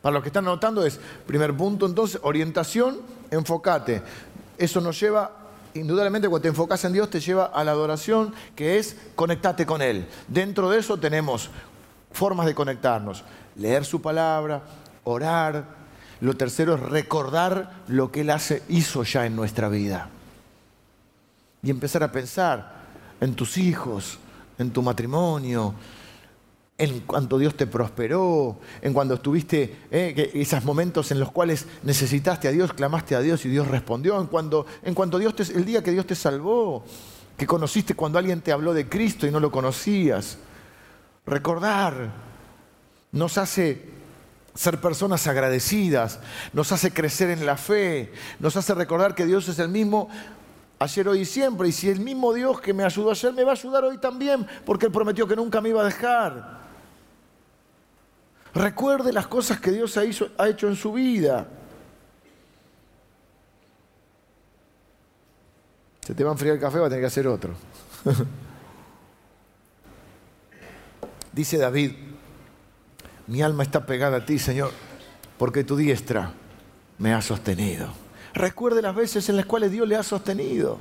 Para 0.01 0.13
los 0.13 0.23
que 0.23 0.29
están 0.29 0.45
anotando 0.45 0.85
es, 0.85 0.99
primer 1.27 1.55
punto 1.55 1.85
entonces, 1.85 2.19
orientación, 2.23 3.01
enfócate. 3.29 4.01
Eso 4.57 4.79
nos 4.79 4.99
lleva 4.99 5.31
indudablemente 5.73 6.27
cuando 6.27 6.43
te 6.43 6.49
enfocas 6.49 6.83
en 6.85 6.93
Dios 6.93 7.09
te 7.09 7.19
lleva 7.19 7.45
a 7.45 7.63
la 7.63 7.71
adoración, 7.71 8.33
que 8.55 8.77
es 8.77 8.95
conectarte 9.15 9.65
con 9.65 9.81
Él. 9.81 10.07
Dentro 10.27 10.69
de 10.69 10.79
eso 10.79 10.97
tenemos 10.97 11.49
formas 12.13 12.45
de 12.45 12.55
conectarnos. 12.55 13.23
Leer 13.55 13.85
su 13.85 14.01
palabra, 14.01 14.63
orar. 15.03 15.81
Lo 16.19 16.35
tercero 16.35 16.75
es 16.75 16.81
recordar 16.81 17.83
lo 17.87 18.11
que 18.11 18.21
Él 18.21 18.29
hace, 18.29 18.63
hizo 18.69 19.03
ya 19.03 19.25
en 19.25 19.35
nuestra 19.35 19.69
vida. 19.69 20.09
Y 21.63 21.69
empezar 21.69 22.03
a 22.03 22.11
pensar 22.11 22.81
en 23.19 23.35
tus 23.35 23.57
hijos, 23.57 24.19
en 24.57 24.71
tu 24.71 24.81
matrimonio, 24.81 25.73
en 26.77 27.01
cuanto 27.01 27.37
Dios 27.37 27.55
te 27.55 27.67
prosperó, 27.67 28.59
en 28.81 28.91
cuando 28.91 29.13
estuviste, 29.13 29.81
eh, 29.91 30.31
esos 30.33 30.63
momentos 30.65 31.11
en 31.11 31.19
los 31.19 31.31
cuales 31.31 31.67
necesitaste 31.83 32.47
a 32.47 32.51
Dios, 32.51 32.73
clamaste 32.73 33.15
a 33.15 33.19
Dios 33.19 33.45
y 33.45 33.49
Dios 33.49 33.67
respondió, 33.67 34.19
en 34.19 34.25
cuando, 34.25 34.65
en 34.81 34.95
cuanto 34.95 35.19
Dios 35.19 35.35
te, 35.35 35.43
el 35.43 35.63
día 35.63 35.83
que 35.83 35.91
Dios 35.91 36.07
te 36.07 36.15
salvó, 36.15 36.83
que 37.37 37.45
conociste 37.45 37.93
cuando 37.93 38.17
alguien 38.17 38.41
te 38.41 38.51
habló 38.51 38.73
de 38.73 38.89
Cristo 38.89 39.27
y 39.27 39.31
no 39.31 39.39
lo 39.39 39.51
conocías 39.51 40.39
recordar, 41.31 42.11
nos 43.13 43.37
hace 43.37 43.89
ser 44.53 44.81
personas 44.81 45.25
agradecidas, 45.27 46.19
nos 46.51 46.73
hace 46.73 46.91
crecer 46.91 47.29
en 47.29 47.45
la 47.45 47.55
fe, 47.55 48.11
nos 48.39 48.57
hace 48.57 48.73
recordar 48.75 49.15
que 49.15 49.25
Dios 49.25 49.47
es 49.47 49.57
el 49.59 49.69
mismo 49.69 50.09
ayer, 50.77 51.07
hoy 51.07 51.21
y 51.21 51.25
siempre, 51.25 51.69
y 51.69 51.71
si 51.71 51.89
el 51.89 52.01
mismo 52.01 52.33
Dios 52.33 52.59
que 52.59 52.73
me 52.73 52.83
ayudó 52.83 53.11
ayer 53.11 53.31
me 53.31 53.45
va 53.45 53.51
a 53.51 53.53
ayudar 53.53 53.85
hoy 53.85 53.97
también, 53.97 54.45
porque 54.65 54.87
Él 54.87 54.91
prometió 54.91 55.25
que 55.25 55.37
nunca 55.37 55.61
me 55.61 55.69
iba 55.69 55.81
a 55.81 55.85
dejar. 55.85 56.59
Recuerde 58.53 59.13
las 59.13 59.27
cosas 59.27 59.61
que 59.61 59.71
Dios 59.71 59.95
ha, 59.95 60.01
ha 60.37 60.49
hecho 60.49 60.67
en 60.67 60.75
su 60.75 60.91
vida. 60.91 61.47
Se 66.05 66.13
te 66.13 66.23
va 66.25 66.31
a 66.31 66.33
enfriar 66.33 66.55
el 66.55 66.61
café, 66.61 66.79
va 66.79 66.87
a 66.87 66.89
tener 66.89 67.03
que 67.03 67.07
hacer 67.07 67.25
otro. 67.25 67.53
Dice 71.33 71.57
David, 71.57 71.91
mi 73.27 73.41
alma 73.41 73.63
está 73.63 73.85
pegada 73.85 74.17
a 74.17 74.25
ti, 74.25 74.37
Señor, 74.37 74.71
porque 75.37 75.63
tu 75.63 75.75
diestra 75.75 76.33
me 76.97 77.13
ha 77.13 77.21
sostenido. 77.21 77.87
Recuerde 78.33 78.81
las 78.81 78.95
veces 78.95 79.27
en 79.29 79.37
las 79.37 79.45
cuales 79.45 79.71
Dios 79.71 79.87
le 79.87 79.95
ha 79.95 80.03
sostenido. 80.03 80.77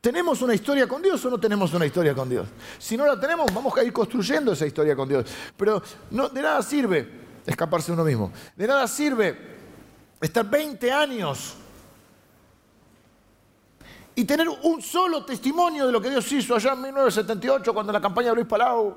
¿Tenemos 0.00 0.42
una 0.42 0.54
historia 0.54 0.86
con 0.86 1.00
Dios 1.00 1.24
o 1.24 1.30
no 1.30 1.38
tenemos 1.38 1.72
una 1.72 1.86
historia 1.86 2.14
con 2.14 2.28
Dios? 2.28 2.46
Si 2.78 2.96
no 2.96 3.06
la 3.06 3.18
tenemos, 3.18 3.52
vamos 3.54 3.76
a 3.76 3.82
ir 3.82 3.92
construyendo 3.92 4.52
esa 4.52 4.66
historia 4.66 4.94
con 4.94 5.08
Dios. 5.08 5.24
Pero 5.56 5.82
de 6.10 6.42
nada 6.42 6.62
sirve 6.62 7.08
escaparse 7.46 7.92
uno 7.92 8.04
mismo. 8.04 8.30
De 8.54 8.66
nada 8.66 8.86
sirve 8.86 9.36
estar 10.20 10.48
20 10.48 10.92
años 10.92 11.56
y 14.16 14.24
tener 14.24 14.48
un 14.48 14.80
solo 14.80 15.24
testimonio 15.24 15.86
de 15.86 15.92
lo 15.92 16.00
que 16.00 16.10
Dios 16.10 16.30
hizo 16.32 16.54
allá 16.54 16.72
en 16.72 16.82
1978 16.82 17.74
cuando 17.74 17.90
en 17.90 17.94
la 17.94 18.00
campaña 18.00 18.28
de 18.28 18.36
Luis 18.36 18.46
Palau. 18.46 18.94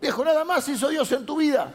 Viejo, 0.00 0.24
nada 0.24 0.44
más 0.44 0.68
hizo 0.68 0.88
Dios 0.88 1.10
en 1.12 1.26
tu 1.26 1.36
vida. 1.36 1.72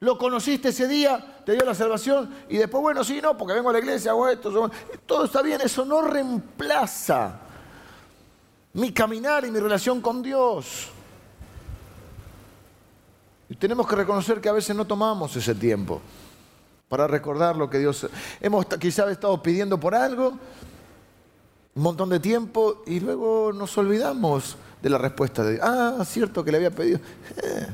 Lo 0.00 0.18
conociste 0.18 0.70
ese 0.70 0.88
día, 0.88 1.42
te 1.44 1.52
dio 1.52 1.64
la 1.64 1.74
salvación 1.74 2.34
y 2.48 2.56
después, 2.56 2.82
bueno, 2.82 3.04
sí, 3.04 3.20
no, 3.22 3.36
porque 3.36 3.54
vengo 3.54 3.70
a 3.70 3.72
la 3.72 3.78
iglesia, 3.78 4.10
hago 4.10 4.28
esto, 4.28 4.70
todo 5.06 5.24
está 5.24 5.40
bien, 5.40 5.60
eso 5.62 5.84
no 5.84 6.02
reemplaza 6.02 7.40
mi 8.74 8.92
caminar 8.92 9.44
y 9.44 9.50
mi 9.50 9.60
relación 9.60 10.00
con 10.00 10.22
Dios. 10.22 10.88
Y 13.48 13.56
tenemos 13.56 13.86
que 13.86 13.94
reconocer 13.94 14.40
que 14.40 14.48
a 14.48 14.52
veces 14.52 14.74
no 14.74 14.86
tomamos 14.86 15.36
ese 15.36 15.54
tiempo 15.54 16.00
para 16.88 17.06
recordar 17.06 17.56
lo 17.56 17.70
que 17.70 17.78
Dios... 17.78 18.08
Hemos 18.40 18.66
quizás 18.66 19.10
estado 19.10 19.42
pidiendo 19.42 19.78
por 19.78 19.94
algo 19.94 20.38
un 21.74 21.82
montón 21.82 22.08
de 22.08 22.20
tiempo 22.20 22.82
y 22.86 23.00
luego 23.00 23.52
nos 23.52 23.76
olvidamos 23.76 24.56
de 24.80 24.90
la 24.90 24.98
respuesta 24.98 25.42
de, 25.42 25.58
ah, 25.62 26.02
cierto 26.04 26.44
que 26.44 26.52
le 26.52 26.58
había 26.58 26.70
pedido. 26.70 27.00
Eh. 27.42 27.66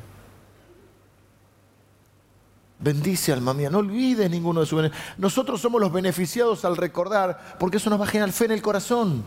Bendice 2.78 3.32
alma 3.32 3.52
mía, 3.52 3.68
no 3.68 3.78
olvides 3.78 4.30
ninguno 4.30 4.60
de 4.60 4.66
sus 4.66 4.78
beneficios. 4.78 5.18
Nosotros 5.18 5.60
somos 5.60 5.80
los 5.82 5.92
beneficiados 5.92 6.64
al 6.64 6.78
recordar, 6.78 7.56
porque 7.58 7.76
eso 7.76 7.90
nos 7.90 8.00
va 8.00 8.04
a 8.04 8.08
generar 8.08 8.32
fe 8.32 8.46
en 8.46 8.52
el 8.52 8.62
corazón. 8.62 9.22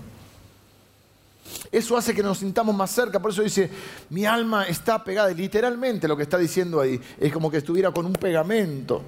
Eso 1.71 1.95
hace 1.95 2.15
que 2.15 2.23
nos 2.23 2.39
sintamos 2.39 2.75
más 2.75 2.89
cerca, 2.89 3.19
por 3.19 3.29
eso 3.29 3.43
dice, 3.43 3.69
mi 4.09 4.25
alma 4.25 4.65
está 4.65 5.03
pegada, 5.03 5.31
y 5.31 5.35
literalmente 5.35 6.07
lo 6.07 6.17
que 6.17 6.23
está 6.23 6.37
diciendo 6.39 6.81
ahí 6.81 6.99
es 7.19 7.31
como 7.31 7.51
que 7.51 7.57
estuviera 7.57 7.91
con 7.91 8.07
un 8.07 8.13
pegamento. 8.13 9.03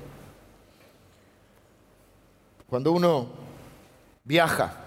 Cuando 2.68 2.92
uno 2.92 3.30
viaja 4.24 4.85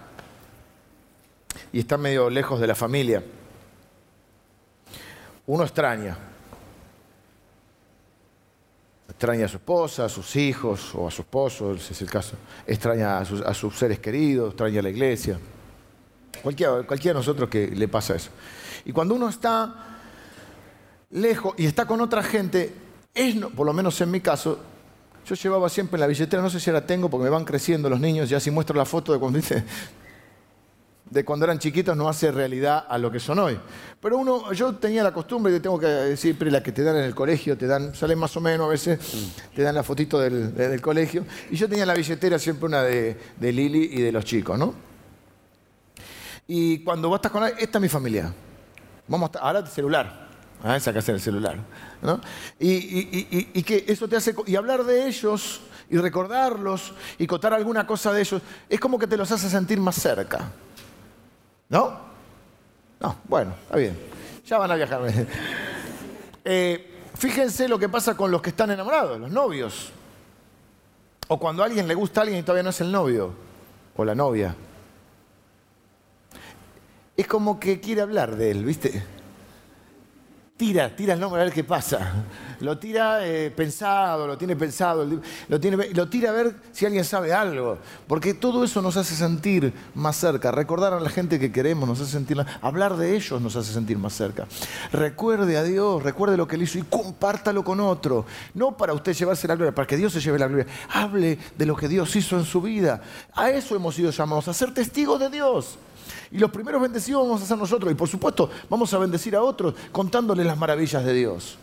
y 1.72 1.80
está 1.80 1.96
medio 1.96 2.30
lejos 2.30 2.60
de 2.60 2.66
la 2.66 2.74
familia, 2.74 3.22
uno 5.46 5.64
extraña 5.64 6.16
extraña 9.18 9.46
a 9.46 9.48
su 9.48 9.56
esposa, 9.56 10.04
a 10.04 10.08
sus 10.08 10.36
hijos 10.36 10.94
o 10.94 11.08
a 11.08 11.10
su 11.10 11.22
esposo, 11.22 11.74
ese 11.74 11.92
es 11.92 12.02
el 12.02 12.08
caso, 12.08 12.36
extraña 12.64 13.18
a 13.18 13.54
sus, 13.54 13.76
seres 13.76 13.98
queridos, 13.98 14.50
extraña 14.50 14.78
a 14.78 14.82
la 14.84 14.90
iglesia. 14.90 15.40
Cualquiera, 16.40 16.84
cualquiera 16.84 17.14
de 17.14 17.20
nosotros 17.20 17.48
que 17.48 17.66
le 17.66 17.88
pasa 17.88 18.14
eso. 18.14 18.30
Y 18.84 18.92
cuando 18.92 19.16
uno 19.16 19.28
está 19.28 19.74
lejos 21.10 21.52
y 21.56 21.66
está 21.66 21.84
con 21.84 22.00
otra 22.00 22.22
gente, 22.22 22.72
es, 23.12 23.34
por 23.56 23.66
lo 23.66 23.72
menos 23.72 24.00
en 24.00 24.12
mi 24.12 24.20
caso, 24.20 24.60
yo 25.26 25.34
llevaba 25.34 25.68
siempre 25.68 25.96
en 25.96 26.02
la 26.02 26.06
billetera, 26.06 26.40
no 26.40 26.48
sé 26.48 26.60
si 26.60 26.70
ahora 26.70 26.86
tengo 26.86 27.10
porque 27.10 27.24
me 27.24 27.30
van 27.30 27.44
creciendo 27.44 27.90
los 27.90 27.98
niños, 27.98 28.28
ya 28.28 28.38
si 28.38 28.52
muestro 28.52 28.76
la 28.76 28.84
foto 28.84 29.12
de 29.12 29.18
cuando 29.18 29.40
dice, 29.40 29.64
de 31.10 31.24
cuando 31.24 31.44
eran 31.44 31.58
chiquitos 31.58 31.96
no 31.96 32.08
hace 32.08 32.30
realidad 32.30 32.84
a 32.88 32.98
lo 32.98 33.10
que 33.10 33.20
son 33.20 33.38
hoy. 33.38 33.58
Pero 34.00 34.18
uno, 34.18 34.52
yo 34.52 34.74
tenía 34.74 35.02
la 35.02 35.12
costumbre, 35.12 35.54
y 35.54 35.60
tengo 35.60 35.78
que 35.78 35.86
decir, 35.86 36.36
pero 36.38 36.50
la 36.50 36.62
que 36.62 36.72
te 36.72 36.82
dan 36.82 36.96
en 36.96 37.04
el 37.04 37.14
colegio, 37.14 37.56
te 37.56 37.66
dan, 37.66 37.94
salen 37.94 38.18
más 38.18 38.36
o 38.36 38.40
menos 38.40 38.66
a 38.66 38.70
veces, 38.70 38.98
te 39.54 39.62
dan 39.62 39.74
la 39.74 39.82
fotito 39.82 40.18
del, 40.18 40.80
colegio. 40.80 41.24
Y 41.50 41.56
yo 41.56 41.68
tenía 41.68 41.84
en 41.84 41.88
la 41.88 41.94
billetera 41.94 42.38
siempre 42.38 42.66
una 42.66 42.82
de, 42.82 43.16
Lili 43.40 43.90
y 43.92 44.02
de 44.02 44.12
los 44.12 44.24
chicos, 44.24 44.58
¿no? 44.58 44.74
Y 46.46 46.82
cuando 46.82 47.08
vos 47.08 47.18
estás 47.18 47.32
con 47.32 47.44
esta 47.44 47.78
es 47.78 47.82
mi 47.82 47.88
familia. 47.88 48.32
Vamos 49.06 49.30
a, 49.34 49.38
ahora 49.40 49.66
celular. 49.66 50.28
Ah, 50.62 50.80
sacas 50.80 51.08
el 51.08 51.20
celular. 51.20 51.58
¿no? 52.02 52.20
Y, 52.58 53.48
y, 53.52 53.62
que 53.62 53.84
eso 53.86 54.08
te 54.08 54.16
hace. 54.16 54.34
Y 54.46 54.56
hablar 54.56 54.84
de 54.84 55.06
ellos 55.06 55.60
y 55.90 55.96
recordarlos 55.98 56.94
y 57.18 57.26
contar 57.26 57.54
alguna 57.54 57.86
cosa 57.86 58.12
de 58.12 58.20
ellos, 58.20 58.42
es 58.68 58.80
como 58.80 58.98
que 58.98 59.06
te 59.06 59.16
los 59.16 59.30
hace 59.30 59.48
sentir 59.48 59.78
más 59.78 59.96
cerca. 59.96 60.50
¿No? 61.68 61.98
No, 63.00 63.16
bueno, 63.24 63.54
está 63.62 63.76
bien. 63.76 63.98
Ya 64.46 64.58
van 64.58 64.70
a 64.70 64.74
viajar. 64.76 65.00
Eh, 66.50 67.02
fíjense 67.14 67.68
lo 67.68 67.78
que 67.78 67.90
pasa 67.90 68.16
con 68.16 68.30
los 68.30 68.40
que 68.40 68.48
están 68.48 68.70
enamorados, 68.70 69.20
los 69.20 69.30
novios. 69.30 69.92
O 71.26 71.38
cuando 71.38 71.62
a 71.62 71.66
alguien 71.66 71.86
le 71.86 71.94
gusta 71.94 72.20
a 72.20 72.22
alguien 72.22 72.40
y 72.40 72.42
todavía 72.42 72.62
no 72.62 72.70
es 72.70 72.80
el 72.80 72.90
novio 72.90 73.34
o 73.94 74.02
la 74.02 74.14
novia. 74.14 74.54
Es 77.14 77.26
como 77.26 77.60
que 77.60 77.80
quiere 77.80 78.00
hablar 78.00 78.36
de 78.36 78.50
él, 78.50 78.64
¿viste? 78.64 79.04
Tira, 80.58 80.94
tira 80.94 81.14
el 81.14 81.20
nombre 81.20 81.40
a 81.40 81.44
ver 81.44 81.52
qué 81.54 81.64
pasa. 81.64 82.24
Lo 82.60 82.76
tira 82.76 83.24
eh, 83.24 83.52
pensado, 83.52 84.26
lo 84.26 84.36
tiene 84.36 84.56
pensado, 84.56 85.04
lo, 85.04 85.20
lo 85.48 86.08
tira 86.08 86.30
a 86.30 86.32
ver 86.32 86.56
si 86.72 86.84
alguien 86.84 87.04
sabe 87.04 87.32
algo. 87.32 87.78
Porque 88.08 88.34
todo 88.34 88.64
eso 88.64 88.82
nos 88.82 88.96
hace 88.96 89.14
sentir 89.14 89.72
más 89.94 90.16
cerca. 90.16 90.50
Recordar 90.50 90.92
a 90.92 90.98
la 90.98 91.08
gente 91.08 91.38
que 91.38 91.52
queremos 91.52 91.88
nos 91.88 92.00
hace 92.00 92.10
sentir... 92.10 92.44
Hablar 92.60 92.96
de 92.96 93.14
ellos 93.14 93.40
nos 93.40 93.54
hace 93.54 93.72
sentir 93.72 93.96
más 93.96 94.12
cerca. 94.12 94.48
Recuerde 94.92 95.56
a 95.56 95.62
Dios, 95.62 96.02
recuerde 96.02 96.36
lo 96.36 96.48
que 96.48 96.56
Él 96.56 96.62
hizo 96.62 96.78
y 96.78 96.82
compártalo 96.82 97.62
con 97.62 97.78
otro. 97.78 98.26
No 98.54 98.76
para 98.76 98.92
usted 98.92 99.14
llevarse 99.14 99.46
la 99.46 99.54
gloria, 99.54 99.72
para 99.72 99.86
que 99.86 99.96
Dios 99.96 100.12
se 100.12 100.20
lleve 100.20 100.40
la 100.40 100.48
gloria. 100.48 100.66
Hable 100.90 101.38
de 101.56 101.66
lo 101.66 101.76
que 101.76 101.86
Dios 101.86 102.14
hizo 102.16 102.36
en 102.36 102.44
su 102.44 102.60
vida. 102.60 103.00
A 103.34 103.50
eso 103.50 103.76
hemos 103.76 103.94
sido 103.94 104.10
llamados, 104.10 104.48
a 104.48 104.54
ser 104.54 104.74
testigos 104.74 105.20
de 105.20 105.30
Dios. 105.30 105.78
Y 106.30 106.38
los 106.38 106.50
primeros 106.50 106.80
bendecidos 106.80 107.22
vamos 107.22 107.42
a 107.42 107.46
ser 107.46 107.58
nosotros. 107.58 107.90
Y 107.92 107.94
por 107.94 108.08
supuesto, 108.08 108.50
vamos 108.68 108.92
a 108.94 108.98
bendecir 108.98 109.34
a 109.36 109.42
otros 109.42 109.74
contándoles 109.92 110.46
las 110.46 110.58
maravillas 110.58 111.04
de 111.04 111.12
Dios. 111.12 111.58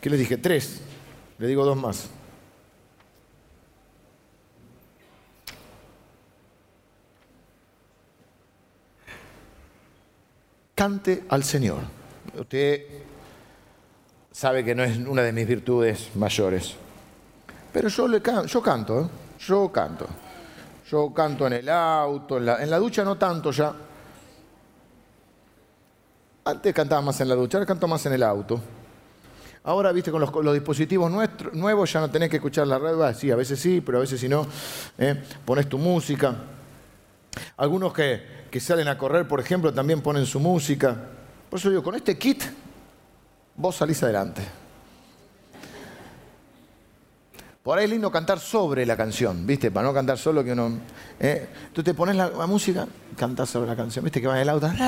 ¿Qué 0.00 0.10
les 0.10 0.18
dije? 0.18 0.36
Tres. 0.36 0.80
Le 1.38 1.46
digo 1.46 1.64
dos 1.64 1.76
más. 1.76 2.08
Cante 10.74 11.24
al 11.28 11.44
Señor. 11.44 11.78
Usted 12.36 12.86
sabe 14.32 14.64
que 14.64 14.74
no 14.74 14.82
es 14.82 14.96
una 14.98 15.22
de 15.22 15.32
mis 15.32 15.46
virtudes 15.46 16.08
mayores. 16.16 16.74
Pero 17.72 17.88
yo, 17.88 18.08
le 18.08 18.20
yo 18.46 18.62
canto, 18.62 19.02
¿eh? 19.02 19.08
yo 19.46 19.70
canto. 19.70 20.06
Yo 20.92 21.10
canto 21.14 21.46
en 21.46 21.54
el 21.54 21.70
auto, 21.70 22.36
en 22.36 22.44
la, 22.44 22.78
ducha 22.78 23.02
no 23.02 23.16
tanto 23.16 23.50
ya. 23.50 23.72
Antes 26.44 26.74
cantaba 26.74 27.00
más 27.00 27.18
en 27.22 27.30
la 27.30 27.34
ducha, 27.34 27.56
ahora 27.56 27.66
canto 27.66 27.88
más 27.88 28.04
en 28.04 28.12
el 28.12 28.22
auto. 28.22 28.60
Ahora, 29.64 29.90
viste, 29.90 30.10
con 30.10 30.20
los, 30.20 30.52
dispositivos 30.52 31.10
nuevos 31.54 31.90
ya 31.90 31.98
no 31.98 32.10
tenés 32.10 32.28
que 32.28 32.36
escuchar 32.36 32.66
la 32.66 32.78
radio. 32.78 33.10
Sí, 33.14 33.30
a 33.30 33.36
veces 33.36 33.58
sí, 33.58 33.80
pero 33.80 33.96
a 33.96 34.00
veces 34.02 34.20
si 34.20 34.28
no. 34.28 34.46
¿eh? 34.98 35.18
Pones 35.46 35.66
tu 35.66 35.78
música. 35.78 36.36
Algunos 37.56 37.94
que, 37.94 38.48
que, 38.50 38.60
salen 38.60 38.86
a 38.86 38.98
correr, 38.98 39.26
por 39.26 39.40
ejemplo, 39.40 39.72
también 39.72 40.02
ponen 40.02 40.26
su 40.26 40.40
música. 40.40 40.94
Por 41.48 41.58
eso 41.58 41.70
digo, 41.70 41.82
con 41.82 41.94
este 41.94 42.18
kit, 42.18 42.42
vos 43.56 43.76
salís 43.76 44.02
adelante. 44.02 44.42
Por 47.62 47.78
ahí 47.78 47.84
es 47.84 47.90
lindo 47.90 48.10
cantar 48.10 48.40
sobre 48.40 48.84
la 48.84 48.96
canción, 48.96 49.46
¿viste? 49.46 49.70
Para 49.70 49.86
no 49.86 49.94
cantar 49.94 50.18
solo 50.18 50.42
que 50.42 50.50
uno... 50.50 50.80
¿eh? 51.20 51.46
Tú 51.72 51.80
te 51.84 51.94
pones 51.94 52.16
la, 52.16 52.28
música, 52.46 52.88
cantas 53.16 53.50
sobre 53.50 53.70
la 53.70 53.76
canción, 53.76 54.04
¿viste? 54.04 54.20
Que 54.20 54.26
va 54.26 54.34
en 54.34 54.42
el 54.42 54.48
auto. 54.48 54.68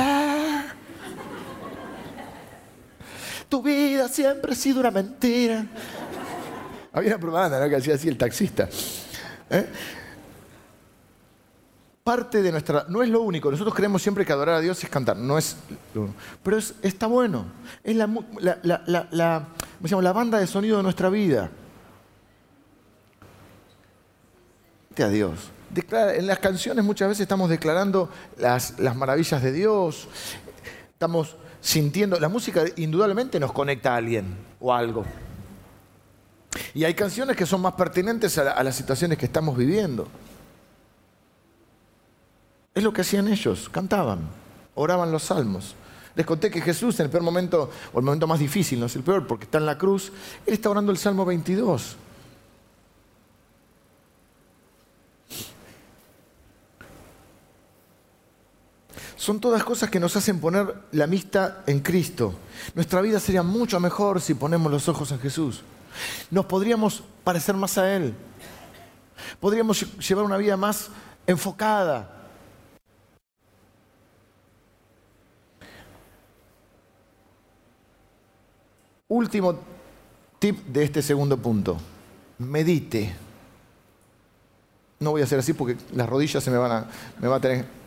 Tu 3.49 3.63
vida 3.63 4.09
siempre 4.09 4.51
ha 4.53 4.55
sido 4.57 4.81
una 4.81 4.91
mentira. 4.91 5.65
Había 6.93 7.11
una 7.11 7.21
propaganda 7.21 7.61
¿no? 7.61 7.69
que 7.69 7.77
hacía 7.77 7.95
así 7.95 8.09
el 8.09 8.19
taxista. 8.19 8.69
¿eh? 9.51 9.69
Parte 12.03 12.43
de 12.43 12.51
nuestra... 12.51 12.87
No 12.89 13.05
es 13.05 13.09
lo 13.09 13.21
único. 13.21 13.53
Nosotros 13.53 13.73
creemos 13.73 14.03
siempre 14.03 14.27
que 14.27 14.33
adorar 14.33 14.57
a 14.57 14.61
Dios 14.61 14.83
es 14.83 14.91
cantar. 14.91 15.17
No 15.17 15.39
es. 15.39 15.57
Pero 16.43 16.59
está 16.83 17.07
bueno. 17.07 17.45
Es 17.85 17.95
la, 17.95 18.11
la, 18.41 19.47
la 19.81 20.13
banda 20.13 20.39
de 20.41 20.49
sonido 20.49 20.79
de 20.79 20.83
nuestra 20.83 21.09
vida. 21.09 21.51
A 25.03 25.09
Dios. 25.09 25.51
en 25.93 26.27
las 26.27 26.39
canciones 26.39 26.85
muchas 26.85 27.09
veces 27.09 27.23
estamos 27.23 27.51
declarando 27.51 28.09
las, 28.39 28.79
las 28.79 28.95
maravillas 28.95 29.43
de 29.43 29.53
Dios, 29.53 30.09
estamos 30.93 31.37
sintiendo, 31.61 32.21
la 32.21 32.29
música 32.29 32.65
indudablemente 32.77 33.41
nos 33.41 33.53
conecta 33.53 33.95
a 33.95 33.97
alguien 33.97 34.37
o 34.61 34.73
a 34.73 34.79
algo. 34.79 35.05
Y 36.75 36.85
hay 36.85 36.95
canciones 36.95 37.37
que 37.37 37.47
son 37.47 37.63
más 37.63 37.75
pertinentes 37.75 38.37
a, 38.39 38.63
las 38.63 38.77
situaciones 38.77 39.19
que 39.19 39.27
estamos 39.27 39.57
viviendo. 39.57 40.07
Es 42.75 42.83
lo 42.83 42.93
que 42.93 43.01
hacían 43.01 43.29
ellos, 43.29 43.69
cantaban, 43.71 44.21
oraban 44.75 45.11
los 45.11 45.25
salmos. 45.25 45.75
Les 46.15 46.27
conté 46.27 46.51
que 46.51 46.61
Jesús 46.61 46.99
en 47.01 47.07
el 47.07 47.11
peor 47.11 47.23
momento, 47.23 47.71
o 47.93 47.99
el 47.99 48.05
momento 48.05 48.27
más 48.27 48.39
difícil, 48.39 48.79
no 48.79 48.87
es 48.87 48.95
el 48.97 49.03
peor, 49.03 49.27
porque 49.27 49.45
está 49.45 49.59
en 49.59 49.67
la 49.67 49.79
cruz, 49.79 50.13
Él 50.47 50.55
está 50.55 50.71
orando 50.71 50.93
el 50.93 50.99
Salmo 50.99 51.25
22. 51.25 51.97
Son 59.25 59.41
todas 59.41 59.65
cosas 59.65 59.89
que 59.89 59.99
nos 59.99 60.15
hacen 60.17 60.39
poner 60.39 60.75
la 60.93 61.07
vista 61.07 61.63
en 61.67 61.81
Cristo. 61.81 62.35
Nuestra 62.75 63.01
vida 63.01 63.19
sería 63.19 63.43
mucho 63.43 63.81
mejor 63.81 64.21
si 64.21 64.35
ponemos 64.35 64.71
los 64.71 64.87
ojos 64.87 65.11
en 65.13 65.19
Jesús. 65.19 65.63
Nos 66.31 66.45
podríamos 66.45 67.03
parecer 67.25 67.55
más 67.55 67.79
a 67.79 67.91
Él. 67.91 68.13
Podríamos 69.41 69.81
llevar 69.97 70.27
una 70.27 70.37
vida 70.37 70.59
más 70.59 70.91
enfocada. 71.27 72.29
Último 79.09 79.59
tip 80.39 80.67
de 80.67 80.85
este 80.85 81.01
segundo 81.01 81.39
punto. 81.39 81.79
Medite. 82.41 83.17
No 85.01 85.13
voy 85.13 85.23
a 85.23 85.25
hacer 85.25 85.39
así 85.39 85.55
porque 85.55 85.79
las 85.95 86.07
rodillas 86.07 86.45
se 86.45 86.51
me 86.51 86.59
van 86.59 86.73
a, 86.73 86.87
me 87.19 87.35
a 87.35 87.41
tener. 87.41 87.84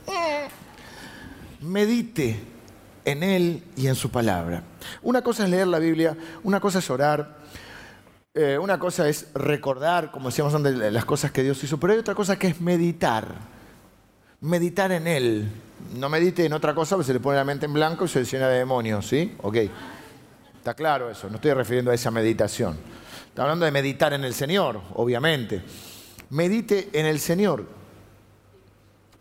Medite 1.62 2.40
en 3.06 3.24
Él 3.24 3.64
y 3.76 3.88
en 3.88 3.96
su 3.96 4.12
palabra. 4.12 4.64
Una 5.02 5.22
cosa 5.22 5.46
es 5.46 5.50
leer 5.50 5.68
la 5.68 5.80
Biblia, 5.80 6.16
una 6.44 6.60
cosa 6.60 6.80
es 6.80 6.90
orar, 6.90 7.38
eh, 8.34 8.58
una 8.58 8.78
cosa 8.78 9.08
es 9.08 9.28
recordar, 9.34 10.12
como 10.12 10.30
decíamos 10.30 10.54
antes, 10.54 10.76
las 10.76 11.06
cosas 11.06 11.32
que 11.32 11.42
Dios 11.42 11.64
hizo, 11.64 11.80
pero 11.80 11.94
hay 11.94 12.00
otra 12.00 12.14
cosa 12.14 12.38
que 12.38 12.48
es 12.48 12.62
meditar. 12.62 13.34
Meditar 14.42 14.92
en 14.92 15.08
Él. 15.08 15.52
No 15.96 16.10
medite 16.10 16.46
en 16.46 16.54
otra 16.54 16.76
cosa, 16.76 16.96
porque 16.96 17.08
se 17.08 17.14
le 17.14 17.20
pone 17.20 17.38
la 17.38 17.46
mente 17.46 17.66
en 17.66 17.74
blanco 17.74 18.06
y 18.06 18.08
se 18.08 18.24
llena 18.26 18.50
de 18.50 18.60
demonios, 18.60 19.08
¿sí? 19.08 19.36
Ok. 19.42 19.56
Está 20.58 20.74
claro 20.74 21.10
eso, 21.10 21.30
no 21.30 21.36
estoy 21.38 21.54
refiriendo 21.54 21.92
a 21.92 21.94
esa 21.94 22.12
meditación. 22.12 22.78
Está 23.30 23.44
hablando 23.44 23.66
de 23.66 23.72
meditar 23.72 24.14
en 24.14 24.26
el 24.26 24.34
Señor, 24.34 24.82
obviamente. 24.96 25.64
Medite 26.30 26.90
en 26.92 27.06
el 27.06 27.20
Señor. 27.20 27.66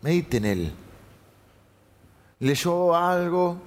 Medite 0.01 0.37
en 0.37 0.45
Él. 0.45 0.73
Leyó 2.39 2.95
algo, 2.95 3.57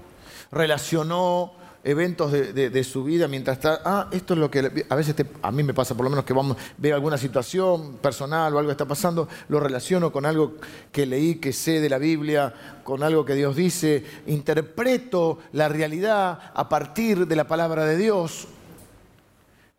relacionó 0.52 1.52
eventos 1.82 2.30
de, 2.32 2.84
su 2.84 3.04
vida 3.04 3.26
mientras 3.26 3.56
está, 3.56 3.80
ah, 3.84 4.08
esto 4.12 4.34
es 4.34 4.40
lo 4.40 4.50
que 4.50 4.84
a 4.88 4.94
veces 4.94 5.14
a 5.40 5.50
mí 5.50 5.62
me 5.62 5.72
pasa, 5.72 5.94
por 5.94 6.04
lo 6.04 6.10
menos 6.10 6.24
que 6.24 6.34
vamos 6.34 6.56
a 6.56 6.60
ver 6.76 6.92
alguna 6.92 7.16
situación 7.16 7.96
personal 7.96 8.54
o 8.54 8.58
algo 8.58 8.68
que 8.68 8.72
está 8.72 8.84
pasando, 8.84 9.28
lo 9.48 9.60
relaciono 9.60 10.12
con 10.12 10.26
algo 10.26 10.56
que 10.92 11.06
leí, 11.06 11.36
que 11.36 11.52
sé 11.52 11.80
de 11.80 11.88
la 11.88 11.98
Biblia, 11.98 12.52
con 12.84 13.02
algo 13.02 13.24
que 13.24 13.34
Dios 13.34 13.56
dice, 13.56 14.04
interpreto 14.26 15.38
la 15.52 15.68
realidad 15.68 16.52
a 16.54 16.68
partir 16.68 17.26
de 17.26 17.36
la 17.36 17.46
palabra 17.46 17.86
de 17.86 17.96
Dios. 17.96 18.46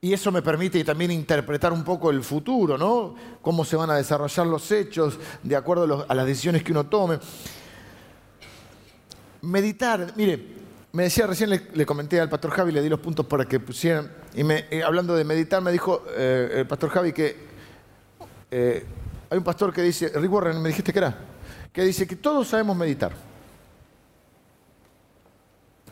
Y 0.03 0.13
eso 0.13 0.31
me 0.31 0.41
permite 0.41 0.83
también 0.83 1.11
interpretar 1.11 1.71
un 1.71 1.83
poco 1.83 2.09
el 2.09 2.23
futuro, 2.23 2.75
¿no? 2.75 3.13
Cómo 3.39 3.63
se 3.63 3.75
van 3.75 3.91
a 3.91 3.95
desarrollar 3.95 4.47
los 4.47 4.71
hechos 4.71 5.19
de 5.43 5.55
acuerdo 5.55 6.07
a 6.09 6.15
las 6.15 6.25
decisiones 6.25 6.63
que 6.63 6.71
uno 6.71 6.87
tome. 6.87 7.19
Meditar, 9.41 10.13
mire, 10.15 10.61
me 10.93 11.03
decía 11.03 11.25
recién, 11.25 11.49
le, 11.49 11.85
comenté 11.85 12.19
al 12.19 12.29
pastor 12.29 12.51
Javi, 12.51 12.71
le 12.71 12.81
di 12.81 12.89
los 12.89 12.99
puntos 12.99 13.25
para 13.25 13.45
que 13.45 13.59
pusieran, 13.59 14.11
y 14.33 14.43
me, 14.43 14.65
eh, 14.69 14.83
hablando 14.83 15.15
de 15.15 15.23
meditar, 15.23 15.61
me 15.61 15.71
dijo 15.71 16.03
eh, 16.15 16.55
el 16.57 16.67
pastor 16.67 16.89
Javi 16.89 17.13
que 17.13 17.35
eh, 18.51 18.85
hay 19.29 19.37
un 19.37 19.43
pastor 19.43 19.73
que 19.73 19.81
dice, 19.81 20.11
Rick 20.13 20.31
Warren, 20.31 20.61
me 20.61 20.69
dijiste 20.69 20.91
que 20.91 20.99
era, 20.99 21.17
que 21.71 21.83
dice 21.83 22.05
que 22.05 22.17
todos 22.17 22.49
sabemos 22.49 22.75
meditar. 22.75 23.13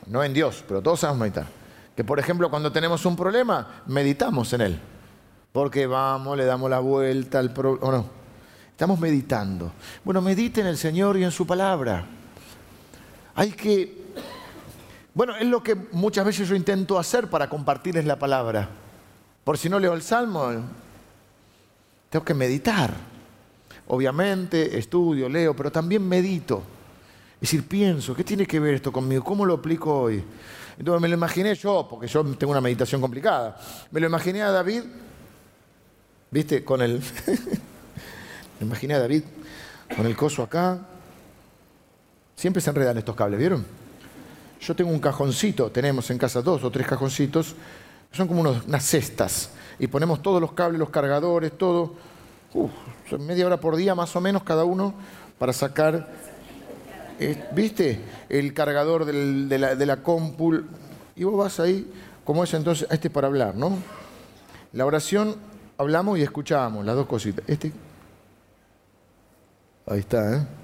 No 0.07 0.23
en 0.23 0.33
Dios, 0.33 0.63
pero 0.67 0.81
todos 0.81 0.99
sabemos 0.99 1.21
meditar. 1.21 1.47
Que 1.95 2.03
por 2.03 2.19
ejemplo 2.19 2.49
cuando 2.49 2.71
tenemos 2.71 3.05
un 3.05 3.15
problema, 3.15 3.83
meditamos 3.87 4.51
en 4.53 4.61
él. 4.61 4.79
Porque 5.53 5.87
vamos, 5.87 6.37
le 6.37 6.45
damos 6.45 6.69
la 6.69 6.79
vuelta 6.79 7.39
al 7.39 7.53
problema, 7.53 7.91
no. 7.91 8.05
Estamos 8.71 8.99
meditando. 8.99 9.71
Bueno, 10.03 10.21
medite 10.21 10.61
en 10.61 10.67
el 10.67 10.77
Señor 10.77 11.17
y 11.17 11.23
en 11.23 11.31
su 11.31 11.47
palabra. 11.47 12.05
Hay 13.39 13.51
que 13.51 13.99
bueno, 15.13 15.35
es 15.37 15.45
lo 15.45 15.63
que 15.63 15.75
muchas 15.75 16.25
veces 16.25 16.47
yo 16.47 16.55
intento 16.55 16.99
hacer 16.99 17.29
para 17.29 17.49
compartirles 17.49 18.05
la 18.05 18.19
palabra. 18.19 18.69
Por 19.43 19.57
si 19.57 19.69
no 19.69 19.79
leo 19.79 19.93
el 19.93 20.01
Salmo, 20.01 20.49
tengo 22.09 22.25
que 22.25 22.33
meditar. 22.33 22.93
Obviamente, 23.87 24.77
estudio, 24.77 25.27
leo, 25.29 25.55
pero 25.55 25.71
también 25.71 26.07
medito. 26.07 26.63
Es 27.35 27.41
decir, 27.41 27.65
pienso, 27.65 28.13
¿qué 28.13 28.25
tiene 28.25 28.45
que 28.45 28.59
ver 28.59 28.75
esto 28.75 28.91
conmigo? 28.91 29.23
¿Cómo 29.23 29.45
lo 29.45 29.55
aplico 29.55 30.01
hoy? 30.01 30.21
Entonces 30.77 31.01
me 31.01 31.07
lo 31.07 31.15
imaginé 31.15 31.55
yo, 31.55 31.87
porque 31.89 32.07
yo 32.07 32.23
tengo 32.35 32.51
una 32.51 32.61
meditación 32.61 32.99
complicada. 32.99 33.57
Me 33.91 34.01
lo 34.01 34.07
imaginé 34.07 34.41
a 34.41 34.51
David, 34.51 34.83
¿viste? 36.29 36.65
Con 36.65 36.81
el. 36.81 36.99
me 38.59 38.65
imaginé 38.67 38.95
a 38.95 38.99
David 38.99 39.23
con 39.95 40.05
el 40.05 40.15
coso 40.17 40.43
acá. 40.43 40.79
Siempre 42.39 42.61
se 42.61 42.69
enredan 42.69 42.97
estos 42.97 43.17
cables, 43.17 43.37
¿vieron? 43.37 43.65
Yo 44.61 44.73
tengo 44.73 44.91
un 44.91 44.99
cajoncito, 44.99 45.69
tenemos 45.71 46.09
en 46.09 46.17
casa 46.17 46.41
dos 46.41 46.63
o 46.63 46.71
tres 46.71 46.87
cajoncitos, 46.87 47.53
son 48.13 48.29
como 48.29 48.39
unas 48.39 48.85
cestas, 48.85 49.49
y 49.77 49.87
ponemos 49.87 50.21
todos 50.21 50.39
los 50.39 50.53
cables, 50.53 50.79
los 50.79 50.89
cargadores, 50.89 51.57
todo, 51.57 51.95
media 53.19 53.45
hora 53.45 53.59
por 53.59 53.75
día 53.75 53.93
más 53.93 54.15
o 54.15 54.21
menos 54.21 54.43
cada 54.43 54.63
uno 54.63 54.93
para 55.37 55.51
sacar, 55.51 56.07
eh, 57.19 57.43
¿viste? 57.51 57.99
El 58.29 58.53
cargador 58.53 59.03
de 59.03 59.59
la, 59.59 59.75
de 59.75 60.01
compul, 60.01 60.65
y 61.17 61.25
vos 61.25 61.37
vas 61.37 61.59
ahí, 61.59 61.91
como 62.23 62.45
es 62.45 62.53
entonces, 62.53 62.87
este 62.89 63.09
para 63.09 63.27
hablar, 63.27 63.55
¿no? 63.55 63.77
La 64.71 64.85
oración, 64.85 65.35
hablamos 65.77 66.17
y 66.17 66.21
escuchamos, 66.21 66.85
las 66.85 66.95
dos 66.95 67.05
cositas. 67.05 67.43
Este, 67.49 67.73
ahí 69.85 69.99
está, 69.99 70.37
¿eh? 70.37 70.58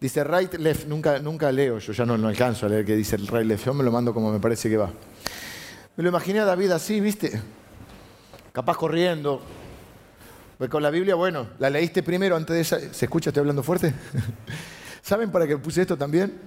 Dice 0.00 0.24
right, 0.24 0.54
left, 0.54 0.86
nunca, 0.86 1.18
nunca 1.18 1.52
leo, 1.52 1.78
yo 1.78 1.92
ya 1.92 2.06
no, 2.06 2.16
no 2.16 2.28
alcanzo 2.28 2.64
a 2.64 2.68
leer 2.70 2.86
que 2.86 2.96
dice 2.96 3.16
el 3.16 3.26
right, 3.26 3.46
left, 3.46 3.66
yo 3.66 3.74
me 3.74 3.84
lo 3.84 3.92
mando 3.92 4.14
como 4.14 4.32
me 4.32 4.40
parece 4.40 4.70
que 4.70 4.78
va. 4.78 4.90
Me 5.94 6.02
lo 6.02 6.08
imaginé 6.08 6.40
a 6.40 6.46
David 6.46 6.70
así, 6.70 7.00
¿viste? 7.00 7.38
Capaz 8.52 8.78
corriendo. 8.78 9.42
Pues 10.56 10.70
con 10.70 10.82
la 10.82 10.90
Biblia, 10.90 11.14
bueno, 11.14 11.48
la 11.58 11.68
leíste 11.68 12.02
primero 12.02 12.36
antes 12.36 12.54
de 12.54 12.60
esa. 12.60 12.94
¿Se 12.94 13.04
escucha? 13.04 13.30
¿Estoy 13.30 13.40
hablando 13.40 13.62
fuerte? 13.62 13.92
¿Saben 15.02 15.30
para 15.30 15.46
qué 15.46 15.58
puse 15.58 15.82
esto 15.82 15.96
también? 15.96 16.38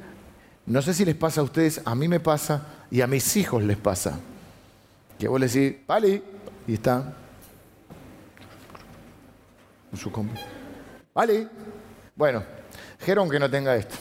No 0.65 0.81
sé 0.81 0.93
si 0.93 1.05
les 1.05 1.15
pasa 1.15 1.41
a 1.41 1.43
ustedes, 1.43 1.81
a 1.85 1.93
mí 1.93 2.07
me 2.07 2.19
pasa 2.19 2.67
y 2.89 3.01
a 3.01 3.07
mis 3.07 3.35
hijos 3.37 3.61
les 3.63 3.77
pasa. 3.77 4.19
Que 5.19 5.27
vos 5.27 5.39
le 5.39 5.47
decís, 5.47 5.75
Pali, 5.85 6.23
y 6.67 6.73
está. 6.73 7.13
Con 9.91 9.99
su. 9.99 10.11
Bueno, 12.15 12.43
Jerón 12.99 13.29
que 13.29 13.39
no 13.39 13.49
tenga 13.49 13.75
esto. 13.75 13.95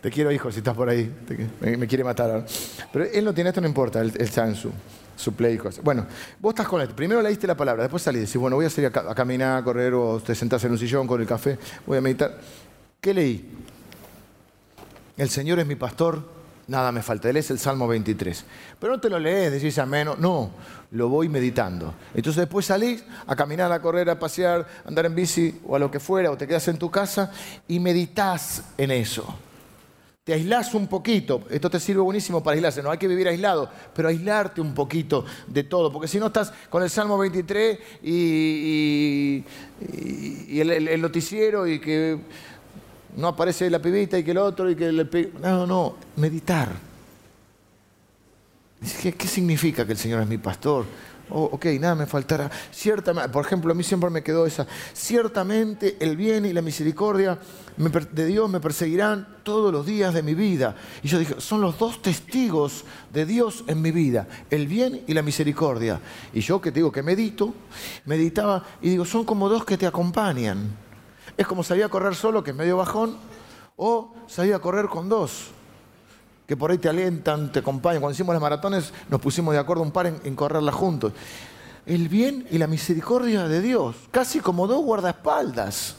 Te 0.00 0.10
quiero, 0.10 0.30
hijo, 0.30 0.52
si 0.52 0.58
estás 0.58 0.76
por 0.76 0.88
ahí. 0.88 1.12
me, 1.60 1.86
quiere 1.88 2.04
matar 2.04 2.46
Pero 2.92 3.04
él 3.04 3.24
no 3.24 3.34
tiene 3.34 3.50
esto, 3.50 3.60
no 3.60 3.66
importa, 3.66 4.00
el, 4.00 4.12
el 4.16 4.28
Sansu, 4.28 4.70
su 5.16 5.32
play. 5.34 5.58
Bueno, 5.82 6.06
vos 6.38 6.52
estás 6.52 6.68
con 6.68 6.80
esto. 6.80 6.94
Primero 6.94 7.20
leíste 7.20 7.46
la 7.46 7.56
palabra, 7.56 7.82
después 7.82 8.02
salís 8.02 8.22
decís, 8.22 8.36
bueno, 8.36 8.56
voy 8.56 8.66
a 8.66 8.70
salir 8.70 8.92
a, 8.94 9.14
caminar, 9.14 9.58
a 9.58 9.64
correr, 9.64 9.92
o 9.94 10.20
te 10.20 10.34
sentás 10.34 10.62
en 10.64 10.72
un 10.72 10.78
sillón 10.78 11.06
con 11.06 11.20
el 11.20 11.26
café, 11.26 11.58
voy 11.84 11.98
a 11.98 12.00
meditar. 12.00 12.38
¿Qué 13.00 13.12
leí? 13.12 13.50
El 15.16 15.28
Señor 15.28 15.58
es 15.58 15.66
mi 15.66 15.74
pastor, 15.74 16.37
nada 16.68 16.92
me 16.92 17.02
falta. 17.02 17.28
Él 17.28 17.38
es 17.38 17.50
el 17.50 17.58
Salmo 17.58 17.88
23. 17.88 18.44
Pero 18.78 18.92
no 18.92 19.00
te 19.00 19.10
lo 19.10 19.18
lees, 19.18 19.50
decís 19.50 19.78
amén. 19.78 20.08
No, 20.18 20.50
lo 20.92 21.08
voy 21.08 21.28
meditando. 21.28 21.94
Entonces 22.14 22.42
después 22.42 22.66
salís 22.66 23.04
a 23.26 23.34
caminar, 23.34 23.72
a 23.72 23.82
correr, 23.82 24.08
a 24.08 24.18
pasear, 24.18 24.66
a 24.84 24.88
andar 24.88 25.06
en 25.06 25.14
bici 25.14 25.60
o 25.66 25.74
a 25.74 25.78
lo 25.78 25.90
que 25.90 25.98
fuera, 25.98 26.30
o 26.30 26.36
te 26.36 26.46
quedas 26.46 26.68
en 26.68 26.78
tu 26.78 26.90
casa 26.90 27.32
y 27.66 27.80
meditas 27.80 28.62
en 28.76 28.92
eso. 28.92 29.34
Te 30.28 30.34
aislás 30.34 30.74
un 30.74 30.88
poquito. 30.88 31.44
Esto 31.48 31.70
te 31.70 31.80
sirve 31.80 32.02
buenísimo 32.02 32.42
para 32.42 32.54
aislarse. 32.54 32.82
No 32.82 32.90
hay 32.90 32.98
que 32.98 33.08
vivir 33.08 33.26
aislado, 33.28 33.70
pero 33.94 34.08
aislarte 34.08 34.60
un 34.60 34.74
poquito 34.74 35.24
de 35.46 35.64
todo. 35.64 35.90
Porque 35.90 36.06
si 36.06 36.18
no 36.20 36.26
estás 36.26 36.52
con 36.68 36.82
el 36.82 36.90
Salmo 36.90 37.16
23 37.16 37.78
y, 38.02 39.42
el 40.60 41.00
noticiero 41.00 41.66
y 41.66 41.80
que 41.80 42.18
no 43.16 43.28
aparece 43.28 43.68
la 43.70 43.80
pibita 43.80 44.18
y 44.18 44.24
que 44.24 44.30
el 44.30 44.38
otro 44.38 44.70
y 44.70 44.76
que 44.76 44.86
el... 44.86 45.32
No, 45.42 45.66
no, 45.66 45.96
meditar. 46.16 46.68
¿Qué, 49.02 49.12
¿Qué 49.12 49.26
significa 49.26 49.84
que 49.84 49.92
el 49.92 49.98
Señor 49.98 50.22
es 50.22 50.28
mi 50.28 50.38
pastor? 50.38 50.86
Oh, 51.30 51.50
ok, 51.52 51.66
nada 51.78 51.94
me 51.94 52.06
faltará. 52.06 52.50
Ciertamente, 52.72 53.28
por 53.28 53.44
ejemplo, 53.44 53.70
a 53.72 53.74
mí 53.74 53.82
siempre 53.82 54.08
me 54.08 54.22
quedó 54.22 54.46
esa. 54.46 54.66
Ciertamente 54.94 55.96
el 56.00 56.16
bien 56.16 56.46
y 56.46 56.52
la 56.52 56.62
misericordia 56.62 57.38
de 57.76 58.26
Dios 58.26 58.48
me 58.48 58.60
perseguirán 58.60 59.36
todos 59.42 59.72
los 59.72 59.84
días 59.84 60.14
de 60.14 60.22
mi 60.22 60.34
vida. 60.34 60.74
Y 61.02 61.08
yo 61.08 61.18
dije, 61.18 61.34
son 61.38 61.60
los 61.60 61.78
dos 61.78 62.00
testigos 62.00 62.84
de 63.12 63.26
Dios 63.26 63.64
en 63.66 63.82
mi 63.82 63.90
vida, 63.90 64.26
el 64.50 64.66
bien 64.66 65.02
y 65.06 65.12
la 65.12 65.22
misericordia. 65.22 66.00
Y 66.32 66.40
yo 66.40 66.60
que 66.60 66.72
te 66.72 66.76
digo 66.76 66.92
que 66.92 67.02
medito, 67.02 67.52
meditaba 68.06 68.64
y 68.80 68.88
digo, 68.90 69.04
son 69.04 69.24
como 69.24 69.48
dos 69.48 69.64
que 69.64 69.76
te 69.76 69.86
acompañan. 69.86 70.87
Es 71.38 71.46
como 71.46 71.62
salir 71.62 71.84
a 71.84 71.88
correr 71.88 72.14
solo, 72.14 72.44
que 72.44 72.50
es 72.50 72.56
medio 72.56 72.76
bajón, 72.76 73.16
o 73.76 74.12
salir 74.26 74.52
a 74.52 74.58
correr 74.58 74.88
con 74.88 75.08
dos 75.08 75.52
que 76.48 76.56
por 76.56 76.70
ahí 76.70 76.78
te 76.78 76.88
alientan, 76.88 77.52
te 77.52 77.58
acompañan. 77.58 78.00
Cuando 78.00 78.14
hicimos 78.14 78.34
las 78.34 78.40
maratones 78.40 78.90
nos 79.10 79.20
pusimos 79.20 79.52
de 79.52 79.60
acuerdo 79.60 79.82
un 79.82 79.90
par 79.90 80.06
en, 80.06 80.34
correrlas 80.34 80.74
juntos. 80.74 81.12
El 81.84 82.08
bien 82.08 82.48
y 82.50 82.56
la 82.56 82.66
misericordia 82.66 83.46
de 83.46 83.60
Dios, 83.60 83.96
casi 84.10 84.40
como 84.40 84.66
dos 84.66 84.82
guardaespaldas, 84.82 85.96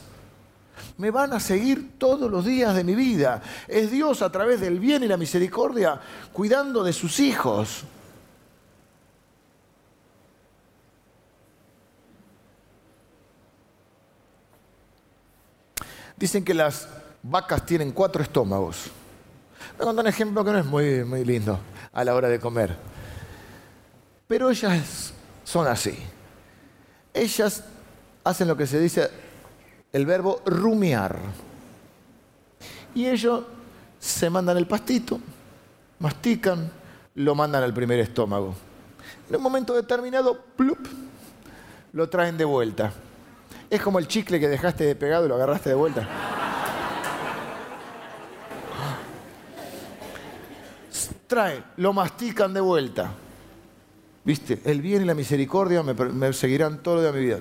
me 0.98 1.12
van 1.12 1.32
a 1.34 1.40
seguir 1.40 1.96
todos 1.98 2.28
los 2.28 2.44
días 2.44 2.74
de 2.74 2.82
mi 2.82 2.96
vida. 2.96 3.40
Es 3.68 3.92
Dios 3.92 4.22
a 4.22 4.32
través 4.32 4.60
del 4.60 4.80
bien 4.80 5.04
y 5.04 5.06
la 5.06 5.16
misericordia 5.16 6.00
cuidando 6.32 6.82
de 6.82 6.92
sus 6.92 7.20
hijos. 7.20 7.84
Dicen 16.20 16.44
que 16.44 16.52
las 16.52 16.86
vacas 17.22 17.64
tienen 17.64 17.92
cuatro 17.92 18.22
estómagos. 18.22 18.90
A 19.78 19.82
contar 19.82 20.04
un 20.04 20.08
ejemplo 20.10 20.44
que 20.44 20.52
no 20.52 20.58
es 20.58 20.66
muy, 20.66 21.02
muy 21.02 21.24
lindo 21.24 21.58
a 21.94 22.04
la 22.04 22.14
hora 22.14 22.28
de 22.28 22.38
comer. 22.38 22.76
Pero 24.28 24.50
ellas 24.50 25.14
son 25.42 25.66
así. 25.66 25.98
Ellas 27.14 27.64
hacen 28.22 28.48
lo 28.48 28.56
que 28.56 28.66
se 28.66 28.78
dice 28.78 29.10
el 29.94 30.04
verbo 30.04 30.42
rumiar. 30.44 31.18
Y 32.94 33.06
ellos 33.06 33.44
se 33.98 34.28
mandan 34.28 34.58
el 34.58 34.66
pastito, 34.66 35.18
mastican, 36.00 36.70
lo 37.14 37.34
mandan 37.34 37.62
al 37.62 37.72
primer 37.72 37.98
estómago. 37.98 38.54
En 39.26 39.36
un 39.36 39.42
momento 39.42 39.74
determinado, 39.74 40.38
plup, 40.54 40.86
lo 41.94 42.10
traen 42.10 42.36
de 42.36 42.44
vuelta. 42.44 42.92
Es 43.70 43.80
como 43.80 43.98
el 44.00 44.08
chicle 44.08 44.40
que 44.40 44.48
dejaste 44.48 44.84
de 44.84 44.96
pegado 44.96 45.24
y 45.24 45.28
lo 45.28 45.36
agarraste 45.36 45.70
de 45.70 45.76
vuelta. 45.76 46.08
trae, 51.30 51.62
lo 51.76 51.92
mastican 51.92 52.52
de 52.52 52.60
vuelta. 52.60 53.12
¿Viste? 54.24 54.60
El 54.64 54.82
bien 54.82 55.02
y 55.02 55.04
la 55.06 55.14
misericordia 55.14 55.82
me, 55.82 56.32
seguirán 56.32 56.82
todo 56.82 57.00
día 57.00 57.12
de 57.12 57.18
mi 57.18 57.24
vida. 57.24 57.38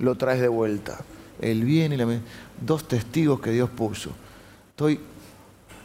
lo 0.00 0.16
traes 0.16 0.40
de 0.40 0.48
vuelta. 0.48 0.98
El 1.40 1.64
bien 1.64 1.92
y 1.92 1.96
la 1.98 2.06
dos 2.60 2.88
testigos 2.88 3.40
que 3.40 3.50
Dios 3.50 3.68
puso. 3.68 4.10
Estoy, 4.70 4.98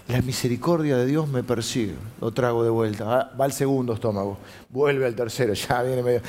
la 0.07 0.21
misericordia 0.21 0.95
de 0.95 1.05
Dios 1.05 1.27
me 1.27 1.43
persigue. 1.43 1.95
Lo 2.21 2.31
trago 2.31 2.63
de 2.63 2.69
vuelta. 2.69 3.03
Va, 3.03 3.31
va 3.39 3.45
al 3.45 3.53
segundo 3.53 3.93
estómago. 3.93 4.37
Vuelve 4.69 5.05
al 5.05 5.13
tercero. 5.13 5.53
Ya 5.53 5.83
viene 5.83 6.01
medio. 6.01 6.21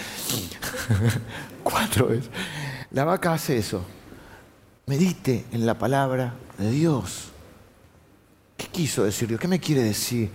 Cuatro 1.62 2.08
veces. 2.08 2.28
La 2.92 3.04
vaca 3.04 3.32
hace 3.32 3.56
eso. 3.56 3.82
Medite 4.86 5.44
en 5.52 5.64
la 5.64 5.78
palabra 5.78 6.34
de 6.58 6.70
Dios. 6.70 7.28
¿Qué 8.56 8.66
quiso 8.66 9.04
decir 9.04 9.28
Dios? 9.28 9.40
¿Qué 9.40 9.48
me 9.48 9.60
quiere 9.60 9.82
decir? 9.82 10.28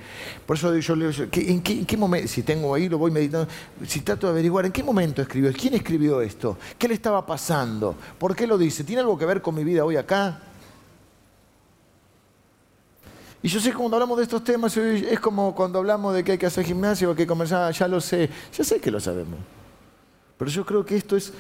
Por 0.46 0.58
eso 0.58 0.76
yo 0.78 0.96
leo, 0.96 1.12
¿en 1.32 1.62
qué, 1.62 1.98
momento, 1.98 2.28
si 2.28 2.42
tengo 2.42 2.74
ahí, 2.74 2.90
lo 2.90 2.98
voy 2.98 3.12
meditando, 3.12 3.48
si 3.86 4.02
trato 4.02 4.26
de 4.28 4.32
averiguar, 4.32 4.66
¿en 4.66 4.72
qué 4.72 4.82
momento 4.82 5.22
escribió? 5.22 5.52
¿Quién 5.54 5.76
escribió 5.76 6.22
esto? 6.22 6.58
¿Qué 6.78 6.88
le 6.88 6.96
estaba 6.96 7.24
pasando? 7.24 7.96
¿Por 8.18 8.36
qué 8.36 8.48
lo 8.48 8.58
dice? 8.58 8.84
¿Tiene 8.84 9.02
algo 9.02 9.18
que 9.18 9.26
ver 9.26 9.42
con 9.42 9.54
mi 9.54 9.64
vida 9.64 9.86
hoy 9.86 9.98
acá? 9.98 10.40
Y 13.44 13.48
yo 13.48 13.60
sé 13.60 13.70
que 13.70 13.78
cuando 13.78 13.98
hablamos 13.98 14.18
de 14.18 14.24
estos 14.24 14.44
temas 14.44 14.76
es 14.76 15.20
como 15.20 15.54
cuando 15.54 15.78
hablamos 15.78 16.16
de 16.16 16.24
que 16.24 16.32
hay 16.32 16.38
que 16.40 16.48
hacer 16.48 16.66
gimnasio 16.66 17.12
o 17.12 17.16
que 17.16 17.28
comenzar, 17.28 17.72
ya 17.74 17.88
lo 17.88 18.02
sé, 18.02 18.28
ya 18.58 18.64
sé 18.64 18.80
que 18.80 18.90
lo 18.90 19.00
sabemos. 19.00 19.38
Pero 20.36 20.50
yo 20.50 20.66
creo 20.66 20.84
que 20.84 20.98
esto 20.98 21.16
es 21.16 21.32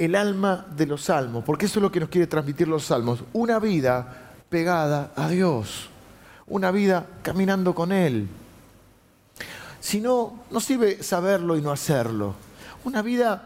el 0.00 0.16
alma 0.16 0.66
de 0.74 0.86
los 0.86 1.02
salmos, 1.04 1.44
porque 1.44 1.66
eso 1.66 1.78
es 1.78 1.82
lo 1.82 1.92
que 1.92 2.00
nos 2.00 2.08
quiere 2.08 2.26
transmitir 2.26 2.66
los 2.66 2.86
salmos. 2.86 3.22
Una 3.34 3.58
vida 3.58 4.32
pegada 4.48 5.12
a 5.14 5.28
Dios, 5.28 5.90
una 6.46 6.70
vida 6.70 7.06
caminando 7.22 7.74
con 7.74 7.92
Él. 7.92 8.26
Si 9.78 10.00
no, 10.00 10.40
no 10.50 10.58
sirve 10.58 11.02
saberlo 11.02 11.54
y 11.54 11.60
no 11.60 11.70
hacerlo. 11.70 12.34
Una 12.82 13.02
vida 13.02 13.44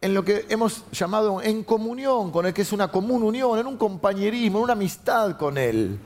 en 0.00 0.14
lo 0.14 0.24
que 0.24 0.46
hemos 0.48 0.84
llamado 0.92 1.42
en 1.42 1.64
comunión 1.64 2.30
con 2.30 2.46
Él, 2.46 2.54
que 2.54 2.62
es 2.62 2.72
una 2.72 2.86
común 2.86 3.24
unión, 3.24 3.58
en 3.58 3.66
un 3.66 3.76
compañerismo, 3.76 4.58
en 4.58 4.64
una 4.64 4.74
amistad 4.74 5.36
con 5.36 5.58
Él. 5.58 5.98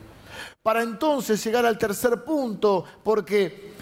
Para 0.63 0.83
entonces 0.83 1.45
llegar 1.45 1.67
al 1.67 1.77
tercer 1.77 2.25
punto, 2.25 2.87
porque 3.05 3.75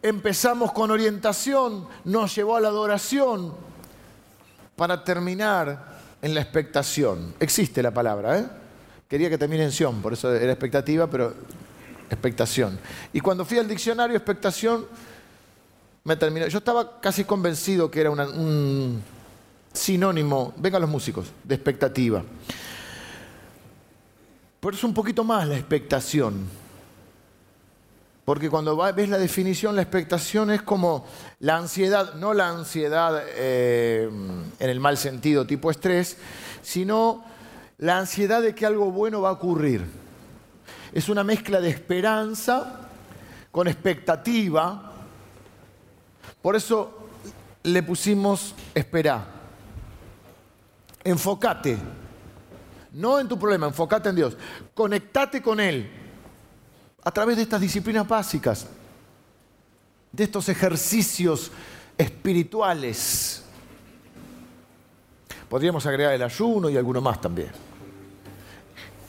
empezamos 0.00 0.72
con 0.72 0.90
orientación, 0.90 1.86
nos 2.04 2.34
llevó 2.34 2.56
a 2.56 2.60
la 2.62 2.68
adoración, 2.68 3.71
para 4.76 5.02
terminar 5.04 5.98
en 6.20 6.34
la 6.34 6.40
expectación. 6.40 7.34
Existe 7.40 7.82
la 7.82 7.90
palabra, 7.90 8.38
¿eh? 8.38 8.46
Quería 9.08 9.28
que 9.28 9.36
termine 9.36 9.64
en 9.64 9.72
Sion, 9.72 10.00
por 10.00 10.14
eso 10.14 10.34
era 10.34 10.52
expectativa, 10.52 11.06
pero 11.06 11.34
expectación. 12.08 12.78
Y 13.12 13.20
cuando 13.20 13.44
fui 13.44 13.58
al 13.58 13.68
diccionario, 13.68 14.16
expectación, 14.16 14.86
me 16.04 16.16
terminó. 16.16 16.46
Yo 16.46 16.58
estaba 16.58 17.00
casi 17.00 17.24
convencido 17.24 17.90
que 17.90 18.00
era 18.00 18.10
un 18.10 19.02
sinónimo, 19.72 20.54
vengan 20.56 20.80
los 20.80 20.90
músicos, 20.90 21.26
de 21.44 21.54
expectativa. 21.54 22.22
Pero 24.60 24.76
es 24.76 24.84
un 24.84 24.94
poquito 24.94 25.24
más 25.24 25.46
la 25.46 25.56
expectación. 25.56 26.61
Porque 28.24 28.48
cuando 28.48 28.76
ves 28.92 29.08
la 29.08 29.18
definición, 29.18 29.74
la 29.74 29.82
expectación 29.82 30.52
es 30.52 30.62
como 30.62 31.04
la 31.40 31.56
ansiedad, 31.56 32.14
no 32.14 32.34
la 32.34 32.48
ansiedad 32.48 33.20
eh, 33.26 34.08
en 34.60 34.70
el 34.70 34.78
mal 34.78 34.96
sentido 34.96 35.44
tipo 35.44 35.72
estrés, 35.72 36.16
sino 36.62 37.24
la 37.78 37.98
ansiedad 37.98 38.40
de 38.40 38.54
que 38.54 38.64
algo 38.64 38.92
bueno 38.92 39.22
va 39.22 39.30
a 39.30 39.32
ocurrir. 39.32 39.84
Es 40.92 41.08
una 41.08 41.24
mezcla 41.24 41.60
de 41.60 41.70
esperanza 41.70 42.88
con 43.50 43.66
expectativa. 43.66 44.92
Por 46.40 46.54
eso 46.54 47.08
le 47.64 47.82
pusimos 47.82 48.54
esperar. 48.72 49.26
Enfócate. 51.02 51.76
No 52.92 53.18
en 53.18 53.26
tu 53.26 53.36
problema, 53.36 53.66
enfócate 53.66 54.10
en 54.10 54.16
Dios. 54.16 54.36
Conectate 54.74 55.42
con 55.42 55.58
Él 55.58 56.01
a 57.04 57.10
través 57.10 57.36
de 57.36 57.42
estas 57.42 57.60
disciplinas 57.60 58.06
básicas, 58.06 58.66
de 60.12 60.24
estos 60.24 60.48
ejercicios 60.48 61.50
espirituales. 61.98 63.42
Podríamos 65.48 65.84
agregar 65.86 66.14
el 66.14 66.22
ayuno 66.22 66.70
y 66.70 66.76
alguno 66.76 67.00
más 67.00 67.20
también. 67.20 67.50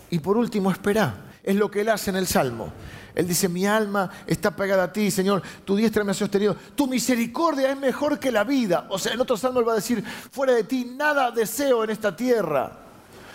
Y 0.10 0.20
por 0.20 0.38
último, 0.38 0.72
espera. 0.72 1.32
Es 1.44 1.56
lo 1.56 1.70
que 1.70 1.82
él 1.82 1.89
hace 1.89 2.10
en 2.10 2.16
el 2.16 2.28
Salmo. 2.28 2.72
Él 3.16 3.28
dice, 3.28 3.50
mi 3.50 3.66
alma 3.66 4.10
está 4.26 4.56
pegada 4.56 4.84
a 4.84 4.94
ti, 4.94 5.12
Señor, 5.12 5.44
tu 5.66 5.76
diestra 5.76 6.04
me 6.04 6.12
ha 6.12 6.16
sostenido, 6.16 6.56
tu 6.76 6.88
misericordia 6.88 7.70
es 7.72 7.78
mejor 7.78 8.18
que 8.18 8.32
la 8.32 8.44
vida. 8.44 8.88
O 8.89 8.98
sea, 8.98 9.14
en 9.14 9.22
otro 9.22 9.38
salmo 9.38 9.60
él 9.60 9.68
va 9.68 9.74
a 9.74 9.76
decir, 9.76 10.04
fuera 10.04 10.54
de 10.54 10.64
ti 10.64 10.94
nada 10.96 11.30
deseo 11.30 11.84
en 11.84 11.91
esta 11.91 12.16
tierra. 12.16 12.72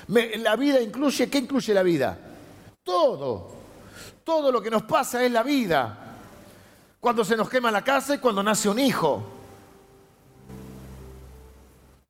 la 0.09 0.57
vida 0.57 0.81
incluye, 0.81 1.29
¿qué 1.29 1.39
incluye 1.39 1.75
la 1.75 1.83
vida? 1.83 2.19
Todo. 2.83 3.58
Todo 4.29 4.53
lo 4.53 4.61
que 4.61 4.71
nos 4.71 4.83
pasa 4.83 5.25
es 5.25 5.33
la 5.33 5.43
vida. 5.43 5.97
Cuando 7.01 7.25
se 7.25 7.35
nos 7.35 7.49
quema 7.49 7.71
la 7.71 7.83
casa 7.83 8.15
y 8.15 8.19
cuando 8.19 8.43
nace 8.43 8.69
un 8.69 8.79
hijo. 8.79 9.25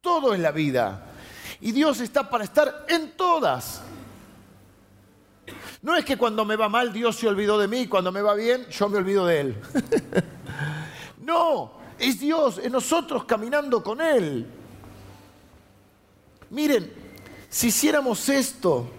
Todo 0.01 0.35
es 0.35 0.41
la 0.41 0.51
vida. 0.51 1.12
Y 1.61 1.71
Dios 1.71 2.01
está 2.01 2.29
para 2.29 2.43
estar 2.43 2.87
en 2.89 3.12
todas. 3.16 3.83
No 5.81 5.95
es 5.95 6.05
que 6.05 6.19
cuando 6.19 6.45
me 6.45 6.57
va 6.57 6.69
mal 6.69 6.93
Dios 6.93 7.14
se 7.14 7.29
olvidó 7.29 7.57
de 7.57 7.69
mí, 7.69 7.87
cuando 7.87 8.11
me 8.11 8.21
va 8.21 8.35
bien 8.35 8.66
yo 8.69 8.89
me 8.89 8.99
olvido 8.99 9.25
de 9.25 9.41
Él. 9.41 9.62
no, 11.23 11.71
es 12.01 12.19
Dios, 12.19 12.59
es 12.59 12.73
nosotros 12.73 13.27
caminando 13.27 13.81
con 13.81 14.01
Él. 14.01 14.45
Miren, 16.51 16.93
si 17.49 17.69
hiciéramos 17.69 18.29
esto, 18.29 18.91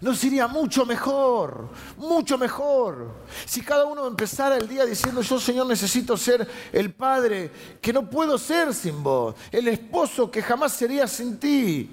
nos 0.00 0.22
iría 0.24 0.46
mucho 0.46 0.84
mejor, 0.84 1.68
mucho 1.96 2.36
mejor. 2.36 3.14
Si 3.44 3.62
cada 3.62 3.86
uno 3.86 4.06
empezara 4.06 4.56
el 4.56 4.68
día 4.68 4.84
diciendo, 4.84 5.22
yo 5.22 5.40
Señor 5.40 5.66
necesito 5.66 6.16
ser 6.16 6.46
el 6.72 6.92
padre 6.92 7.50
que 7.80 7.92
no 7.92 8.08
puedo 8.08 8.36
ser 8.38 8.74
sin 8.74 9.02
vos, 9.02 9.34
el 9.50 9.68
esposo 9.68 10.30
que 10.30 10.42
jamás 10.42 10.72
sería 10.72 11.06
sin 11.06 11.38
ti, 11.38 11.90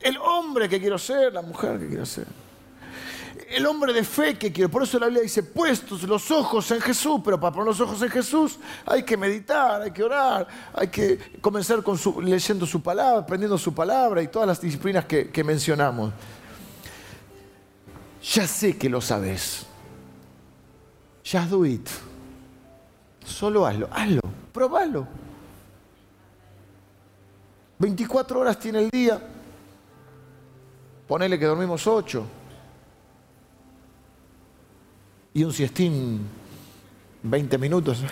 el 0.00 0.16
hombre 0.18 0.68
que 0.68 0.80
quiero 0.80 0.98
ser, 0.98 1.32
la 1.32 1.42
mujer 1.42 1.78
que 1.78 1.88
quiero 1.88 2.06
ser. 2.06 2.45
El 3.48 3.64
hombre 3.66 3.92
de 3.92 4.02
fe 4.04 4.36
que 4.36 4.52
quiero. 4.52 4.70
Por 4.70 4.82
eso 4.82 4.98
la 4.98 5.06
Biblia 5.06 5.22
dice, 5.22 5.42
puestos 5.42 6.02
los 6.02 6.30
ojos 6.30 6.70
en 6.70 6.80
Jesús, 6.80 7.20
pero 7.24 7.38
para 7.38 7.52
poner 7.52 7.66
los 7.68 7.80
ojos 7.80 8.00
en 8.02 8.10
Jesús 8.10 8.58
hay 8.84 9.02
que 9.04 9.16
meditar, 9.16 9.82
hay 9.82 9.90
que 9.90 10.02
orar, 10.02 10.46
hay 10.72 10.88
que 10.88 11.18
comenzar 11.40 11.82
con 11.82 11.98
leyendo 12.24 12.66
su 12.66 12.82
palabra, 12.82 13.20
aprendiendo 13.20 13.56
su 13.56 13.74
palabra 13.74 14.22
y 14.22 14.28
todas 14.28 14.48
las 14.48 14.60
disciplinas 14.60 15.04
que, 15.04 15.30
que 15.30 15.44
mencionamos. 15.44 16.12
Ya 18.34 18.46
sé 18.46 18.76
que 18.76 18.88
lo 18.88 19.00
sabes. 19.00 19.66
Just 21.24 21.48
do 21.48 21.64
it. 21.64 21.88
Solo 23.24 23.66
hazlo, 23.66 23.88
hazlo, 23.92 24.20
probalo. 24.52 25.06
24 27.78 28.40
horas 28.40 28.58
tiene 28.58 28.80
el 28.80 28.90
día. 28.90 29.20
Ponele 31.06 31.38
que 31.38 31.44
dormimos 31.44 31.86
8. 31.86 32.26
Y 35.36 35.44
un 35.44 35.52
siestín 35.52 36.26
20 37.22 37.58
minutos. 37.58 38.02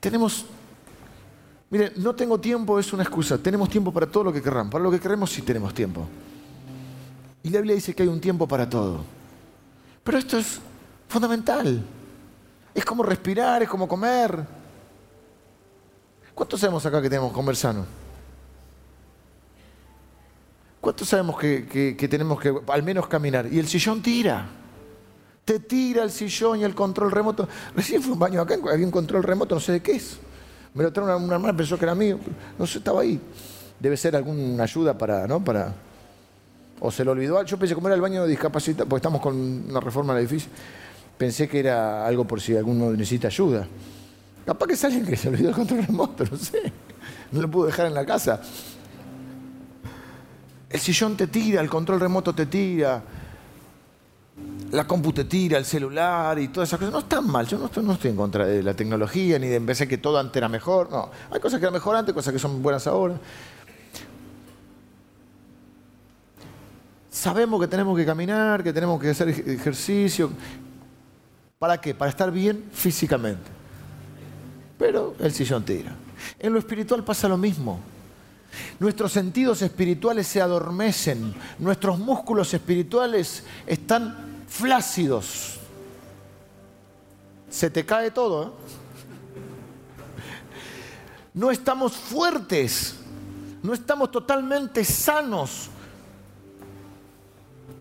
Tenemos 0.00 0.44
Mire, 1.70 1.94
no 1.96 2.14
tengo 2.14 2.38
tiempo 2.38 2.78
es 2.78 2.92
una 2.92 3.04
excusa. 3.04 3.38
Tenemos 3.38 3.70
tiempo 3.70 3.90
para 3.90 4.06
todo 4.06 4.24
lo 4.24 4.32
que 4.34 4.42
querramos. 4.42 4.70
Para 4.70 4.84
lo 4.84 4.90
que 4.90 5.00
queremos 5.00 5.30
sí 5.30 5.40
tenemos 5.40 5.72
tiempo. 5.72 6.06
Y 7.42 7.48
la 7.48 7.60
Biblia 7.60 7.74
dice 7.74 7.94
que 7.94 8.02
hay 8.02 8.08
un 8.10 8.20
tiempo 8.20 8.46
para 8.46 8.68
todo. 8.68 9.02
Pero 10.04 10.18
esto 10.18 10.36
es 10.36 10.60
fundamental. 11.08 11.82
Es 12.74 12.84
como 12.84 13.02
respirar, 13.02 13.62
es 13.62 13.68
como 13.70 13.88
comer. 13.88 14.46
¿Cuántos 16.34 16.60
sabemos 16.60 16.84
acá 16.84 17.00
que 17.00 17.08
tenemos 17.08 17.30
que 17.30 17.34
comer 17.34 17.56
sano? 17.56 18.05
¿Cuántos 20.86 21.08
sabemos 21.08 21.36
que, 21.36 22.06
tenemos 22.08 22.40
que 22.40 22.54
al 22.68 22.84
menos 22.84 23.08
caminar? 23.08 23.52
Y 23.52 23.58
el 23.58 23.66
sillón 23.66 24.00
tira. 24.00 24.46
Te 25.44 25.58
tira 25.58 26.04
el 26.04 26.12
sillón 26.12 26.60
y 26.60 26.62
el 26.62 26.76
control 26.76 27.10
remoto. 27.10 27.48
Recién 27.74 28.00
fue 28.00 28.12
un 28.12 28.20
baño 28.20 28.40
acá, 28.40 28.54
había 28.72 28.86
un 28.86 28.92
control 28.92 29.24
remoto, 29.24 29.56
no 29.56 29.60
sé 29.60 29.72
de 29.72 29.82
qué 29.82 29.96
es. 29.96 30.16
Me 30.74 30.84
lo 30.84 30.92
trajo 30.92 31.16
una, 31.16 31.34
hermana, 31.34 31.56
pensó 31.56 31.76
que 31.76 31.86
era 31.86 31.96
mío. 31.96 32.20
No 32.56 32.68
sé, 32.68 32.78
estaba 32.78 33.00
ahí. 33.00 33.20
Debe 33.80 33.96
ser 33.96 34.14
alguna 34.14 34.62
ayuda 34.62 34.96
para, 34.96 35.26
¿no? 35.26 35.42
Para, 35.42 35.74
o 36.78 36.92
se 36.92 37.04
lo 37.04 37.10
olvidó. 37.10 37.42
Yo 37.42 37.58
pensé, 37.58 37.74
como 37.74 37.88
era 37.88 37.96
el 37.96 38.00
baño 38.00 38.22
de 38.22 38.28
discapacidad, 38.28 38.86
porque 38.86 38.98
estamos 38.98 39.20
con 39.20 39.34
una 39.68 39.80
reforma 39.80 40.14
del 40.14 40.22
edificio, 40.22 40.52
pensé 41.18 41.48
que 41.48 41.58
era 41.58 42.06
algo 42.06 42.24
por 42.24 42.40
si 42.40 42.56
alguno 42.56 42.92
necesita 42.92 43.26
ayuda. 43.26 43.66
Capaz 44.46 44.68
que 44.68 44.86
alguien 44.86 45.04
que 45.04 45.16
se 45.16 45.30
olvidó 45.30 45.48
el 45.48 45.54
control 45.56 45.84
remoto, 45.84 46.22
no 46.30 46.36
sé. 46.38 46.72
No 47.32 47.42
lo 47.42 47.50
pudo 47.50 47.66
dejar 47.66 47.86
en 47.86 47.94
la 47.94 48.06
casa. 48.06 48.40
El 50.68 50.80
sillón 50.80 51.16
te 51.16 51.28
tira, 51.28 51.60
el 51.60 51.68
control 51.68 52.00
remoto 52.00 52.34
te 52.34 52.46
tira, 52.46 53.02
la 54.72 54.86
computadora, 54.86 55.58
el 55.58 55.64
celular 55.64 56.38
y 56.38 56.48
todas 56.48 56.68
esas 56.68 56.78
cosas 56.78 56.92
no 56.92 56.98
están 57.00 57.26
mal. 57.26 57.46
Yo 57.46 57.58
no 57.58 57.92
estoy, 57.92 58.10
en 58.10 58.16
contra 58.16 58.46
de 58.46 58.62
la 58.62 58.74
tecnología 58.74 59.38
ni 59.38 59.46
de 59.46 59.56
empezar 59.56 59.86
que 59.86 59.98
todo 59.98 60.18
antes 60.18 60.36
era 60.36 60.48
mejor. 60.48 60.90
No, 60.90 61.10
hay 61.30 61.40
cosas 61.40 61.60
que 61.60 61.64
eran 61.64 61.74
mejor 61.74 61.96
antes, 61.96 62.14
cosas 62.14 62.32
que 62.32 62.38
son 62.38 62.62
buenas 62.62 62.86
ahora. 62.86 63.18
Sabemos 67.10 67.60
que 67.60 67.68
tenemos 67.68 67.96
que 67.96 68.04
caminar, 68.04 68.62
que 68.62 68.72
tenemos 68.72 69.00
que 69.00 69.10
hacer 69.10 69.28
ejercicio. 69.28 70.30
¿Para 71.58 71.80
qué? 71.80 71.94
Para 71.94 72.10
estar 72.10 72.30
bien 72.30 72.64
físicamente. 72.72 73.50
Pero 74.78 75.14
el 75.20 75.32
sillón 75.32 75.64
tira. 75.64 75.94
En 76.38 76.52
lo 76.52 76.58
espiritual 76.58 77.02
pasa 77.02 77.28
lo 77.28 77.38
mismo. 77.38 77.80
Nuestros 78.78 79.12
sentidos 79.12 79.62
espirituales 79.62 80.26
se 80.26 80.40
adormecen, 80.40 81.34
nuestros 81.58 81.98
músculos 81.98 82.52
espirituales 82.54 83.44
están 83.66 84.44
flácidos. 84.48 85.58
Se 87.50 87.70
te 87.70 87.84
cae 87.86 88.10
todo. 88.10 88.44
¿eh? 88.44 88.50
No 91.34 91.50
estamos 91.50 91.92
fuertes, 91.92 92.96
no 93.62 93.74
estamos 93.74 94.10
totalmente 94.10 94.84
sanos, 94.84 95.68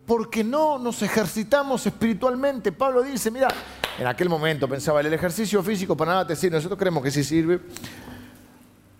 porque 0.05 0.43
no 0.43 0.77
nos 0.77 1.01
ejercitamos 1.01 1.85
espiritualmente. 1.85 2.71
Pablo 2.71 3.01
dice, 3.01 3.31
mira, 3.31 3.47
en 3.97 4.07
aquel 4.07 4.29
momento 4.29 4.67
pensaba, 4.67 4.99
el 4.99 5.13
ejercicio 5.13 5.63
físico 5.63 5.95
para 5.95 6.11
nada 6.11 6.27
te 6.27 6.35
sirve, 6.35 6.57
nosotros 6.57 6.77
creemos 6.77 7.01
que 7.01 7.11
sí 7.11 7.23
sirve. 7.23 7.61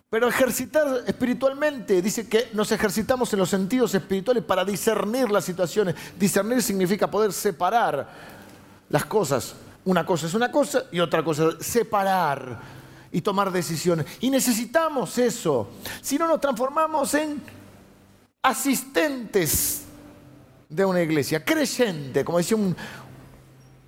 Pero 0.10 0.28
ejercitar 0.28 1.04
espiritualmente, 1.08 2.02
dice 2.02 2.28
que 2.30 2.50
nos 2.54 2.72
ejercitamos 2.72 3.32
en 3.34 3.40
los 3.40 3.50
sentidos 3.50 3.94
espirituales 3.96 4.44
para 4.44 4.64
discernir 4.64 5.32
las 5.32 5.46
situaciones. 5.46 5.96
Discernir 6.18 6.62
significa 6.62 7.10
poder 7.10 7.34
separar 7.34 8.08
las 8.90 9.06
cosas. 9.06 9.56
Una 9.84 10.06
cosa 10.06 10.28
es 10.28 10.34
una 10.34 10.52
cosa 10.52 10.84
y 10.92 11.00
otra 11.00 11.24
cosa 11.24 11.50
es 11.60 11.66
separar 11.66 12.60
y 13.12 13.22
tomar 13.22 13.52
decisiones. 13.52 14.06
Y 14.20 14.30
necesitamos 14.30 15.18
eso. 15.18 15.70
Si 16.02 16.18
no 16.18 16.28
nos 16.28 16.40
transformamos 16.42 17.14
en 17.14 17.42
asistentes 18.42 19.86
de 20.70 20.86
una 20.86 21.02
iglesia, 21.02 21.44
creyente, 21.44 22.26
como 22.26 22.38
decía 22.38 22.58
un, 22.58 22.76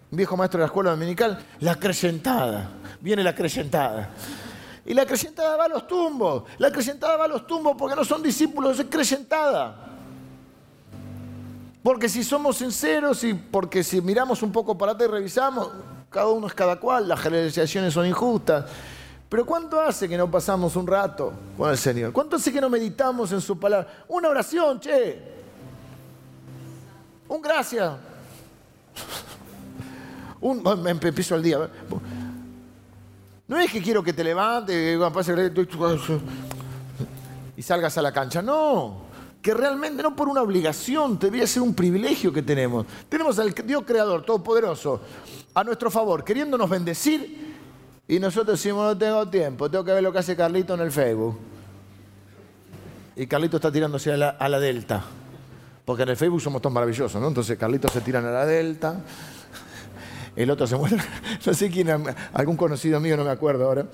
viejo 0.10 0.38
maestro 0.38 0.60
de 0.60 0.64
la 0.64 0.68
escuela 0.68 0.92
dominical, 0.92 1.46
la 1.60 1.76
creyentada. 1.76 2.72
Viene 3.02 3.24
la 3.24 3.36
creyentada. 3.36 4.12
Y 4.88 4.94
la 4.94 5.06
crecientada 5.06 5.58
va 5.58 5.66
a 5.66 5.68
los 5.68 5.86
tumbos. 5.86 6.44
La 6.58 6.72
crecientada 6.72 7.18
va 7.18 7.26
a 7.26 7.28
los 7.28 7.46
tumbos 7.46 7.76
porque 7.78 7.94
no 7.94 8.06
son 8.06 8.24
discípulos, 8.24 8.80
es 8.80 8.86
crecientada. 8.90 9.76
Porque 11.84 12.08
si 12.08 12.24
somos 12.24 12.58
sinceros 12.58 13.22
y 13.26 13.34
porque 13.34 13.84
si 13.84 14.02
miramos 14.02 14.42
un 14.42 14.52
poco 14.54 14.78
para 14.78 14.94
atrás 14.94 15.10
y 15.10 15.12
revisamos, 15.12 15.70
cada 16.10 16.28
uno 16.28 16.48
es 16.48 16.54
cada 16.54 16.80
cual, 16.80 17.06
las 17.06 17.20
generalizaciones 17.20 17.94
son 17.94 18.06
injustas. 18.06 18.64
Pero 19.28 19.46
¿cuánto 19.46 19.82
hace 19.82 20.08
que 20.08 20.18
no 20.18 20.32
pasamos 20.32 20.78
un 20.78 20.88
rato 20.88 21.34
con 21.58 21.70
el 21.70 21.78
Señor? 21.78 22.14
¿Cuánto 22.14 22.38
hace 22.38 22.54
que 22.54 22.62
no 22.62 22.70
meditamos 22.70 23.30
en 23.34 23.42
su 23.42 23.60
palabra? 23.60 24.06
Una 24.08 24.30
oración, 24.30 24.80
che. 24.80 25.22
Un 27.28 27.42
gracias. 27.42 27.94
Un, 30.40 30.64
me 30.82 30.92
empiezo 30.92 31.36
el 31.36 31.44
día. 31.44 31.70
No 33.48 33.58
es 33.60 33.72
que 33.72 33.82
quiero 33.82 34.04
que 34.04 34.14
te 34.14 34.24
levantes 34.24 35.00
y 37.56 37.62
salgas 37.62 37.98
a 37.98 38.02
la 38.02 38.12
cancha. 38.12 38.42
No, 38.42 39.04
que 39.42 39.54
realmente 39.54 40.04
no 40.04 40.16
por 40.16 40.28
una 40.28 40.42
obligación, 40.42 41.18
debería 41.18 41.48
ser 41.48 41.62
un 41.62 41.74
privilegio 41.74 42.34
que 42.34 42.42
tenemos. 42.42 42.86
Tenemos 43.08 43.40
al 43.40 43.54
Dios 43.54 43.84
Creador 43.86 44.24
Todopoderoso 44.24 45.02
a 45.54 45.64
nuestro 45.64 45.90
favor, 45.90 46.24
queriéndonos 46.24 46.70
bendecir, 46.70 47.56
y 48.08 48.20
nosotros 48.20 48.60
decimos, 48.60 48.86
no 48.86 48.98
tengo 48.98 49.28
tiempo, 49.30 49.72
tengo 49.72 49.84
que 49.84 49.94
ver 49.94 50.04
lo 50.04 50.12
que 50.12 50.20
hace 50.20 50.36
Carlito 50.36 50.74
en 50.74 50.82
el 50.82 50.92
Facebook. 50.92 51.38
Y 53.16 53.26
Carlito 53.28 53.58
está 53.58 53.72
tirándose 53.72 54.12
a 54.12 54.18
la, 54.18 54.30
a 54.30 54.50
la 54.50 54.60
Delta, 54.60 55.04
porque 55.86 56.04
en 56.04 56.10
el 56.10 56.18
Facebook 56.18 56.42
somos 56.42 56.62
todos 56.62 56.74
maravillosos, 56.74 57.20
¿no? 57.20 57.30
Entonces 57.30 57.58
Carlitos 57.58 57.92
se 57.92 58.02
tiran 58.02 58.26
a 58.26 58.32
la 58.32 58.46
Delta 58.46 59.02
el 60.38 60.52
otro 60.52 60.68
se 60.68 60.76
muestra, 60.78 61.04
no 61.46 61.54
sé 61.54 61.70
quién, 61.70 61.90
algún 62.34 62.56
conocido 62.56 63.00
mío, 63.00 63.18
no 63.18 63.24
me 63.24 63.32
acuerdo 63.32 63.66
ahora, 63.66 63.88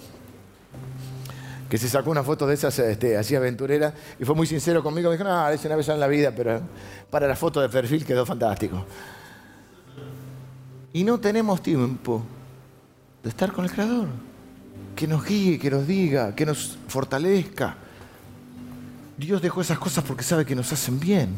que 1.69 1.77
se 1.77 1.89
sacó 1.89 2.11
una 2.11 2.21
foto 2.21 2.45
de 2.45 2.53
esas 2.53 2.77
este, 2.77 3.17
así 3.17 3.35
aventurera 3.35 3.93
y 4.19 4.25
fue 4.25 4.35
muy 4.35 4.45
sincero 4.45 4.83
conmigo, 4.83 5.09
me 5.09 5.17
dijo, 5.17 5.27
no, 5.27 5.49
es 5.49 5.65
una 5.65 5.75
vez 5.75 5.87
en 5.89 5.99
la 5.99 6.07
vida, 6.07 6.31
pero 6.35 6.61
para 7.09 7.27
la 7.27 7.35
foto 7.35 7.61
de 7.61 7.69
perfil 7.69 8.05
quedó 8.05 8.25
fantástico. 8.25 8.85
Y 10.91 11.03
no 11.03 11.19
tenemos 11.19 11.63
tiempo 11.63 12.21
de 13.23 13.29
estar 13.29 13.51
con 13.51 13.65
el 13.65 13.71
Creador, 13.71 14.07
que 14.95 15.07
nos 15.07 15.25
guíe, 15.25 15.57
que 15.57 15.71
nos 15.71 15.87
diga, 15.87 16.35
que 16.35 16.45
nos 16.45 16.77
fortalezca. 16.87 17.75
Dios 19.17 19.41
dejó 19.41 19.61
esas 19.61 19.79
cosas 19.79 20.03
porque 20.03 20.23
sabe 20.23 20.45
que 20.45 20.55
nos 20.55 20.71
hacen 20.71 20.99
bien. 20.99 21.29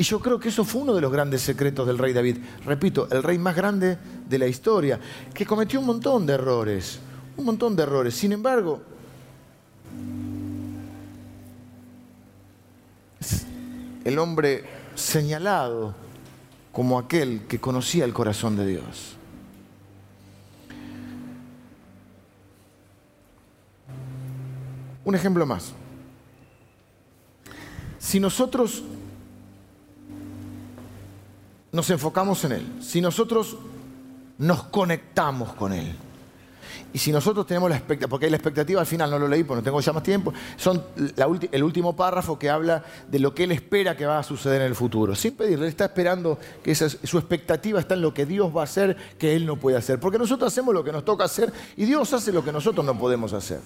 Y 0.00 0.02
yo 0.02 0.18
creo 0.18 0.40
que 0.40 0.48
eso 0.48 0.64
fue 0.64 0.80
uno 0.80 0.94
de 0.94 1.02
los 1.02 1.12
grandes 1.12 1.42
secretos 1.42 1.86
del 1.86 1.98
rey 1.98 2.14
David. 2.14 2.38
Repito, 2.64 3.06
el 3.10 3.22
rey 3.22 3.36
más 3.36 3.54
grande 3.54 3.98
de 4.26 4.38
la 4.38 4.46
historia, 4.46 4.98
que 5.34 5.44
cometió 5.44 5.78
un 5.78 5.84
montón 5.84 6.24
de 6.24 6.32
errores, 6.32 7.00
un 7.36 7.44
montón 7.44 7.76
de 7.76 7.82
errores. 7.82 8.14
Sin 8.14 8.32
embargo, 8.32 8.80
el 14.02 14.18
hombre 14.18 14.64
señalado 14.94 15.94
como 16.72 16.98
aquel 16.98 17.46
que 17.46 17.60
conocía 17.60 18.06
el 18.06 18.14
corazón 18.14 18.56
de 18.56 18.66
Dios. 18.66 19.16
Un 25.04 25.14
ejemplo 25.14 25.44
más. 25.44 25.74
Si 27.98 28.18
nosotros 28.18 28.82
nos 31.72 31.90
enfocamos 31.90 32.44
en 32.44 32.52
Él, 32.52 32.66
si 32.80 33.00
nosotros 33.00 33.56
nos 34.38 34.64
conectamos 34.64 35.52
con 35.52 35.72
Él 35.72 35.94
y 36.92 36.98
si 36.98 37.12
nosotros 37.12 37.46
tenemos 37.46 37.70
la 37.70 37.76
expectativa, 37.76 38.08
porque 38.08 38.26
hay 38.26 38.30
la 38.30 38.36
expectativa 38.36 38.80
al 38.80 38.86
final, 38.86 39.10
no 39.10 39.18
lo 39.18 39.28
leí 39.28 39.44
porque 39.44 39.60
no 39.60 39.64
tengo 39.64 39.80
ya 39.80 39.92
más 39.92 40.02
tiempo, 40.02 40.32
son 40.56 40.82
el 41.52 41.62
último 41.62 41.94
párrafo 41.94 42.38
que 42.38 42.50
habla 42.50 42.82
de 43.08 43.18
lo 43.18 43.34
que 43.34 43.44
él 43.44 43.52
espera 43.52 43.96
que 43.96 44.06
va 44.06 44.18
a 44.18 44.22
suceder 44.22 44.62
en 44.62 44.66
el 44.66 44.74
futuro. 44.74 45.14
Sin 45.14 45.34
pedirle, 45.34 45.68
está 45.68 45.84
esperando 45.84 46.38
que 46.62 46.74
su 46.74 47.18
expectativa 47.18 47.78
está 47.80 47.94
en 47.94 48.02
lo 48.02 48.12
que 48.12 48.26
Dios 48.26 48.54
va 48.54 48.62
a 48.62 48.64
hacer, 48.64 48.96
que 49.18 49.36
él 49.36 49.46
no 49.46 49.56
puede 49.56 49.76
hacer. 49.76 50.00
Porque 50.00 50.18
nosotros 50.18 50.52
hacemos 50.52 50.74
lo 50.74 50.82
que 50.82 50.92
nos 50.92 51.04
toca 51.04 51.24
hacer 51.24 51.52
y 51.76 51.84
Dios 51.84 52.12
hace 52.12 52.32
lo 52.32 52.44
que 52.44 52.52
nosotros 52.52 52.84
no 52.84 52.98
podemos 52.98 53.32
hacer. 53.32 53.60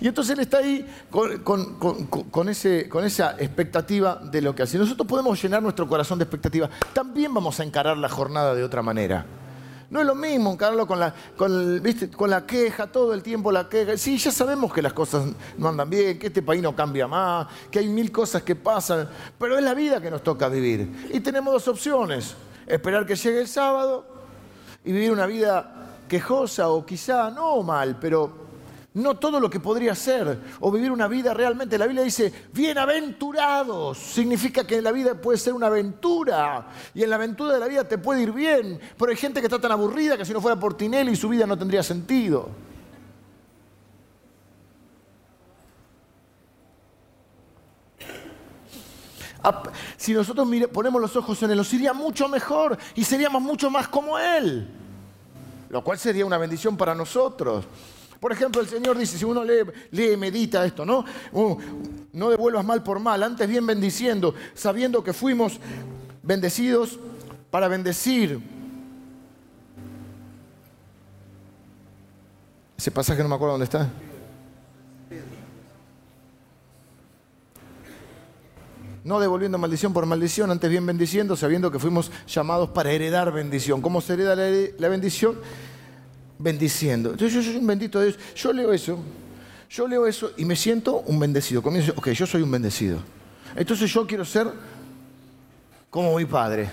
Y 0.00 0.08
entonces 0.08 0.34
él 0.34 0.40
está 0.40 0.58
ahí 0.58 0.86
con 1.10 2.48
esa 2.48 3.36
expectativa 3.38 4.20
de 4.22 4.42
lo 4.42 4.54
que 4.54 4.62
hace. 4.64 4.78
Nosotros 4.78 5.08
podemos 5.08 5.42
llenar 5.42 5.62
nuestro 5.62 5.88
corazón 5.88 6.18
de 6.18 6.24
expectativa. 6.24 6.68
También 6.92 7.32
vamos 7.32 7.58
a 7.60 7.64
encarar 7.64 7.96
la 7.96 8.08
jornada 8.08 8.54
de 8.54 8.62
otra 8.62 8.82
manera. 8.82 9.24
No 9.90 10.00
es 10.00 10.06
lo 10.06 10.14
mismo 10.14 10.52
encararlo 10.52 10.86
con 10.86 11.00
la, 11.00 11.14
con, 11.36 11.82
con 12.14 12.28
la 12.28 12.44
queja, 12.44 12.88
todo 12.88 13.14
el 13.14 13.22
tiempo 13.22 13.50
la 13.50 13.68
queja. 13.68 13.96
Sí, 13.96 14.18
ya 14.18 14.30
sabemos 14.30 14.72
que 14.72 14.82
las 14.82 14.92
cosas 14.92 15.26
no 15.56 15.68
andan 15.68 15.88
bien, 15.88 16.18
que 16.18 16.26
este 16.26 16.42
país 16.42 16.62
no 16.62 16.76
cambia 16.76 17.06
más, 17.06 17.46
que 17.70 17.78
hay 17.78 17.88
mil 17.88 18.12
cosas 18.12 18.42
que 18.42 18.54
pasan, 18.54 19.08
pero 19.38 19.56
es 19.56 19.64
la 19.64 19.72
vida 19.72 20.00
que 20.00 20.10
nos 20.10 20.22
toca 20.22 20.48
vivir. 20.48 21.08
Y 21.12 21.20
tenemos 21.20 21.54
dos 21.54 21.68
opciones, 21.68 22.34
esperar 22.66 23.06
que 23.06 23.16
llegue 23.16 23.40
el 23.40 23.48
sábado 23.48 24.04
y 24.84 24.92
vivir 24.92 25.10
una 25.10 25.26
vida 25.26 26.02
quejosa 26.06 26.68
o 26.68 26.84
quizá 26.84 27.30
no 27.30 27.62
mal, 27.62 27.98
pero 27.98 28.47
no 28.98 29.16
todo 29.16 29.40
lo 29.40 29.48
que 29.48 29.60
podría 29.60 29.94
ser, 29.94 30.38
o 30.60 30.70
vivir 30.70 30.90
una 30.90 31.08
vida 31.08 31.32
realmente. 31.32 31.78
La 31.78 31.86
Biblia 31.86 32.04
dice, 32.04 32.32
bienaventurados, 32.52 33.98
significa 33.98 34.66
que 34.66 34.78
en 34.78 34.84
la 34.84 34.92
vida 34.92 35.14
puede 35.14 35.38
ser 35.38 35.54
una 35.54 35.68
aventura, 35.68 36.68
y 36.94 37.02
en 37.02 37.10
la 37.10 37.16
aventura 37.16 37.54
de 37.54 37.60
la 37.60 37.68
vida 37.68 37.84
te 37.84 37.98
puede 37.98 38.22
ir 38.22 38.32
bien, 38.32 38.80
pero 38.98 39.10
hay 39.10 39.16
gente 39.16 39.40
que 39.40 39.46
está 39.46 39.60
tan 39.60 39.72
aburrida 39.72 40.16
que 40.16 40.24
si 40.24 40.32
no 40.32 40.40
fuera 40.40 40.58
por 40.58 40.76
Tinelli 40.76 41.16
su 41.16 41.28
vida 41.28 41.46
no 41.46 41.56
tendría 41.56 41.82
sentido. 41.82 42.48
Si 49.96 50.12
nosotros 50.12 50.46
ponemos 50.72 51.00
los 51.00 51.16
ojos 51.16 51.42
en 51.42 51.52
Él, 51.52 51.56
nos 51.56 51.72
iría 51.72 51.92
mucho 51.92 52.28
mejor 52.28 52.76
y 52.94 53.04
seríamos 53.04 53.40
mucho 53.40 53.70
más 53.70 53.88
como 53.88 54.18
Él, 54.18 54.68
lo 55.70 55.82
cual 55.82 55.98
sería 55.98 56.26
una 56.26 56.38
bendición 56.38 56.76
para 56.76 56.94
nosotros. 56.94 57.64
Por 58.20 58.32
ejemplo, 58.32 58.60
el 58.60 58.68
Señor 58.68 58.98
dice, 58.98 59.16
si 59.16 59.24
uno 59.24 59.44
lee, 59.44 59.62
lee 59.92 60.16
medita 60.16 60.64
esto, 60.64 60.84
¿no? 60.84 61.04
Uh, 61.32 61.56
no 62.12 62.30
devuelvas 62.30 62.64
mal 62.64 62.82
por 62.82 62.98
mal, 62.98 63.22
antes 63.22 63.48
bien 63.48 63.66
bendiciendo, 63.66 64.34
sabiendo 64.54 65.04
que 65.04 65.12
fuimos 65.12 65.60
bendecidos 66.22 66.98
para 67.50 67.68
bendecir. 67.68 68.40
Ese 72.76 72.90
pasaje 72.90 73.22
no 73.22 73.28
me 73.28 73.34
acuerdo 73.36 73.52
dónde 73.52 73.64
está. 73.64 73.88
No 79.04 79.20
devolviendo 79.20 79.58
maldición 79.58 79.92
por 79.92 80.06
maldición, 80.06 80.50
antes 80.50 80.68
bien 80.68 80.84
bendiciendo, 80.84 81.36
sabiendo 81.36 81.70
que 81.70 81.78
fuimos 81.78 82.10
llamados 82.26 82.70
para 82.70 82.90
heredar 82.90 83.32
bendición. 83.32 83.80
¿Cómo 83.80 84.00
se 84.00 84.14
hereda 84.14 84.36
la 84.36 84.88
bendición? 84.88 85.38
Bendiciendo. 86.38 87.10
Entonces 87.10 87.34
yo 87.34 87.42
soy 87.42 87.60
un 87.60 87.66
bendito 87.66 88.00
de 88.00 88.06
Dios. 88.06 88.18
Yo 88.34 88.52
leo 88.52 88.72
eso, 88.72 88.98
yo 89.68 89.88
leo 89.88 90.06
eso 90.06 90.32
y 90.36 90.44
me 90.44 90.56
siento 90.56 91.00
un 91.00 91.18
bendecido. 91.18 91.62
Comienzo, 91.62 91.92
ok, 91.96 92.08
yo 92.10 92.26
soy 92.26 92.42
un 92.42 92.50
bendecido. 92.50 92.98
Entonces 93.56 93.92
yo 93.92 94.06
quiero 94.06 94.24
ser 94.24 94.46
como 95.90 96.16
mi 96.16 96.24
padre. 96.24 96.70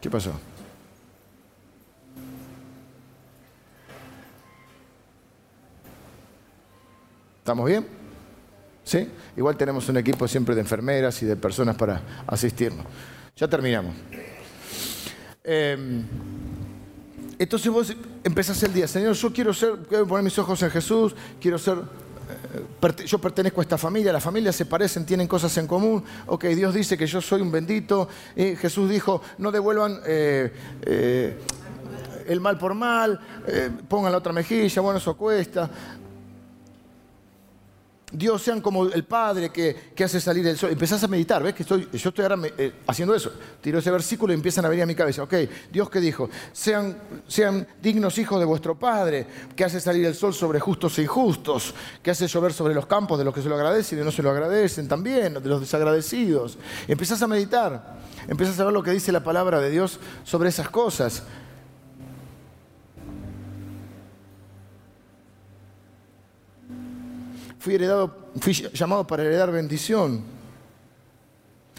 ¿Qué 0.00 0.10
pasó? 0.10 0.32
¿Estamos 7.38 7.66
bien? 7.66 7.86
¿Sí? 8.84 9.08
Igual 9.36 9.56
tenemos 9.56 9.88
un 9.88 9.96
equipo 9.96 10.28
siempre 10.28 10.54
de 10.54 10.60
enfermeras 10.60 11.22
y 11.22 11.26
de 11.26 11.34
personas 11.34 11.76
para 11.76 12.02
asistirnos. 12.26 12.84
Ya 13.36 13.48
terminamos. 13.48 13.94
Em, 15.50 16.04
entonces 17.38 17.72
vos 17.72 17.96
empezás 18.22 18.62
el 18.64 18.74
día, 18.74 18.86
Señor, 18.86 19.14
yo 19.14 19.32
quiero 19.32 19.54
ser, 19.54 19.78
poner 19.78 20.22
mis 20.22 20.38
ojos 20.38 20.62
en 20.62 20.70
Jesús, 20.70 21.14
quiero 21.40 21.56
ser, 21.56 21.78
eh, 21.78 23.04
yo 23.06 23.18
pertenezco 23.18 23.62
a 23.62 23.64
esta 23.64 23.78
familia, 23.78 24.12
las 24.12 24.22
familias 24.22 24.54
se 24.54 24.66
parecen, 24.66 25.06
tienen 25.06 25.26
cosas 25.26 25.56
en 25.56 25.66
común, 25.66 26.04
ok, 26.26 26.44
Dios 26.48 26.74
dice 26.74 26.98
que 26.98 27.06
yo 27.06 27.22
soy 27.22 27.40
un 27.40 27.50
bendito, 27.50 28.10
y 28.36 28.56
Jesús 28.56 28.90
dijo, 28.90 29.22
no 29.38 29.50
devuelvan 29.50 30.00
eh, 30.06 30.52
eh, 30.82 31.38
el 32.26 32.42
mal 32.42 32.58
por 32.58 32.74
mal, 32.74 33.18
pongan 33.88 34.12
la 34.12 34.18
otra 34.18 34.34
mejilla, 34.34 34.82
bueno, 34.82 34.98
eso 34.98 35.16
cuesta, 35.16 35.70
Dios 38.10 38.42
sean 38.42 38.62
como 38.62 38.86
el 38.86 39.04
Padre 39.04 39.50
que, 39.50 39.92
hace 40.02 40.20
salir 40.20 40.46
el 40.46 40.56
sol. 40.56 40.70
Empezás 40.70 41.04
a 41.04 41.08
meditar, 41.08 41.42
¿ves? 41.42 41.54
Que 41.54 41.62
estoy, 41.62 41.88
yo 41.92 42.08
estoy 42.08 42.22
ahora 42.24 42.38
eh, 42.56 42.72
haciendo 42.86 43.14
eso. 43.14 43.30
Tiro 43.60 43.78
ese 43.78 43.90
versículo 43.90 44.32
y 44.32 44.36
empiezan 44.36 44.64
a 44.64 44.68
venir 44.68 44.84
a 44.84 44.86
mi 44.86 44.94
cabeza. 44.94 45.22
Ok, 45.22 45.34
Dios 45.70 45.90
que 45.90 46.00
dijo, 46.00 46.30
sean, 46.52 46.96
sean 47.26 47.66
dignos 47.82 48.16
hijos 48.18 48.38
de 48.38 48.46
vuestro 48.46 48.78
Padre, 48.78 49.26
que 49.54 49.64
hace 49.64 49.80
salir 49.80 50.06
el 50.06 50.14
sol 50.14 50.32
sobre 50.32 50.58
justos 50.58 50.98
e 50.98 51.02
injustos, 51.02 51.74
que 52.02 52.10
hace 52.10 52.26
llover 52.26 52.52
sobre 52.52 52.74
los 52.74 52.86
campos 52.86 53.18
de 53.18 53.24
los 53.24 53.34
que 53.34 53.42
se 53.42 53.48
lo 53.48 53.56
agradecen 53.56 53.98
y 53.98 54.02
no 54.02 54.10
se 54.10 54.22
lo 54.22 54.30
agradecen 54.30 54.88
también, 54.88 55.34
de 55.34 55.48
los 55.48 55.60
desagradecidos. 55.60 56.56
Empezás 56.86 57.20
a 57.20 57.26
meditar, 57.26 57.98
empezás 58.26 58.58
a 58.58 58.64
ver 58.64 58.72
lo 58.72 58.82
que 58.82 58.92
dice 58.92 59.12
la 59.12 59.22
palabra 59.22 59.60
de 59.60 59.70
Dios 59.70 60.00
sobre 60.24 60.48
esas 60.48 60.70
cosas. 60.70 61.24
Fui 67.58 67.74
heredado, 67.74 68.14
fui 68.40 68.52
llamado 68.52 69.06
para 69.06 69.24
heredar 69.24 69.50
bendición. 69.50 70.37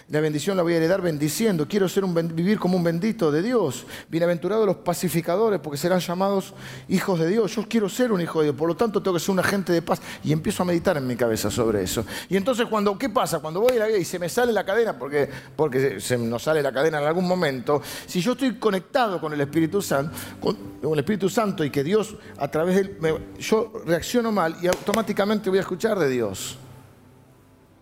La 0.10 0.22
bendición 0.22 0.58
la 0.58 0.64
voy 0.64 0.74
a 0.74 0.78
heredar 0.78 1.04
bendiciendo. 1.04 1.68
Quiero 1.68 1.88
ser 1.88 2.04
un, 2.04 2.16
vivir 2.34 2.58
como 2.58 2.76
un 2.76 2.84
bendito 2.84 3.32
de 3.32 3.44
Dios. 3.44 3.86
Bienaventurados 4.10 4.66
los 4.66 4.78
pacificadores, 4.78 5.60
porque 5.60 5.78
serán 5.78 6.00
llamados 6.00 6.56
hijos 6.88 7.20
de 7.20 7.28
Dios. 7.28 7.56
Yo 7.56 7.66
quiero 7.70 7.88
ser 7.90 8.12
un 8.12 8.20
hijo 8.20 8.40
de 8.40 8.46
Dios, 8.46 8.56
por 8.56 8.68
lo 8.68 8.76
tanto 8.76 9.04
tengo 9.04 9.18
que 9.18 9.20
ser 9.20 9.34
un 9.34 9.40
agente 9.40 9.72
de 9.72 9.84
paz. 9.84 10.02
Y 10.24 10.32
empiezo 10.32 10.64
a 10.64 10.66
meditar 10.66 10.98
en 10.98 11.06
mi 11.06 11.16
cabeza 11.16 11.52
sobre 11.52 11.84
eso. 11.84 12.04
Y 12.28 12.38
entonces, 12.38 12.66
cuando, 12.66 12.98
¿qué 12.98 13.10
pasa? 13.10 13.38
Cuando 13.38 13.62
voy 13.62 13.76
a 13.76 13.82
la 13.82 13.86
vida 13.86 14.00
y 14.00 14.04
se 14.04 14.18
me 14.18 14.30
sale 14.30 14.52
la 14.52 14.66
cadena, 14.66 14.98
porque, 14.98 15.30
porque 15.56 16.00
se 16.00 16.18
nos 16.18 16.42
sale 16.42 16.64
la 16.64 16.72
cadena 16.72 17.00
en 17.00 17.06
algún 17.06 17.28
momento, 17.28 17.80
si 18.08 18.20
yo 18.20 18.32
estoy 18.32 18.56
conectado 18.56 19.22
con 19.22 19.32
el 19.34 19.42
Espíritu 19.42 19.80
Santo, 19.80 20.18
con, 20.42 20.58
el 20.92 21.00
Espíritu 21.00 21.30
Santo 21.30 21.64
y 21.64 21.70
que 21.70 21.84
Dios 21.84 22.16
a 22.40 22.48
través 22.48 22.76
de 22.78 22.82
él, 22.82 23.26
yo 23.38 23.72
reacciono 23.86 24.32
mal 24.32 24.56
y 24.60 24.66
automáticamente 24.66 25.52
voy 25.52 25.60
a 25.60 25.62
escuchar 25.62 26.00
de 26.00 26.10
Dios. 26.10 26.58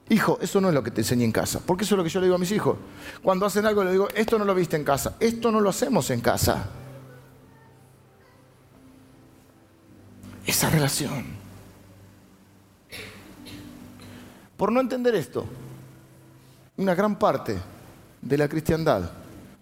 Hijo, 0.09 0.39
eso 0.41 0.61
no 0.61 0.69
es 0.69 0.73
lo 0.73 0.83
que 0.83 0.91
te 0.91 1.01
enseñé 1.01 1.25
en 1.25 1.31
casa. 1.31 1.59
Porque 1.65 1.83
eso 1.83 1.95
es 1.95 1.97
lo 1.97 2.03
que 2.03 2.09
yo 2.09 2.19
le 2.19 2.27
digo 2.27 2.35
a 2.35 2.39
mis 2.39 2.51
hijos. 2.51 2.77
Cuando 3.21 3.45
hacen 3.45 3.65
algo, 3.65 3.83
le 3.83 3.91
digo, 3.91 4.07
esto 4.15 4.39
no 4.39 4.45
lo 4.45 4.55
viste 4.55 4.77
en 4.77 4.83
casa. 4.83 5.17
Esto 5.19 5.51
no 5.51 5.59
lo 5.59 5.69
hacemos 5.69 6.09
en 6.11 6.21
casa. 6.21 6.69
Esa 10.45 10.69
relación. 10.69 11.25
Por 14.55 14.71
no 14.71 14.79
entender 14.79 15.13
esto, 15.15 15.45
una 16.77 16.95
gran 16.95 17.19
parte 17.19 17.57
de 18.21 18.37
la 18.37 18.47
cristiandad 18.47 19.11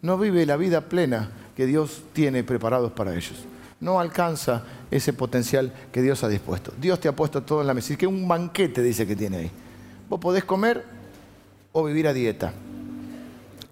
no 0.02 0.18
vive 0.18 0.46
la 0.46 0.58
vida 0.58 0.82
plena 0.82 1.32
que 1.56 1.66
Dios 1.66 2.04
tiene 2.14 2.44
preparados 2.44 2.92
para 2.92 3.16
ellos. 3.16 3.46
No 3.80 4.00
alcanza 4.00 4.64
ese 4.92 5.12
potencial 5.12 5.74
que 5.92 6.04
Dios 6.04 6.24
ha 6.24 6.30
dispuesto. 6.30 6.72
Dios 6.80 7.00
te 7.00 7.08
ha 7.08 7.16
puesto 7.16 7.42
todo 7.42 7.62
en 7.62 7.68
la 7.68 7.74
mesa. 7.74 7.94
Y 7.94 7.98
que 7.98 8.06
un 8.06 8.28
banquete 8.28 8.84
dice 8.84 9.08
que 9.08 9.16
tiene 9.16 9.38
ahí. 9.38 9.52
Vos 10.08 10.20
podés 10.20 10.44
comer 10.44 10.84
o 11.72 11.84
vivir 11.84 12.08
a 12.08 12.14
dieta. 12.14 12.54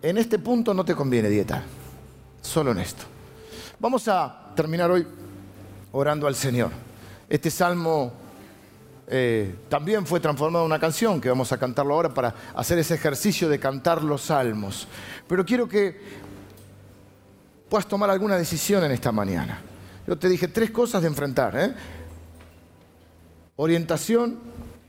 En 0.01 0.17
este 0.17 0.39
punto 0.39 0.73
no 0.73 0.83
te 0.83 0.95
conviene 0.95 1.29
dieta, 1.29 1.63
solo 2.41 2.71
en 2.71 2.79
esto. 2.79 3.03
Vamos 3.79 4.07
a 4.07 4.51
terminar 4.55 4.91
hoy 4.91 5.07
orando 5.91 6.27
al 6.27 6.35
Señor. 6.35 6.71
Este 7.29 7.49
salmo 7.49 8.11
eh, 9.07 9.55
también 9.69 10.05
fue 10.05 10.19
transformado 10.19 10.65
en 10.65 10.71
una 10.71 10.79
canción 10.79 11.21
que 11.21 11.29
vamos 11.29 11.51
a 11.51 11.57
cantarlo 11.57 11.93
ahora 11.93 12.13
para 12.13 12.33
hacer 12.55 12.79
ese 12.79 12.95
ejercicio 12.95 13.47
de 13.47 13.59
cantar 13.59 14.03
los 14.03 14.23
salmos. 14.23 14.87
Pero 15.27 15.45
quiero 15.45 15.67
que 15.67 15.99
puedas 17.69 17.87
tomar 17.87 18.09
alguna 18.09 18.37
decisión 18.37 18.83
en 18.83 18.91
esta 18.91 19.11
mañana. 19.11 19.61
Yo 20.07 20.17
te 20.17 20.27
dije 20.27 20.47
tres 20.47 20.71
cosas 20.71 21.01
de 21.01 21.07
enfrentar. 21.07 21.55
¿eh? 21.57 21.73
Orientación, 23.55 24.39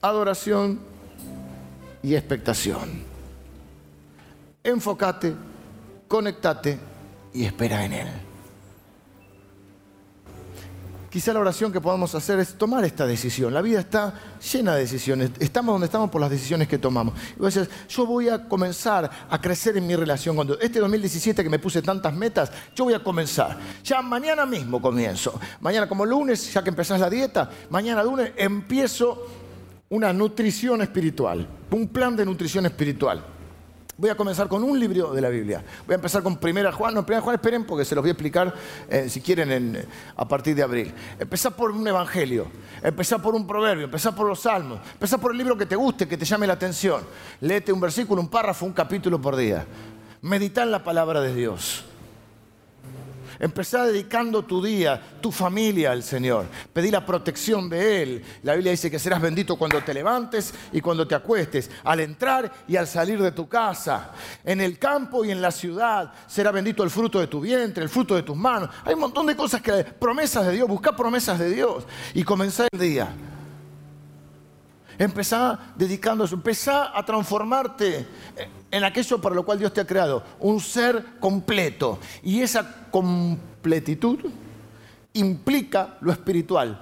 adoración 0.01 0.93
y 2.05 2.14
expectación. 2.14 3.02
Enfócate, 4.62 5.34
conectate 6.07 6.78
y 7.32 7.44
espera 7.44 7.84
en 7.84 7.92
Él. 7.94 8.09
quizá 11.14 11.32
la 11.32 11.38
oración 11.38 11.72
que 11.72 11.80
podamos 11.80 12.12
hacer 12.16 12.40
es 12.40 12.59
tomar 12.59 12.84
esta 12.84 13.07
decisión. 13.07 13.55
La 13.55 13.62
vida 13.62 13.78
está 13.78 14.14
llena 14.52 14.74
de 14.74 14.80
decisiones. 14.80 15.30
Estamos 15.38 15.72
donde 15.72 15.84
estamos 15.84 16.11
por 16.11 16.20
las 16.20 16.28
decisiones 16.28 16.66
que 16.66 16.76
tomamos. 16.76 17.14
Y 17.36 17.40
vos 17.40 17.57
yo 17.88 18.05
voy 18.05 18.28
a 18.28 18.48
comenzar 18.48 19.09
a 19.30 19.40
crecer 19.40 19.76
en 19.76 19.86
mi 19.86 19.94
relación 19.94 20.34
con 20.34 20.48
Dios. 20.48 20.59
Este 20.61 20.80
2017 20.80 21.44
que 21.44 21.48
me 21.48 21.61
puse 21.61 21.82
tantas 21.82 22.12
metas, 22.14 22.50
yo 22.74 22.82
voy 22.82 22.94
a 22.94 22.98
comenzar. 23.05 23.57
Ya 23.84 24.02
mañana 24.02 24.44
mismo 24.44 24.82
comienzo. 24.82 25.38
Mañana 25.61 25.88
como 25.88 26.05
lunes, 26.05 26.52
ya 26.52 26.64
que 26.64 26.70
empezás 26.70 26.98
la 26.98 27.09
dieta, 27.09 27.48
mañana 27.70 28.02
lunes 28.02 28.32
empiezo 28.36 29.43
una 29.95 30.12
nutrición 30.12 30.82
espiritual, 30.82 31.47
un 31.70 31.86
plan 31.86 32.16
de 32.16 32.26
nutrición 32.26 32.66
espiritual. 32.66 33.24
Voy 33.97 34.11
a 34.11 34.16
comenzar 34.16 34.49
con 34.49 34.64
un 34.64 34.76
libro 34.76 35.14
de 35.14 35.20
la 35.20 35.28
Biblia. 35.28 35.62
Voy 35.86 35.92
a 35.92 35.95
empezar 35.95 36.20
con 36.20 36.36
Primera 36.36 36.72
Juan. 36.72 36.95
No, 36.95 37.07
Primera 37.07 37.22
Juan, 37.22 37.36
esperen 37.36 37.64
porque 37.64 37.84
se 37.84 37.95
los 37.95 38.03
voy 38.03 38.09
a 38.09 38.12
explicar 38.14 38.53
eh, 38.90 39.09
si 39.09 39.20
quieren 39.20 39.86
a 40.16 40.26
partir 40.26 40.57
de 40.57 40.64
abril. 40.64 40.92
Empezar 41.16 41.55
por 41.55 41.70
un 41.70 41.86
evangelio, 41.86 42.49
empezar 42.82 43.22
por 43.22 43.36
un 43.36 43.47
proverbio, 43.47 43.84
empezar 43.84 44.16
por 44.16 44.26
los 44.26 44.40
salmos, 44.40 44.80
empezar 44.95 45.20
por 45.20 45.30
el 45.30 45.38
libro 45.38 45.57
que 45.57 45.64
te 45.64 45.76
guste, 45.76 46.09
que 46.09 46.16
te 46.16 46.24
llame 46.24 46.49
la 46.49 46.55
atención. 46.55 47.03
Léete 47.40 47.72
un 47.72 47.80
versículo, 47.80 48.20
un 48.20 48.28
párrafo, 48.28 48.66
un 48.66 48.72
capítulo 48.72 49.20
por 49.20 49.36
día. 49.36 49.64
Medita 50.22 50.64
en 50.64 50.72
la 50.72 50.82
palabra 50.82 51.20
de 51.20 51.32
Dios. 51.32 51.84
Empezá 53.39 53.87
dedicando 53.87 54.45
tu 54.45 54.62
día, 54.62 55.01
tu 55.20 55.30
familia 55.30 55.93
al 55.93 56.03
Señor. 56.03 56.47
Pedí 56.72 56.91
la 56.91 57.05
protección 57.05 57.68
de 57.68 58.03
Él. 58.03 58.24
La 58.43 58.55
Biblia 58.55 58.72
dice 58.72 58.91
que 58.91 58.99
serás 58.99 59.20
bendito 59.20 59.57
cuando 59.57 59.82
te 59.82 59.95
levantes 59.95 60.55
y 60.72 60.80
cuando 60.80 61.07
te 61.07 61.14
acuestes, 61.14 61.70
al 61.85 62.01
entrar 62.01 62.53
y 62.68 62.76
al 62.76 62.87
salir 62.87 63.20
de 63.20 63.32
tu 63.32 63.49
casa. 63.49 64.12
En 64.45 64.61
el 64.61 64.78
campo 64.78 65.24
y 65.24 65.30
en 65.30 65.43
la 65.43 65.51
ciudad 65.51 66.12
será 66.26 66.51
bendito 66.51 66.82
el 66.82 66.91
fruto 66.91 67.20
de 67.20 67.26
tu 67.26 67.41
vientre, 67.41 67.82
el 67.82 67.91
fruto 67.91 68.14
de 68.14 68.22
tus 68.22 68.37
manos. 68.37 68.70
Hay 68.85 68.95
un 68.95 69.01
montón 69.01 69.26
de 69.26 69.37
cosas 69.37 69.61
que, 69.61 69.85
promesas 69.85 70.47
de 70.47 70.53
Dios, 70.53 70.68
busca 70.68 70.95
promesas 70.95 71.39
de 71.39 71.51
Dios 71.51 71.85
y 72.14 72.22
comenzá 72.22 72.66
el 72.72 72.78
día. 72.78 73.14
Empezá 74.99 75.59
dedicándose, 75.74 76.35
empezá 76.35 76.97
a 76.97 77.05
transformarte 77.05 78.07
en 78.74 78.82
aquello 78.82 79.20
para 79.20 79.36
lo 79.36 79.44
cual 79.44 79.60
Dios 79.60 79.72
te 79.72 79.80
ha 79.80 79.86
creado, 79.86 80.24
un 80.40 80.58
ser 80.58 81.04
completo. 81.20 82.00
Y 82.24 82.40
esa 82.40 82.88
completitud 82.90 84.18
implica 85.12 85.96
lo 86.00 86.10
espiritual. 86.10 86.80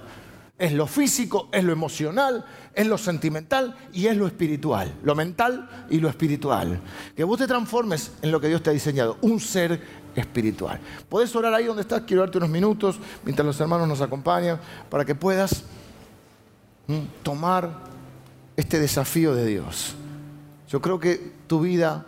Es 0.57 0.73
lo 0.73 0.87
físico, 0.87 1.49
es 1.51 1.63
lo 1.63 1.71
emocional, 1.71 2.45
es 2.73 2.87
lo 2.87 2.97
sentimental 2.97 3.75
y 3.93 4.07
es 4.07 4.17
lo 4.17 4.25
espiritual. 4.25 4.91
Lo 5.03 5.13
mental 5.13 5.69
y 5.87 5.99
lo 5.99 6.09
espiritual. 6.09 6.81
Que 7.15 7.23
vos 7.23 7.37
te 7.37 7.45
transformes 7.45 8.11
en 8.23 8.31
lo 8.31 8.41
que 8.41 8.47
Dios 8.47 8.63
te 8.63 8.71
ha 8.71 8.73
diseñado, 8.73 9.19
un 9.21 9.39
ser 9.39 9.79
espiritual. 10.15 10.79
Podés 11.07 11.35
orar 11.35 11.53
ahí 11.53 11.65
donde 11.65 11.83
estás, 11.83 12.01
quiero 12.07 12.23
darte 12.23 12.39
unos 12.39 12.49
minutos 12.49 12.97
mientras 13.23 13.45
los 13.45 13.59
hermanos 13.61 13.87
nos 13.87 14.01
acompañan 14.01 14.59
para 14.89 15.05
que 15.05 15.13
puedas 15.13 15.63
tomar 17.21 17.69
este 18.57 18.79
desafío 18.79 19.35
de 19.35 19.45
Dios. 19.45 19.95
Yo 20.73 20.81
creo 20.81 20.99
que 20.99 21.33
tu 21.45 21.59
vida 21.59 22.03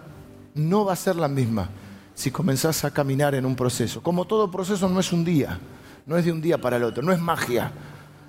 no 0.55 0.85
va 0.85 0.93
a 0.93 0.95
ser 0.95 1.17
la 1.17 1.27
misma 1.27 1.69
si 2.15 2.31
comenzás 2.31 2.83
a 2.83 2.89
caminar 2.89 3.35
en 3.35 3.45
un 3.45 3.55
proceso. 3.55 4.01
Como 4.01 4.25
todo 4.25 4.49
proceso 4.49 4.89
no 4.89 4.99
es 4.99 5.13
un 5.13 5.23
día, 5.23 5.59
no 6.07 6.17
es 6.17 6.25
de 6.25 6.31
un 6.31 6.41
día 6.41 6.57
para 6.57 6.77
el 6.77 6.83
otro, 6.83 7.03
no 7.03 7.11
es 7.11 7.19
magia, 7.19 7.71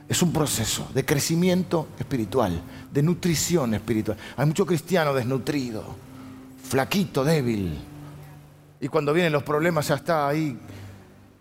es 0.07 0.21
un 0.21 0.35
proceso 0.35 0.91
de 0.93 1.07
crecimiento 1.07 1.89
espiritual, 1.99 2.61
de 2.93 3.03
nutrición 3.03 3.73
espiritual. 3.73 4.19
Hay 4.37 4.45
mucho 4.45 4.67
cristiano 4.67 5.15
desnutrido, 5.15 5.83
flaquito, 6.69 7.25
débil, 7.25 7.79
y 8.79 8.89
cuando 8.89 9.15
vienen 9.15 9.33
los 9.33 9.43
problemas 9.43 9.89
ya 9.89 9.95
está 9.95 10.29
ahí 10.29 10.55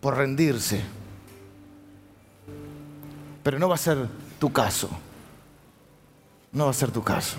por 0.00 0.16
rendirse. 0.16 0.80
Pero 3.42 3.58
no 3.58 3.68
va 3.68 3.74
a 3.74 3.78
ser 3.78 4.08
tu 4.38 4.50
caso, 4.50 4.88
no 6.52 6.64
va 6.64 6.70
a 6.70 6.74
ser 6.74 6.90
tu 6.90 7.02
caso. 7.02 7.36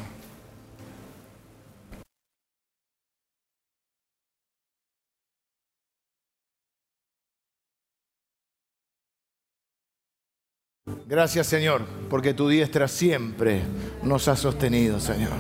Gracias 11.07 11.47
Señor, 11.47 11.81
porque 12.09 12.33
tu 12.33 12.47
diestra 12.47 12.87
siempre 12.87 13.61
nos 14.03 14.27
ha 14.27 14.35
sostenido, 14.35 14.99
Señor. 14.99 15.33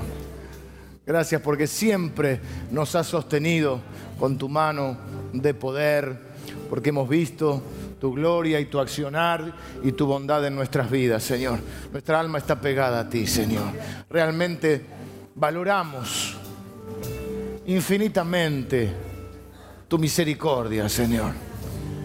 Gracias 1.05 1.41
porque 1.41 1.67
siempre 1.67 2.41
nos 2.69 2.93
has 2.95 3.07
sostenido 3.07 3.79
con 4.19 4.37
tu 4.37 4.49
mano 4.49 4.97
de 5.31 5.53
poder, 5.53 6.17
porque 6.69 6.89
hemos 6.89 7.07
visto 7.07 7.63
tu 7.99 8.13
gloria 8.13 8.59
y 8.59 8.65
tu 8.65 8.79
accionar 8.79 9.53
y 9.83 9.93
tu 9.93 10.05
bondad 10.05 10.45
en 10.45 10.55
nuestras 10.55 10.91
vidas, 10.91 11.23
Señor. 11.23 11.59
Nuestra 11.91 12.19
alma 12.19 12.37
está 12.39 12.59
pegada 12.59 12.99
a 12.99 13.09
ti, 13.09 13.25
Señor. 13.25 13.67
Realmente 14.09 14.81
valoramos 15.35 16.35
infinitamente 17.67 18.91
tu 19.87 19.97
misericordia, 19.97 20.89
Señor. 20.89 21.31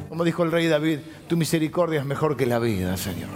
Como 0.08 0.24
dijo 0.24 0.44
el 0.44 0.52
rey 0.52 0.68
David, 0.68 0.98
tu 1.32 1.36
misericordia 1.38 2.00
es 2.00 2.04
mejor 2.04 2.36
que 2.36 2.44
la 2.44 2.58
vida, 2.58 2.94
Señor. 2.98 3.30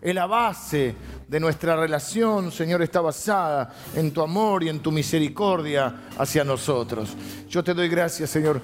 En 0.00 0.14
la 0.14 0.24
base 0.24 0.94
de 1.28 1.38
nuestra 1.38 1.76
relación, 1.76 2.50
Señor, 2.50 2.80
está 2.80 3.02
basada 3.02 3.74
en 3.94 4.10
tu 4.10 4.22
amor 4.22 4.62
y 4.62 4.70
en 4.70 4.80
tu 4.80 4.90
misericordia 4.90 5.96
hacia 6.16 6.44
nosotros. 6.44 7.14
Yo 7.50 7.62
te 7.62 7.74
doy 7.74 7.90
gracias, 7.90 8.30
Señor, 8.30 8.62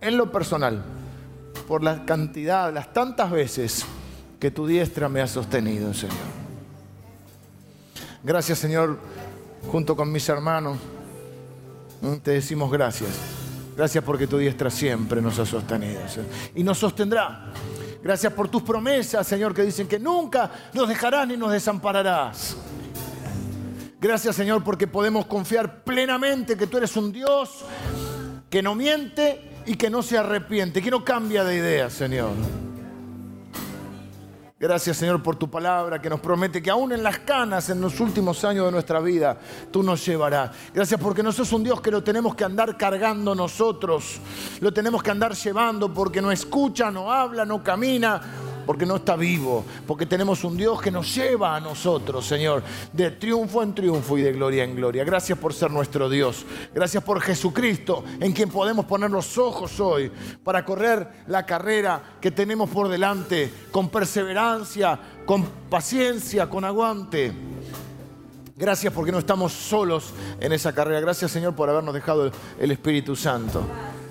en 0.00 0.16
lo 0.16 0.30
personal, 0.30 0.80
por 1.66 1.82
la 1.82 2.04
cantidad, 2.04 2.72
las 2.72 2.92
tantas 2.92 3.32
veces 3.32 3.84
que 4.38 4.52
tu 4.52 4.64
diestra 4.64 5.08
me 5.08 5.20
ha 5.20 5.26
sostenido, 5.26 5.92
Señor. 5.92 6.14
Gracias, 8.22 8.60
Señor, 8.60 8.96
junto 9.72 9.96
con 9.96 10.12
mis 10.12 10.28
hermanos, 10.28 10.78
te 12.22 12.30
decimos 12.30 12.70
gracias. 12.70 13.10
Gracias 13.76 14.04
porque 14.04 14.28
tu 14.28 14.38
diestra 14.38 14.70
siempre 14.70 15.20
nos 15.20 15.36
ha 15.40 15.46
sostenido. 15.46 16.00
Y 16.54 16.62
nos 16.62 16.78
sostendrá 16.78 17.52
Gracias 18.02 18.32
por 18.32 18.48
tus 18.48 18.62
promesas, 18.62 19.26
Señor, 19.26 19.54
que 19.54 19.62
dicen 19.62 19.86
que 19.86 19.98
nunca 19.98 20.50
nos 20.72 20.88
dejarás 20.88 21.28
ni 21.28 21.36
nos 21.36 21.52
desampararás. 21.52 22.56
Gracias, 24.00 24.34
Señor, 24.34 24.64
porque 24.64 24.86
podemos 24.86 25.26
confiar 25.26 25.84
plenamente 25.84 26.56
que 26.56 26.66
tú 26.66 26.78
eres 26.78 26.96
un 26.96 27.12
Dios 27.12 27.64
que 28.48 28.62
no 28.62 28.74
miente 28.74 29.62
y 29.66 29.76
que 29.76 29.90
no 29.90 30.02
se 30.02 30.16
arrepiente, 30.16 30.80
que 30.80 30.90
no 30.90 31.04
cambia 31.04 31.44
de 31.44 31.56
idea, 31.56 31.90
Señor. 31.90 32.32
Gracias 34.60 34.98
Señor 34.98 35.22
por 35.22 35.36
tu 35.36 35.48
palabra 35.48 36.02
que 36.02 36.10
nos 36.10 36.20
promete 36.20 36.60
que 36.60 36.68
aún 36.68 36.92
en 36.92 37.02
las 37.02 37.20
canas, 37.20 37.70
en 37.70 37.80
los 37.80 37.98
últimos 37.98 38.44
años 38.44 38.66
de 38.66 38.72
nuestra 38.72 39.00
vida, 39.00 39.38
tú 39.70 39.82
nos 39.82 40.04
llevarás. 40.04 40.50
Gracias 40.74 41.00
porque 41.00 41.22
no 41.22 41.32
sos 41.32 41.50
un 41.54 41.64
Dios 41.64 41.80
que 41.80 41.90
lo 41.90 42.04
tenemos 42.04 42.34
que 42.34 42.44
andar 42.44 42.76
cargando 42.76 43.34
nosotros, 43.34 44.20
lo 44.60 44.70
tenemos 44.70 45.02
que 45.02 45.12
andar 45.12 45.34
llevando 45.34 45.94
porque 45.94 46.20
no 46.20 46.30
escucha, 46.30 46.90
no 46.90 47.10
habla, 47.10 47.46
no 47.46 47.64
camina, 47.64 48.20
porque 48.66 48.86
no 48.86 48.96
está 48.96 49.16
vivo, 49.16 49.64
porque 49.86 50.06
tenemos 50.06 50.44
un 50.44 50.56
Dios 50.56 50.80
que 50.80 50.90
nos 50.90 51.14
lleva 51.14 51.56
a 51.56 51.60
nosotros, 51.60 52.26
Señor, 52.26 52.62
de 52.92 53.10
triunfo 53.12 53.62
en 53.62 53.74
triunfo 53.74 54.18
y 54.18 54.22
de 54.22 54.32
gloria 54.32 54.64
en 54.64 54.76
gloria. 54.76 55.04
Gracias 55.04 55.38
por 55.38 55.52
ser 55.52 55.70
nuestro 55.70 56.08
Dios. 56.08 56.44
Gracias 56.74 57.02
por 57.02 57.20
Jesucristo, 57.20 58.04
en 58.20 58.32
quien 58.32 58.48
podemos 58.50 58.84
poner 58.86 59.10
los 59.10 59.38
ojos 59.38 59.78
hoy 59.80 60.10
para 60.42 60.64
correr 60.64 61.24
la 61.26 61.44
carrera 61.44 62.18
que 62.20 62.30
tenemos 62.30 62.70
por 62.70 62.88
delante 62.88 63.50
con 63.70 63.88
perseverancia, 63.88 64.98
con 65.24 65.44
paciencia, 65.68 66.48
con 66.48 66.64
aguante. 66.64 67.32
Gracias 68.56 68.92
porque 68.92 69.12
no 69.12 69.18
estamos 69.18 69.52
solos 69.52 70.12
en 70.38 70.52
esa 70.52 70.74
carrera. 70.74 71.00
Gracias 71.00 71.30
Señor 71.30 71.54
por 71.54 71.70
habernos 71.70 71.94
dejado 71.94 72.30
el 72.58 72.70
Espíritu 72.70 73.16
Santo 73.16 73.64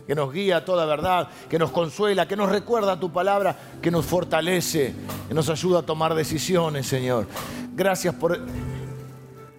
que 0.10 0.16
nos 0.16 0.34
guía 0.34 0.58
a 0.58 0.66
toda 0.66 0.88
verdad, 0.88 1.30
que 1.48 1.60
nos 1.60 1.70
consuela, 1.70 2.28
que 2.28 2.36
nos 2.36 2.50
recuerda 2.50 3.00
tu 3.00 3.14
palabra, 3.14 3.56
que 3.80 3.92
nos 3.92 4.08
fortalece, 4.08 4.96
que 5.28 5.36
nos 5.36 5.50
ayuda 5.50 5.82
a 5.82 5.82
tomar 5.84 6.16
decisiones, 6.16 6.88
Señor. 6.88 7.28
Gracias 7.76 8.16
por 8.16 8.40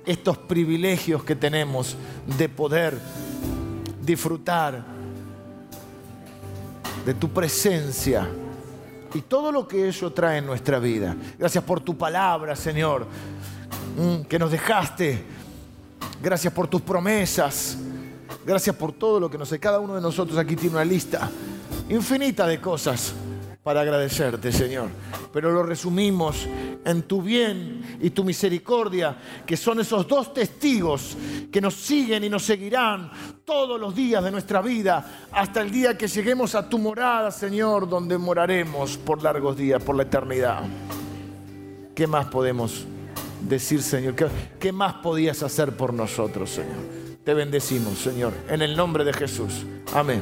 estos 0.05 0.39
privilegios 0.39 1.23
que 1.23 1.37
tenemos 1.37 1.97
de 2.37 2.49
poder 2.49 2.99
disfrutar 4.03 4.83
de 7.07 7.15
tu 7.15 7.29
presencia 7.29 8.29
y 9.15 9.20
todo 9.20 9.53
lo 9.53 9.69
que 9.69 9.89
eso 9.89 10.12
trae 10.12 10.39
en 10.39 10.47
nuestra 10.47 10.81
vida. 10.81 11.15
Gracias 11.39 11.62
por 11.62 11.81
tu 11.81 11.97
palabra, 11.97 12.57
Señor, 12.57 13.07
mm, 13.97 14.23
que 14.23 14.37
nos 14.37 14.51
dejaste. 14.51 15.23
Gracias 16.20 16.53
por 16.53 16.66
tus 16.66 16.81
promesas. 16.83 17.79
Gracias 18.51 18.75
por 18.75 18.91
todo 18.91 19.21
lo 19.21 19.31
que 19.31 19.39
nos 19.39 19.49
sé. 19.49 19.61
Cada 19.61 19.79
uno 19.79 19.95
de 19.95 20.01
nosotros 20.01 20.37
aquí 20.37 20.57
tiene 20.57 20.75
una 20.75 20.85
lista 20.85 21.31
infinita 21.89 22.49
de 22.49 22.61
cosas 22.61 23.15
para 23.63 23.83
agradecerte, 23.83 24.51
Señor. 24.51 24.89
Pero 25.33 25.53
lo 25.53 25.63
resumimos 25.63 26.49
en 26.85 27.03
tu 27.03 27.23
bien 27.23 27.99
y 28.01 28.11
tu 28.11 28.25
misericordia, 28.25 29.17
que 29.47 29.57
son 29.57 29.79
esos 29.79 30.09
dos 30.09 30.35
testigos 30.35 31.17
que 31.53 31.61
nos 31.61 31.75
siguen 31.75 32.25
y 32.25 32.29
nos 32.29 32.43
seguirán 32.43 33.13
todos 33.45 33.79
los 33.81 33.95
días 33.95 34.25
de 34.25 34.33
nuestra 34.33 34.61
vida, 34.61 35.29
hasta 35.31 35.61
el 35.61 35.71
día 35.71 35.97
que 35.97 36.09
lleguemos 36.09 36.57
a 36.57 36.69
tu 36.69 36.77
morada, 36.77 37.31
Señor, 37.31 37.89
donde 37.89 38.19
moraremos 38.19 38.97
por 38.97 39.23
largos 39.23 39.57
días, 39.57 39.81
por 39.81 39.95
la 39.95 40.03
eternidad. 40.03 40.65
¿Qué 41.95 42.05
más 42.09 42.27
podemos 42.27 42.85
decir, 43.43 43.81
Señor? 43.81 44.17
¿Qué, 44.17 44.27
qué 44.59 44.73
más 44.73 44.95
podías 44.95 45.41
hacer 45.45 45.77
por 45.77 45.95
nosotros, 45.95 46.51
Señor? 46.51 47.10
Te 47.31 47.35
bendecimos, 47.35 47.97
Señor, 47.97 48.32
en 48.48 48.61
el 48.61 48.77
nombre 48.77 49.05
de 49.05 49.12
Jesús. 49.12 49.65
Amén. 49.94 50.20